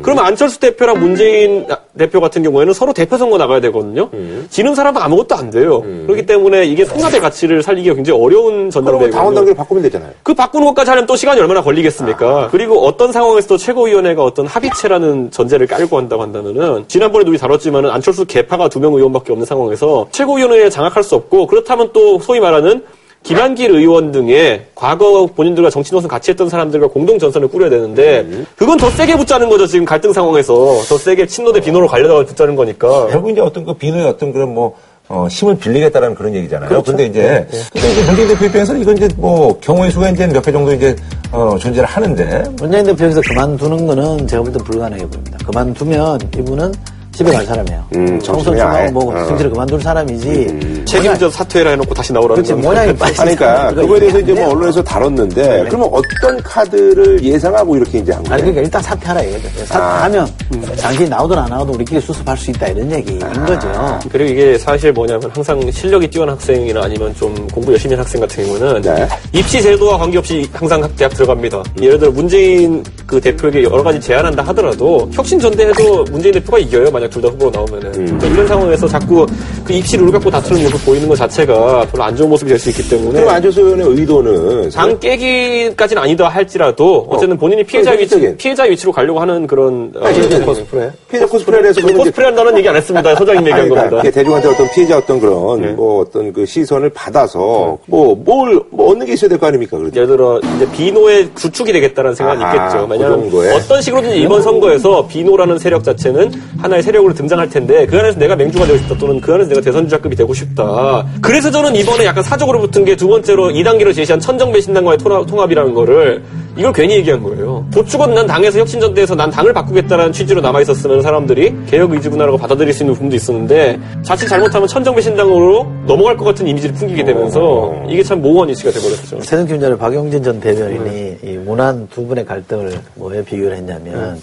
그러면 0.01 0.25
안철수 0.25 0.59
대표랑 0.61 0.97
문재인 0.97 1.67
대표 1.97 2.21
같은 2.21 2.41
경우에는 2.41 2.73
서로 2.73 2.93
대표 2.93 3.17
선거 3.17 3.37
나가야 3.37 3.59
되거든요. 3.59 4.09
지는 4.49 4.73
사람은 4.73 5.01
아무것도 5.01 5.35
안 5.35 5.51
돼요. 5.51 5.81
그렇기 5.81 6.25
때문에 6.25 6.63
이게 6.65 6.85
통합의 6.85 7.19
가치를 7.19 7.61
살리기가 7.61 7.95
굉장히 7.95 8.19
어려운 8.23 8.69
전당대회거든요. 8.69 9.11
당원 9.13 9.35
단계를 9.35 9.55
바꾸면 9.57 9.83
되잖아요. 9.83 10.11
그 10.23 10.33
바꾸는 10.33 10.67
것까지 10.67 10.89
하려면 10.89 11.05
또 11.05 11.17
시간이 11.17 11.39
얼마나 11.41 11.61
걸리겠습니까? 11.61 12.47
그리고 12.49 12.79
어떤 12.85 13.11
상황에서도 13.11 13.57
최고위원회가 13.57 14.23
어떤 14.23 14.47
합의체라는 14.47 15.31
전제를 15.31 15.67
깔고 15.67 15.97
한다고 15.97 16.21
한다면은 16.21 16.85
지난번에도 16.87 17.29
우리 17.31 17.37
다뤘지만은 17.37 17.89
안철수 17.89 18.23
개파가 18.25 18.69
두 18.69 18.79
명 18.79 18.93
의원밖에 18.93 19.33
없는 19.33 19.45
상황에서 19.45 20.07
최고위원회에 20.11 20.69
장악할 20.69 21.03
수 21.03 21.15
없고 21.15 21.47
그렇다면 21.47 21.89
또 21.91 22.17
소위 22.19 22.39
말하는 22.39 22.81
김한길 23.23 23.71
의원 23.71 24.11
등의 24.11 24.67
과거 24.75 25.25
본인들과 25.27 25.69
정치 25.69 25.91
노선 25.91 26.07
같이 26.09 26.31
했던 26.31 26.49
사람들과 26.49 26.87
공동 26.87 27.19
전선을 27.19 27.49
꾸려야 27.49 27.69
되는데 27.69 28.25
그건 28.55 28.77
더 28.77 28.89
세게 28.89 29.17
붙자는 29.17 29.49
거죠 29.49 29.67
지금 29.67 29.85
갈등 29.85 30.13
상황에서. 30.13 30.53
더 30.87 30.97
세게 30.97 31.27
친노 31.27 31.51
대 31.51 31.59
비노로 31.59 31.87
가려다가 31.87 32.23
붙자는 32.25 32.55
거니까. 32.55 33.07
결국 33.07 33.29
이제 33.31 33.41
어떤 33.41 33.65
그 33.65 33.73
비노의 33.73 34.05
어떤 34.07 34.31
그런 34.31 34.53
뭐 34.53 34.75
어, 35.09 35.27
힘을 35.27 35.57
빌리겠다라는 35.57 36.15
그런 36.15 36.35
얘기잖아요. 36.35 36.83
근데 36.83 37.05
이제, 37.07 37.47
근데 37.73 37.91
이제 37.91 38.03
문재인 38.05 38.27
대표 38.27 38.45
입장에서는 38.45 38.81
이건 38.81 38.97
이제 38.97 39.09
뭐 39.17 39.59
경우의 39.59 39.89
수가 39.91 40.09
이제 40.11 40.27
몇개 40.27 40.51
정도 40.51 40.71
이제 40.71 40.95
어, 41.31 41.57
존재를 41.59 41.89
하는데. 41.89 42.43
문재인 42.59 42.85
대표에서 42.85 43.19
그만두는 43.21 43.87
거는 43.87 44.27
제가 44.27 44.43
볼 44.43 44.53
때 44.53 44.59
불가능해 44.63 45.07
보입니다. 45.07 45.37
그만두면 45.45 46.19
이분은 46.37 46.71
집에 47.19 47.33
갈 47.33 47.45
사람이에요. 47.45 47.85
음, 47.97 48.19
정치인이 48.21 48.61
아예. 48.61 48.87
출마하고 48.87 48.91
뭐 48.93 49.13
어. 49.13 49.27
정치를 49.27 49.51
그만둘 49.51 49.81
사람이지. 49.81 50.83
책임져 50.85 51.29
사퇴해라 51.29 51.71
해놓고 51.71 51.93
다시 51.93 52.13
나오라는 52.13 52.41
겁니다. 52.41 52.69
모양이 52.69 52.95
빠지. 52.95 53.21
아니, 53.21 53.35
그러니까 53.35 53.73
그거에 53.73 53.99
대해서 53.99 54.19
이제 54.21 54.33
뭐 54.33 54.51
언론에서 54.51 54.81
다뤘는데 54.81 55.65
그러면 55.67 55.89
어떤 55.91 56.41
카드를 56.41 57.21
예상하고 57.21 57.75
이렇게 57.75 57.99
이제 57.99 58.13
한 58.13 58.19
아니 58.19 58.27
거예요? 58.29 58.41
그러니까 58.43 58.61
일단 58.61 58.81
사퇴하라 58.81 59.21
이거죠. 59.23 59.65
사퇴하면 59.65 60.33
당신이 60.79 61.09
나오든 61.09 61.37
안 61.37 61.49
나오든 61.49 61.75
우리끼리 61.75 61.99
수습할 61.99 62.37
수 62.37 62.51
있다 62.51 62.67
이런 62.67 62.89
얘기인 62.89 63.19
거죠. 63.19 63.99
그리고 64.09 64.31
이게 64.31 64.57
사실 64.57 64.93
뭐냐면 64.93 65.29
항상 65.33 65.69
실력이 65.69 66.09
뛰어난 66.09 66.35
학생이나 66.35 66.83
아니면 66.83 67.13
좀 67.15 67.35
공부 67.49 67.73
열심히 67.73 67.95
하는 67.95 68.05
학생 68.05 68.21
같은 68.21 68.45
경우는 68.45 68.81
네. 68.81 69.07
입시 69.33 69.61
제도와 69.61 69.97
관계없이 69.97 70.47
항상 70.53 70.89
대학 70.95 71.13
들어갑니다. 71.13 71.63
예를 71.81 71.99
들어 71.99 72.11
문재인 72.11 72.81
그 73.05 73.19
대표에게 73.19 73.63
여러 73.63 73.83
가지 73.83 73.99
제안한다 73.99 74.41
하더라도 74.43 75.09
혁신 75.11 75.37
전대에도 75.37 76.05
문재인 76.05 76.33
대표가 76.35 76.57
이겨요. 76.59 76.89
만약 76.91 77.08
둘 77.09 77.21
다 77.21 77.27
후보로 77.29 77.51
나오면은 77.51 77.91
그러니까 77.91 78.27
이런 78.27 78.47
상황에서 78.47 78.87
자꾸 78.87 79.25
그 79.63 79.73
입시 79.73 79.97
룰 79.97 80.11
갖고 80.11 80.29
다투는 80.29 80.63
모습 80.63 80.85
보이는 80.85 81.07
것 81.07 81.15
자체가 81.17 81.85
별로 81.91 82.03
안 82.03 82.15
좋은 82.15 82.29
모습이 82.29 82.49
될 82.49 82.59
수 82.59 82.69
있기 82.69 82.87
때문에 82.89 83.19
그럼 83.21 83.29
안철수 83.35 83.61
의원의 83.61 83.87
의도는 83.87 84.69
당 84.71 84.99
깨기까지는 84.99 86.01
아니다 86.01 86.27
할지라도 86.29 87.05
어 87.09 87.17
쨌든 87.17 87.37
본인이 87.37 87.63
피해자 87.63 87.91
위치. 87.91 88.35
피해자 88.37 88.63
위치로 88.63 88.91
가려고 88.91 89.19
하는 89.19 89.45
그런 89.47 89.91
어, 89.95 90.07
피해자 90.09 90.39
코스프레? 90.45 90.91
피해자 91.09 91.25
코스프레를 91.27 91.69
해서 91.69 91.81
코스프레 91.81 92.25
한다는 92.27 92.57
얘기 92.57 92.67
안 92.69 92.75
했습니다. 92.75 93.15
소장님 93.19 93.41
얘기한 93.43 93.59
아니, 93.61 93.69
그러니까 93.69 93.89
겁니다. 93.89 94.11
대중한테 94.11 94.47
어떤 94.49 94.69
피해자 94.71 94.97
어떤 94.97 95.19
그런 95.19 95.61
네. 95.61 95.67
뭐 95.73 96.01
어떤 96.01 96.31
그 96.33 96.45
시선을 96.45 96.89
받아서 96.89 97.77
뭐뭘뭐 97.87 98.91
얻는 98.91 99.05
게 99.05 99.13
있어야 99.13 99.29
될 99.29 99.39
거 99.39 99.47
아닙니까? 99.47 99.77
그렇죠? 99.77 99.95
예를 99.95 100.07
들어 100.07 100.39
이제 100.55 100.67
비노의 100.71 101.29
주축이 101.35 101.71
되겠다라는 101.71 102.15
생각이 102.15 102.43
아하, 102.43 102.55
있겠죠. 102.55 102.85
그 102.87 102.91
왜냐하면 102.93 103.19
정도에? 103.21 103.53
어떤 103.55 103.81
식으로든지 103.81 104.19
이번 104.21 104.41
선거에서 104.41 105.07
비노라는 105.07 105.57
세력 105.59 105.83
자체는 105.83 106.31
하나의 106.57 106.83
세력 106.83 106.98
으로 107.05 107.13
등장할 107.13 107.49
텐데 107.49 107.85
그 107.85 107.97
안에서 107.97 108.19
내가 108.19 108.35
맹주가 108.35 108.65
되고 108.65 108.77
싶다 108.77 108.97
또는 108.97 109.19
그 109.21 109.33
안에서 109.33 109.49
내가 109.49 109.61
대선주자급이 109.61 110.15
되고 110.15 110.33
싶다. 110.33 111.05
그래서 111.21 111.49
저는 111.51 111.75
이번에 111.75 112.05
약간 112.05 112.23
사적으로 112.23 112.59
붙은 112.59 112.85
게 112.85 112.95
두 112.99 113.07
번째로 113.07 113.49
2단계로 113.49 113.95
제시한 113.95 114.19
천정배 114.19 114.59
신당과의 114.59 114.97
통합, 114.97 115.25
통합이라는 115.25 115.73
거를 115.73 116.21
이걸 116.57 116.73
괜히 116.73 116.95
얘기한 116.95 117.23
거예요. 117.23 117.65
도축은 117.73 118.13
난 118.13 118.27
당에서 118.27 118.59
혁신전대에서 118.59 119.15
난 119.15 119.29
당을 119.31 119.53
바꾸겠다라는 119.53 120.11
취지로 120.11 120.41
남아있었으면 120.41 121.01
사람들이 121.01 121.55
개혁 121.69 121.93
의지구나라고 121.93 122.37
받아들일 122.37 122.73
수 122.73 122.83
있는 122.83 122.93
부분도 122.95 123.15
있었는데 123.15 123.79
자칫 124.03 124.27
잘못하면 124.27 124.67
천정배 124.67 125.01
신당으로 125.01 125.65
넘어갈 125.87 126.17
것 126.17 126.25
같은 126.25 126.45
이미지를 126.47 126.75
풍기게 126.75 127.05
되면서 127.05 127.73
이게 127.87 128.03
참 128.03 128.21
모호한 128.21 128.49
이슈가 128.49 128.71
돼버렸죠. 128.71 129.21
새정치 129.21 129.57
전에 129.59 129.77
박용진 129.77 130.21
전 130.21 130.39
대변인이 130.41 131.17
이 131.23 131.37
문안 131.37 131.87
두 131.89 132.05
분의 132.05 132.25
갈등을 132.25 132.73
뭐에 132.95 133.23
비교를 133.23 133.55
했냐면 133.55 134.19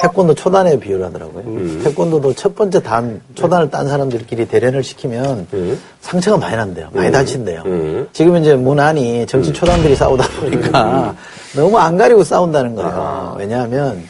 태권도 0.00 0.34
초단에 0.34 0.78
비유를 0.78 1.06
하더라고요. 1.06 1.82
태권도도 1.82 2.34
첫 2.34 2.54
번째 2.54 2.82
단 2.82 3.20
초단을 3.34 3.70
딴 3.70 3.88
사람들끼리 3.88 4.46
대련을 4.46 4.82
시키면 4.82 5.46
상처가 6.00 6.36
많이 6.36 6.56
난대요. 6.56 6.88
많이 6.92 7.10
다친대요. 7.10 7.62
지금 8.12 8.36
이제 8.36 8.54
문안이 8.54 9.26
정치 9.26 9.52
초단들이 9.52 9.94
싸우다 9.96 10.24
보니까 10.40 11.14
너무 11.56 11.78
안 11.78 11.96
가리고 11.96 12.22
싸운다는 12.24 12.74
거예요. 12.74 13.36
왜냐하면 13.38 14.02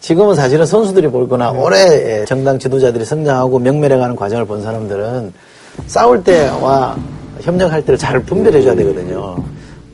지금은 0.00 0.34
사실은 0.34 0.66
선수들이 0.66 1.08
볼거나 1.08 1.50
오래 1.52 2.24
정당 2.26 2.58
지도자들이 2.58 3.04
성장하고 3.04 3.58
명멸해가는 3.58 4.16
과정을 4.16 4.44
본 4.44 4.62
사람들은 4.62 5.32
싸울 5.86 6.22
때와 6.22 6.96
협력할 7.40 7.82
때를 7.84 7.98
잘 7.98 8.20
분별해줘야 8.20 8.74
되거든요. 8.76 9.36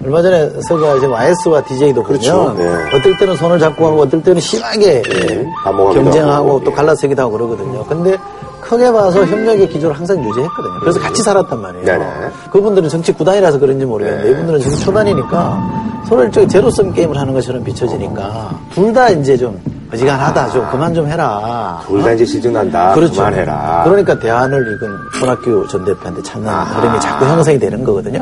얼마 0.03 0.23
전에 0.23 0.49
서가 0.63 0.95
지금 0.99 1.15
IS와 1.15 1.61
DJ도 1.63 2.03
보면 2.03 2.05
그렇죠. 2.21 2.55
네. 2.57 2.65
어떨 2.97 3.19
때는 3.19 3.37
손을 3.37 3.59
잡고 3.59 3.87
하고 3.87 4.01
어떨 4.03 4.23
때는 4.23 4.41
심하게 4.41 5.03
예, 5.07 5.47
반목하기도 5.63 6.05
경쟁하고 6.05 6.49
하고, 6.49 6.65
또 6.65 6.71
예. 6.71 6.75
갈라서기도 6.75 7.21
하고 7.23 7.33
그러거든요. 7.33 7.85
근데 7.85 8.17
크게 8.63 8.91
봐서 8.93 9.25
협력의 9.27 9.69
기조를 9.69 9.97
항상 9.97 10.17
유지했거든요. 10.25 10.81
그래서 10.81 11.01
같이 11.01 11.23
살았단 11.23 11.61
말이에요. 11.61 11.85
네네. 11.85 12.07
그분들은 12.51 12.89
정치 12.89 13.13
구단이라서 13.13 13.59
그런지 13.59 13.85
모르겠는데 13.85 14.31
이분들은 14.31 14.61
정치 14.61 14.85
초단이니까 14.85 16.03
서로 16.09 16.25
일종의 16.25 16.49
제로섬 16.49 16.93
게임을 16.95 17.19
하는 17.19 17.35
것처럼 17.35 17.63
비춰지니까 17.63 18.59
둘 18.75 18.95
다 18.95 19.11
이제 19.11 19.37
좀 19.37 19.61
어지간하다. 19.93 20.49
좀 20.51 20.67
그만 20.71 20.95
좀 20.95 21.07
해라. 21.07 21.83
둘 21.87 22.03
다 22.03 22.13
이제 22.13 22.25
시즌 22.25 22.53
난다. 22.53 22.95
그렇죠. 22.95 23.15
그만해라. 23.15 23.83
그러니까 23.85 24.19
대안을 24.19 24.75
이건 24.77 24.99
손학규 25.19 25.67
전 25.69 25.85
대표한테 25.85 26.23
찾는 26.23 26.49
흐름이 26.49 27.01
자꾸 27.01 27.25
형성이 27.27 27.59
되는 27.59 27.83
거거든요. 27.85 28.21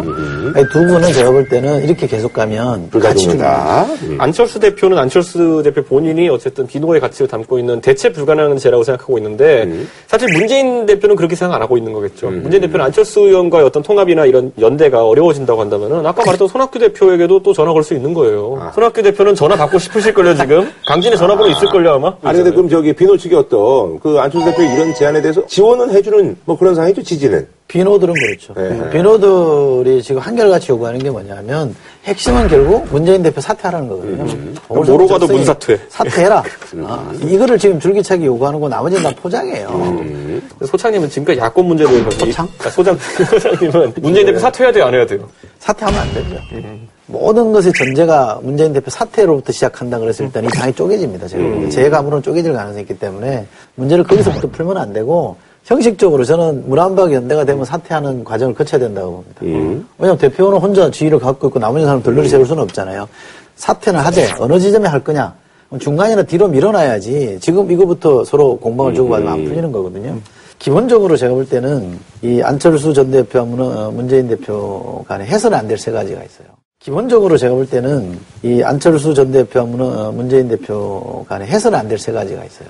아니, 0.54 0.68
두 0.72 0.86
분은 0.86 1.12
제가 1.12 1.30
볼 1.30 1.48
때는 1.48 1.84
이렇게 1.84 2.06
계속 2.06 2.32
가면 2.32 2.90
죽는다. 2.90 3.84
음. 4.02 4.16
안철수 4.20 4.58
대표는 4.60 4.98
안철수 4.98 5.60
대표 5.62 5.82
본인이 5.84 6.28
어쨌든 6.28 6.66
비노의 6.66 7.00
가치를 7.00 7.28
담고 7.28 7.58
있는 7.58 7.80
대체 7.80 8.12
불가능한 8.12 8.58
죄라고 8.58 8.82
생각하고 8.84 9.18
있는데 9.18 9.68
사실 10.06 10.28
문재인 10.36 10.86
대표는 10.86 11.16
그렇게 11.16 11.36
생각 11.36 11.56
안 11.56 11.62
하고 11.62 11.76
있는 11.76 11.92
거겠죠. 11.92 12.30
문재인 12.30 12.62
대표는 12.62 12.84
안철수 12.86 13.20
의원과의 13.20 13.64
어떤 13.66 13.82
통합이나 13.82 14.24
이런 14.24 14.52
연대가 14.60 15.04
어려워진다고 15.04 15.60
한다면은 15.60 16.04
아까 16.06 16.22
말했던 16.24 16.48
손학규 16.48 16.78
대표에게도 16.78 17.42
또 17.42 17.52
전화 17.52 17.72
걸 17.72 17.82
수 17.82 17.94
있는 17.94 18.12
거예요. 18.12 18.70
손학규 18.74 19.02
대표는 19.02 19.34
전화 19.34 19.56
받고 19.56 19.78
싶으실 19.78 20.12
걸요 20.12 20.34
지금? 20.34 20.68
강진의 20.88 21.16
전화번호 21.16 21.48
있 21.50 21.57
을걸요 21.62 21.92
아마? 21.92 22.16
아니 22.22 22.38
근데 22.38 22.50
그럼 22.50 22.68
저기 22.68 22.92
비노 22.92 23.16
측의 23.16 23.38
어떤 23.38 23.98
그 24.00 24.18
안철수 24.18 24.46
대표 24.50 24.62
의 24.62 24.74
이런 24.74 24.94
제안에 24.94 25.20
대해서 25.20 25.46
지원은 25.46 25.90
해주는 25.90 26.36
뭐 26.44 26.58
그런 26.58 26.74
상황이죠 26.74 27.02
지지는. 27.02 27.46
비노들은 27.68 28.14
그렇죠. 28.14 28.54
네. 28.54 28.90
비노들이 28.90 30.02
지금 30.02 30.22
한결같이 30.22 30.72
요구하는 30.72 30.98
게 31.00 31.10
뭐냐면 31.10 31.76
핵심은 32.04 32.48
결국 32.48 32.86
문재인 32.90 33.22
대표 33.22 33.42
사퇴하라는 33.42 33.88
거거든요. 33.88 34.24
그럼 34.68 34.86
뭐로 34.86 35.06
가도 35.06 35.20
적성이 35.26 35.38
문사퇴. 35.40 35.78
사퇴해라. 35.90 36.42
아, 36.86 37.12
이거를 37.22 37.58
지금 37.58 37.78
줄기차게 37.78 38.24
요구하는 38.24 38.58
거 38.58 38.70
나머지는 38.70 39.02
다 39.02 39.10
포장이에요. 39.20 40.02
소장님은 40.64 41.10
지금까지 41.10 41.40
야권 41.40 41.66
문제에 41.66 41.86
대해서 41.86 42.10
소창? 42.10 42.48
아, 42.64 42.70
소장 42.70 42.96
소장님은 42.98 43.92
문재인 44.00 44.24
대표 44.26 44.38
사퇴해야 44.38 44.72
돼요 44.72 44.84
안 44.86 44.94
해야 44.94 45.06
돼요? 45.06 45.28
사퇴하면 45.58 46.00
안 46.00 46.14
되죠. 46.14 46.36
모든 47.08 47.52
것의 47.52 47.72
전제가 47.72 48.38
문재인 48.42 48.72
대표 48.72 48.90
사퇴로부터 48.90 49.50
시작한다 49.52 49.98
그랬을 49.98 50.30
때는 50.30 50.48
이 50.48 50.52
당이 50.52 50.74
쪼개집니다. 50.74 51.26
제가. 51.26 51.42
음. 51.42 51.70
제 51.70 51.88
감으로는 51.88 52.22
쪼개질 52.22 52.52
가능성이 52.52 52.82
있기 52.82 52.98
때문에 52.98 53.46
문제를 53.76 54.04
거기서부터 54.04 54.48
풀면 54.48 54.76
안 54.76 54.92
되고 54.92 55.36
형식적으로 55.64 56.24
저는 56.24 56.68
문안박 56.68 57.12
연대가 57.12 57.44
되면 57.44 57.64
사퇴하는 57.64 58.24
과정을 58.24 58.54
거쳐야 58.54 58.78
된다고 58.78 59.24
봅니다. 59.38 59.40
왜냐하면 59.98 60.18
대표는 60.18 60.58
혼자 60.58 60.90
지위를 60.90 61.18
갖고 61.18 61.48
있고 61.48 61.58
나머지 61.58 61.84
사람 61.84 62.02
들러리 62.02 62.28
세울 62.28 62.44
수는 62.46 62.62
없잖아요. 62.64 63.08
사퇴는 63.56 64.00
하되 64.00 64.26
어느 64.38 64.58
지점에 64.60 64.86
할 64.88 65.02
거냐 65.02 65.34
중간이나 65.78 66.22
뒤로 66.22 66.46
밀어놔야지 66.48 67.38
지금 67.40 67.70
이거부터 67.70 68.24
서로 68.24 68.56
공방을 68.58 68.94
주고받으면 68.94 69.32
안 69.32 69.44
풀리는 69.44 69.72
거거든요. 69.72 70.16
기본적으로 70.58 71.16
제가 71.16 71.34
볼 71.34 71.48
때는 71.48 71.98
이 72.22 72.42
안철수 72.42 72.92
전 72.92 73.10
대표와 73.10 73.44
문- 73.44 73.60
어, 73.60 73.90
문재인 73.90 74.28
대표 74.28 75.04
간에 75.06 75.24
해서는 75.24 75.56
안 75.58 75.68
될 75.68 75.76
세 75.78 75.90
가지가 75.92 76.20
있어요. 76.22 76.48
기본적으로 76.88 77.36
제가 77.36 77.54
볼 77.54 77.66
때는 77.68 78.16
이 78.44 78.62
안철수 78.62 79.12
전 79.12 79.32
대표와 79.32 79.64
문- 79.66 79.80
어, 79.80 80.12
문재인 80.12 80.48
대표 80.48 81.24
간에 81.28 81.44
해서는 81.44 81.76
안 81.76 81.88
될 81.88 81.98
세 81.98 82.12
가지가 82.12 82.44
있어요. 82.44 82.68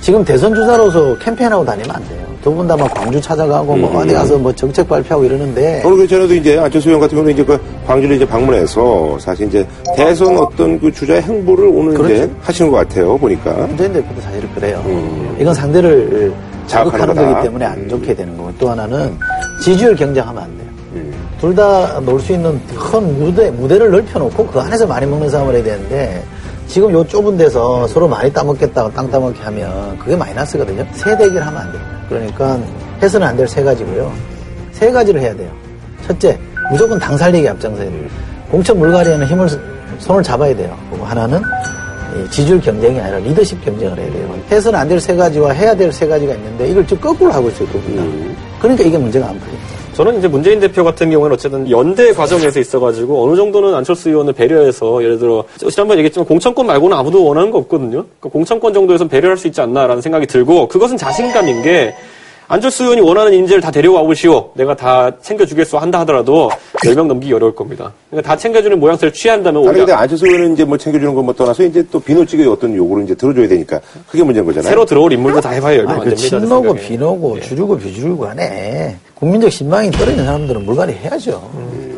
지금 0.00 0.24
대선 0.24 0.54
주자로서 0.54 1.14
캠페인하고 1.18 1.62
다니면 1.64 1.90
안 1.94 2.08
돼요. 2.08 2.24
두 2.42 2.54
분 2.54 2.66
다 2.66 2.74
막 2.76 2.88
광주 2.94 3.20
찾아가고 3.20 3.76
뭐 3.76 3.98
어디 4.00 4.14
가서 4.14 4.38
뭐 4.38 4.50
정책 4.54 4.88
발표하고 4.88 5.26
이러는데 5.26 5.82
오늘 5.84 5.98
그 5.98 6.06
전에도 6.08 6.34
이제 6.34 6.56
안철수 6.58 6.88
의원 6.88 7.00
같은 7.02 7.16
경우는 7.16 7.34
이제 7.34 7.44
그 7.44 7.58
광주를 7.86 8.16
이제 8.16 8.24
방문해서 8.26 9.18
사실 9.20 9.46
이제 9.48 9.66
대선 9.94 10.38
어떤 10.38 10.80
그 10.80 10.90
주자의 10.90 11.20
행보를 11.20 11.66
오늘 11.68 11.92
이제 11.94 12.02
그렇죠. 12.26 12.34
하시는 12.40 12.70
것 12.70 12.76
같아요. 12.78 13.18
보니까. 13.18 13.52
문재인 13.66 13.92
대표도 13.92 14.20
사실은 14.22 14.48
그래요. 14.54 14.82
이건 15.38 15.52
상대를 15.52 16.32
자극하는. 16.66 17.14
거기 17.14 17.42
때문에 17.42 17.64
안 17.66 17.88
좋게 17.88 18.14
되는 18.14 18.36
거고 18.38 18.50
또 18.58 18.70
하나는 18.70 19.14
지지율 19.62 19.94
경쟁하면 19.94 20.42
안 20.44 20.48
돼요. 20.56 20.57
둘 21.40 21.54
다 21.54 22.00
놀 22.04 22.18
수 22.20 22.32
있는 22.32 22.60
큰 22.66 23.18
무대, 23.18 23.50
무대를 23.50 23.90
넓혀놓고 23.90 24.46
그 24.48 24.58
안에서 24.60 24.86
많이 24.86 25.06
먹는 25.06 25.30
싸움을 25.30 25.54
해야 25.54 25.62
되는데 25.62 26.22
지금 26.66 26.90
요 26.92 27.06
좁은 27.06 27.36
데서 27.36 27.86
서로 27.86 28.08
많이 28.08 28.32
따먹겠다고 28.32 28.92
땅 28.92 29.10
따먹게 29.10 29.40
하면 29.42 29.98
그게 29.98 30.16
마이너스거든요. 30.16 30.84
세 30.92 31.16
대결 31.16 31.42
하면 31.42 31.60
안 31.62 31.72
됩니다. 31.72 31.92
그러니까 32.08 32.58
해서는 33.02 33.26
안 33.26 33.36
될 33.36 33.46
세 33.46 33.62
가지고요. 33.62 34.12
세 34.72 34.90
가지를 34.90 35.20
해야 35.20 35.34
돼요. 35.34 35.50
첫째, 36.06 36.38
무조건 36.70 36.98
당 36.98 37.16
살리기 37.16 37.48
앞장서야 37.48 37.88
돼요. 37.88 38.08
공천 38.50 38.78
물갈이에는 38.78 39.26
힘을, 39.26 39.48
손을 39.98 40.22
잡아야 40.22 40.54
돼요. 40.56 40.76
그리고 40.90 41.04
하나는 41.06 41.40
이 42.16 42.30
지지율 42.30 42.60
경쟁이 42.60 42.98
아니라 43.00 43.18
리더십 43.18 43.64
경쟁을 43.64 43.96
해야 43.98 44.10
돼요. 44.12 44.34
해서는 44.50 44.78
안 44.78 44.88
될 44.88 44.98
세 45.00 45.14
가지와 45.14 45.52
해야 45.52 45.74
될 45.74 45.92
세 45.92 46.06
가지가 46.06 46.34
있는데 46.34 46.68
이걸 46.68 46.84
지금 46.86 47.00
거꾸로 47.02 47.30
하고 47.32 47.48
있어요, 47.48 47.68
두분 47.68 47.96
다. 47.96 48.02
그러니까 48.60 48.84
이게 48.84 48.98
문제가 48.98 49.28
안 49.28 49.38
풀립니다. 49.38 49.67
저는 49.98 50.18
이제 50.20 50.28
문재인 50.28 50.60
대표 50.60 50.84
같은 50.84 51.10
경우에는 51.10 51.34
어쨌든 51.34 51.68
연대 51.72 52.12
과정에서 52.12 52.60
있어가지고 52.60 53.24
어느 53.24 53.34
정도는 53.34 53.74
안철수 53.74 54.10
의원을 54.10 54.32
배려해서 54.32 55.02
예를 55.02 55.18
들어 55.18 55.42
지난번에 55.58 55.98
얘기했지만 55.98 56.24
공천권 56.24 56.68
말고는 56.68 56.96
아무도 56.96 57.24
원하는 57.24 57.50
거 57.50 57.58
없거든요. 57.58 58.04
그러니까 58.20 58.28
공천권 58.28 58.72
정도에선 58.72 59.08
배려할 59.08 59.36
수 59.36 59.48
있지 59.48 59.60
않나라는 59.60 60.00
생각이 60.00 60.28
들고 60.28 60.68
그것은 60.68 60.98
자신감인 60.98 61.62
게 61.64 61.96
안철수 62.46 62.84
의원이 62.84 63.00
원하는 63.00 63.34
인재를 63.34 63.60
다 63.60 63.72
데려와 63.72 64.02
오시오. 64.02 64.52
내가 64.54 64.76
다 64.76 65.10
챙겨주겠소 65.20 65.78
한다 65.78 65.98
하더라도 66.00 66.48
10명 66.84 67.08
넘기기 67.08 67.32
어려울 67.32 67.56
겁니다. 67.56 67.92
그러니까 68.08 68.30
다 68.30 68.36
챙겨주는 68.36 68.78
모양새를 68.78 69.12
취한다면 69.12 69.62
아니 69.62 69.68
오히려 69.68 69.84
근데 69.84 69.92
안철수 69.94 70.28
의원은 70.28 70.52
이제 70.52 70.64
뭐 70.64 70.78
챙겨주는 70.78 71.12
것뭐 71.12 71.32
떠나서 71.32 71.64
이제 71.64 71.84
또 71.90 71.98
비노직의 71.98 72.46
어떤 72.46 72.72
요구를 72.72 73.02
이제 73.02 73.16
들어줘야 73.16 73.48
되니까 73.48 73.80
그게 74.08 74.22
문제인 74.22 74.46
거잖아요. 74.46 74.70
새로 74.70 74.84
들어올 74.84 75.12
인물도 75.12 75.40
다 75.40 75.50
해봐야 75.50 75.78
10명 75.78 75.88
아니, 75.88 75.90
안그 75.90 76.04
됩니다. 76.04 76.22
제 76.22 76.28
친노고. 76.28 76.74
비노고 76.74 77.36
예. 77.38 77.40
주류고 77.40 77.78
비주류고 77.78 78.26
하네. 78.28 78.96
국민적 79.18 79.50
신망이 79.50 79.90
떨어진 79.90 80.24
사람들은 80.24 80.64
물갈이 80.64 80.92
해야죠. 80.94 81.42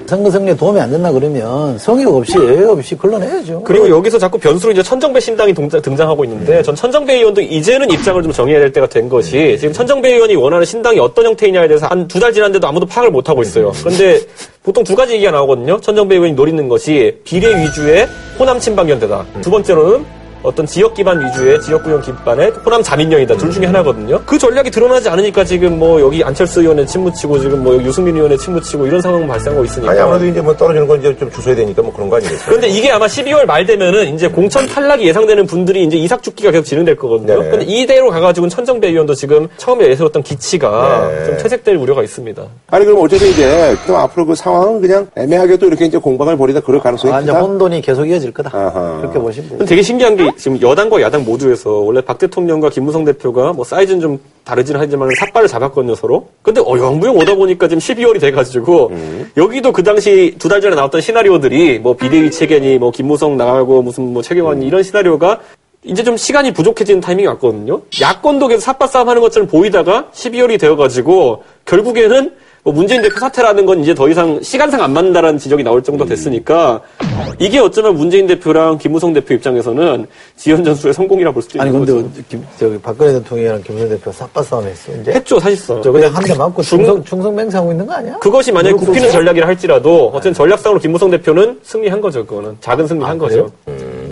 선거 0.07 0.29
승리에 0.29 0.57
도움이 0.57 0.81
안 0.81 0.91
된다 0.91 1.13
그러면 1.13 1.79
성역 1.79 2.17
없이 2.17 2.37
여유 2.37 2.71
없이 2.71 2.97
걸러내야죠. 2.97 3.63
그리고 3.63 3.89
여기서 3.89 4.19
자꾸 4.19 4.39
변수로 4.39 4.73
이제 4.73 4.83
천정배 4.83 5.21
신당이 5.21 5.55
동자- 5.55 5.81
등장하고 5.81 6.25
있는데 6.25 6.63
전 6.65 6.75
천정배 6.75 7.15
의원도 7.15 7.41
이제는 7.43 7.89
입장을 7.91 8.21
좀 8.23 8.33
정해야 8.33 8.59
될 8.59 8.73
때가 8.73 8.89
된 8.89 9.09
것이 9.09 9.57
지금 9.61 9.73
천정배 9.73 10.11
의원이 10.13 10.35
원하는 10.35 10.65
신당이 10.67 10.99
어떤 10.99 11.27
형태이냐에 11.27 11.69
대해서 11.69 11.87
한 11.87 12.09
두 12.09 12.19
달 12.19 12.33
지났는데도 12.33 12.67
아무도 12.67 12.87
파악을 12.87 13.13
못 13.13 13.29
하고 13.29 13.43
있어요. 13.43 13.71
그런데 13.85 14.19
보통 14.65 14.83
두 14.83 14.97
가지 14.97 15.13
얘기가 15.15 15.31
나오거든요. 15.31 15.79
천정배 15.81 16.17
의원이 16.17 16.33
노리는 16.33 16.69
것이 16.69 17.17
비례 17.23 17.63
위주의 17.63 18.05
호남 18.37 18.59
친박 18.59 18.89
연대다. 18.89 19.25
두 19.43 19.51
번째로는 19.51 20.05
어떤 20.43 20.65
지역 20.67 20.95
기반 20.95 21.25
위주의 21.25 21.61
지역구형 21.61 22.01
기반의 22.01 22.51
호남 22.65 22.83
자민련이다. 22.83 23.37
둘 23.37 23.51
중에 23.51 23.67
하나거든요. 23.67 24.21
그 24.25 24.39
전략이 24.39 24.71
드러나지 24.71 25.09
않으니까 25.09 25.45
지금 25.45 25.79
뭐 25.79 26.01
여기 26.01 26.25
안철수 26.25 26.61
의원에 26.63 26.85
침무치고 26.87 27.39
지금 27.41 27.63
뭐 27.63 27.75
유승민 27.83 28.17
의원에 28.17 28.37
침무치고 28.37 28.87
이런 28.87 29.01
상황 29.03 29.27
발생하고 29.27 29.65
있으니까. 29.65 29.93
아니, 29.93 30.01
아무래도 30.01 30.27
이제 30.27 30.41
뭐 30.41 30.57
떨어지는 30.57 30.87
건 30.87 30.99
이제 31.01 31.17
좀 31.19 31.31
주셔야 31.31 31.55
되니까 31.55 31.83
뭐 31.83 31.93
그런 31.93 32.09
거 32.09 32.17
아니겠어요? 32.17 32.45
그런데 32.47 32.69
이게 32.69 32.91
아마 32.91 33.07
12월 33.07 33.45
말 33.45 33.67
되면은 33.67 34.15
이제 34.15 34.29
공천 34.29 34.67
탈락이 34.67 35.07
예상되는 35.07 35.47
분들이 35.47 35.85
이제 35.85 35.97
이삭 35.97 36.23
죽기가 36.23 36.51
계속 36.51 36.65
진행될 36.65 36.97
거거든요. 36.97 37.39
네네. 37.41 37.51
근데 37.51 37.65
이대로 37.67 38.11
가가지고는 38.11 38.49
천정배 38.51 38.89
의원도 38.89 39.15
지금 39.15 39.49
처음에 39.59 39.89
예상했던 39.89 40.23
기치가 40.23 41.09
네. 41.11 41.27
좀 41.27 41.37
퇴색될 41.37 41.77
우려가 41.77 42.03
있습니다. 42.03 42.43
아니 42.71 42.85
그럼 42.87 43.01
어쨌든 43.03 43.29
이제 43.29 43.77
또 43.87 43.97
앞으로 43.97 44.27
그 44.27 44.35
상황은 44.35 44.81
그냥 44.81 45.07
애매하게도 45.17 45.67
이렇게 45.67 45.85
이제 45.85 45.99
공방을 45.99 46.37
벌이다 46.37 46.61
그럴 46.61 46.81
가능성이 46.81 47.13
아, 47.13 47.21
이제 47.21 47.31
크다. 47.33 47.41
혼돈이 47.43 47.83
계속 47.83 48.07
이어질 48.07 48.33
거다. 48.33 48.51
아하. 48.57 48.99
그렇게 49.01 49.19
보시면 49.19 49.67
되게 49.67 49.83
신기한 49.83 50.17
게 50.17 50.30
지금 50.37 50.61
여당과 50.61 51.01
야당 51.03 51.25
모두에서 51.25 51.71
원래 51.71 52.01
박 52.01 52.19
대통령과 52.19 52.71
김무성 52.71 53.05
대표가 53.05 53.53
뭐 53.53 53.65
사이즈는 53.65 54.01
좀 54.01 54.19
다르긴 54.45 54.77
하지만 54.77 55.09
삿발을 55.19 55.49
잡았거든요 55.49 55.95
서로. 55.95 56.29
근데 56.43 56.61
어 56.61 56.77
영부영 56.79 57.17
오다 57.17 57.35
보니까 57.35 57.69
지금 57.69 57.81
12월이 57.81 58.21
돼가지고 58.21 58.91
여기도 59.37 59.73
그 59.73 59.83
당시 59.83 60.35
두 60.39 60.49
달 60.49 60.61
전에 60.61 60.75
나왔던 60.75 61.01
시나리오들이 61.01 61.79
뭐 61.79 61.95
비대위 61.95 62.31
체계니 62.31 62.79
뭐 62.79 62.91
김무성 62.91 63.37
나가고 63.37 63.83
무슨 63.83 64.13
뭐 64.13 64.23
최경환 64.23 64.63
이런 64.63 64.83
시나리오가 64.83 65.39
이제 65.85 66.03
좀 66.03 66.17
시간이 66.17 66.53
부족해지는 66.53 67.01
타이밍이 67.01 67.27
왔거든요. 67.29 67.81
야권도 68.01 68.49
계속 68.49 68.61
삿발 68.63 68.89
싸움 68.89 69.09
하는 69.09 69.23
것처럼 69.23 69.49
보이다가 69.49 70.09
12월이 70.13 70.59
되어가지고 70.61 71.43
결국에는 71.65 72.33
뭐 72.63 72.75
문재인 72.75 73.01
대표 73.01 73.19
사퇴라는 73.19 73.65
건 73.65 73.81
이제 73.81 73.95
더 73.95 74.07
이상 74.09 74.39
시간상 74.43 74.83
안 74.83 74.93
맞는다라는 74.93 75.39
지적이 75.39 75.63
나올 75.65 75.83
정도 75.83 76.05
됐으니까 76.05 76.81
이게 77.39 77.59
어쩌면 77.59 77.95
문재인 77.97 78.27
대표랑 78.27 78.77
김무성 78.77 79.15
대표 79.15 79.33
입장에서는 79.33 80.07
지연 80.37 80.63
전술의 80.63 80.93
성공이라 80.93 81.33
볼 81.33 81.43
수도 81.43 81.57
있는 81.59 81.75
아니, 81.75 81.87
근데 81.87 82.03
거죠. 82.09 82.23
김, 82.29 82.45
저기 82.59 82.79
박근혜 82.79 83.13
대통령이랑 83.15 83.63
김문수 83.63 83.89
대표 83.89 84.13
삿바 84.13 84.43
싸움 84.43 84.67
했어, 84.67 84.93
이제. 84.93 85.11
했죠 85.13 85.41
사실상. 85.41 85.81
저 85.83 85.91
그냥 85.91 86.15
한 86.15 86.23
대 86.23 86.35
맞고 86.35 86.61
중- 86.63 86.79
충성, 86.81 87.05
충성 87.05 87.35
맹세하고 87.35 87.71
있는 87.73 87.87
거 87.87 87.95
아니야? 87.95 88.19
그것이 88.19 88.53
만약에 88.53 88.75
굽히는 88.77 89.03
뭐- 89.03 89.11
전략이라 89.11 89.47
할지라도 89.47 90.09
어쨌든 90.11 90.35
전략상으로 90.35 90.79
김무성 90.81 91.11
대표는 91.11 91.61
승리한 91.63 91.99
거죠. 92.01 92.27
그거는 92.27 92.57
작은 92.61 92.87
승리한 92.87 93.17
거죠. 93.17 93.51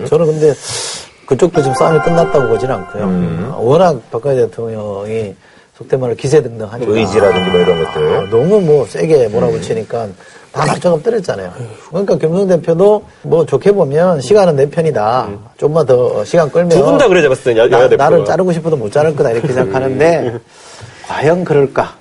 저는 0.07 0.25
근데 0.25 0.53
그쪽도 1.27 1.61
지금 1.61 1.75
싸움이 1.75 1.99
끝났다고 1.99 2.47
보진 2.47 2.71
않고요. 2.71 3.57
워낙 3.59 4.01
박근혜 4.09 4.37
대통령이 4.37 5.35
속된 5.79 5.99
말로 5.99 6.13
기세등등하니까 6.15 6.91
의지라든지 6.91 7.49
뭐 7.51 7.59
이런 7.61 7.83
것들. 7.85 8.13
아, 8.17 8.29
너무 8.29 8.59
뭐 8.61 8.85
세게 8.85 9.29
몰아붙이니까 9.29 10.07
다 10.51 10.65
날짜가 10.65 10.95
엎드렸잖아요. 10.95 11.53
그러니까 11.89 12.17
김성 12.17 12.47
대표도 12.47 13.03
뭐 13.21 13.45
좋게 13.45 13.71
보면 13.71 14.19
시간은 14.19 14.57
내 14.57 14.69
편이다. 14.69 15.29
좀만 15.57 15.85
더 15.85 16.23
시간 16.25 16.51
끌면 16.51 16.69
두 16.69 16.83
분 16.83 16.97
다 16.97 17.07
그래 17.07 17.21
잡았을 17.21 17.53
때 17.53 17.59
여- 17.59 17.69
대표가. 17.69 17.95
나를 17.95 18.25
자르고 18.25 18.51
싶어도 18.51 18.75
못 18.75 18.91
자를 18.91 19.15
거다 19.15 19.31
이렇게 19.31 19.53
생각하는데 19.53 20.33
과연 21.07 21.43
그럴까? 21.45 21.95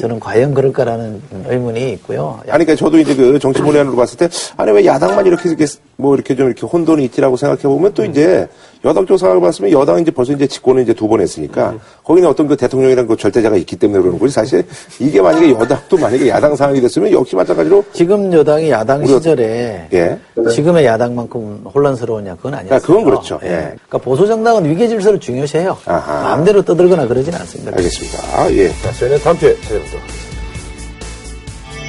저는 0.00 0.18
과연 0.20 0.52
그럴까라는 0.52 1.22
의문이 1.48 1.92
있고요. 1.92 2.40
아니, 2.48 2.64
그러니까 2.66 2.74
저도 2.74 2.98
이제 2.98 3.14
그 3.14 3.38
정치문외한으로 3.38 3.96
봤을 3.96 4.18
때, 4.18 4.28
아니, 4.58 4.70
왜 4.72 4.84
야당만 4.84 5.24
이렇게, 5.26 5.48
이렇게 5.48 5.64
뭐 5.96 6.14
이렇게 6.14 6.34
좀 6.36 6.48
이렇게 6.48 6.66
혼돈이 6.66 7.02
있지라고 7.06 7.36
생각해 7.38 7.62
보면 7.62 7.94
또 7.94 8.04
이제 8.04 8.46
여당 8.84 9.06
쪽 9.06 9.16
상황을 9.16 9.40
봤으면 9.40 9.70
여당은 9.70 10.02
이제 10.02 10.10
벌써 10.10 10.32
이제 10.32 10.46
집권을 10.46 10.82
이제 10.82 10.92
두 10.92 11.06
번 11.08 11.20
했으니까 11.20 11.74
거기는 12.04 12.28
어떤 12.28 12.48
그 12.48 12.56
대통령이라는 12.56 13.06
그 13.08 13.16
절대자가 13.16 13.56
있기 13.56 13.76
때문에 13.76 14.00
그러는 14.00 14.18
거지. 14.18 14.32
사실 14.34 14.64
이게 14.98 15.20
만약에 15.20 15.50
여당도 15.50 15.96
만약에 15.98 16.28
야당 16.28 16.56
상황이 16.56 16.80
됐으면 16.80 17.12
역시 17.12 17.36
마찬가지로 17.36 17.84
지금 17.92 18.32
여당이 18.32 18.70
야당 18.70 19.02
우리가- 19.02 19.06
시절에 19.18 19.88
예. 19.92 20.18
지금의 20.50 20.84
야당만큼 20.86 21.64
혼란스러우냐 21.74 22.36
그건 22.36 22.54
아니었어요. 22.54 22.76
아, 22.76 22.80
그건 22.80 23.04
그렇죠. 23.04 23.38
예. 23.44 23.48
그러니까 23.48 23.98
보수 23.98 24.26
정당은 24.26 24.68
위계 24.68 24.88
질서를 24.88 25.20
중요시해요. 25.20 25.76
아하. 25.86 26.22
마음대로 26.22 26.62
떠들거나 26.62 27.06
그러진 27.06 27.34
않습니다. 27.34 27.72
알겠습니다. 27.76 28.52
예. 28.52 28.68
자, 28.82 28.92
저희는 28.98 29.18
다음 29.20 29.38
주에 29.38 29.54
찾아뵙도록 29.60 30.02
하겠습니다. 30.02 30.21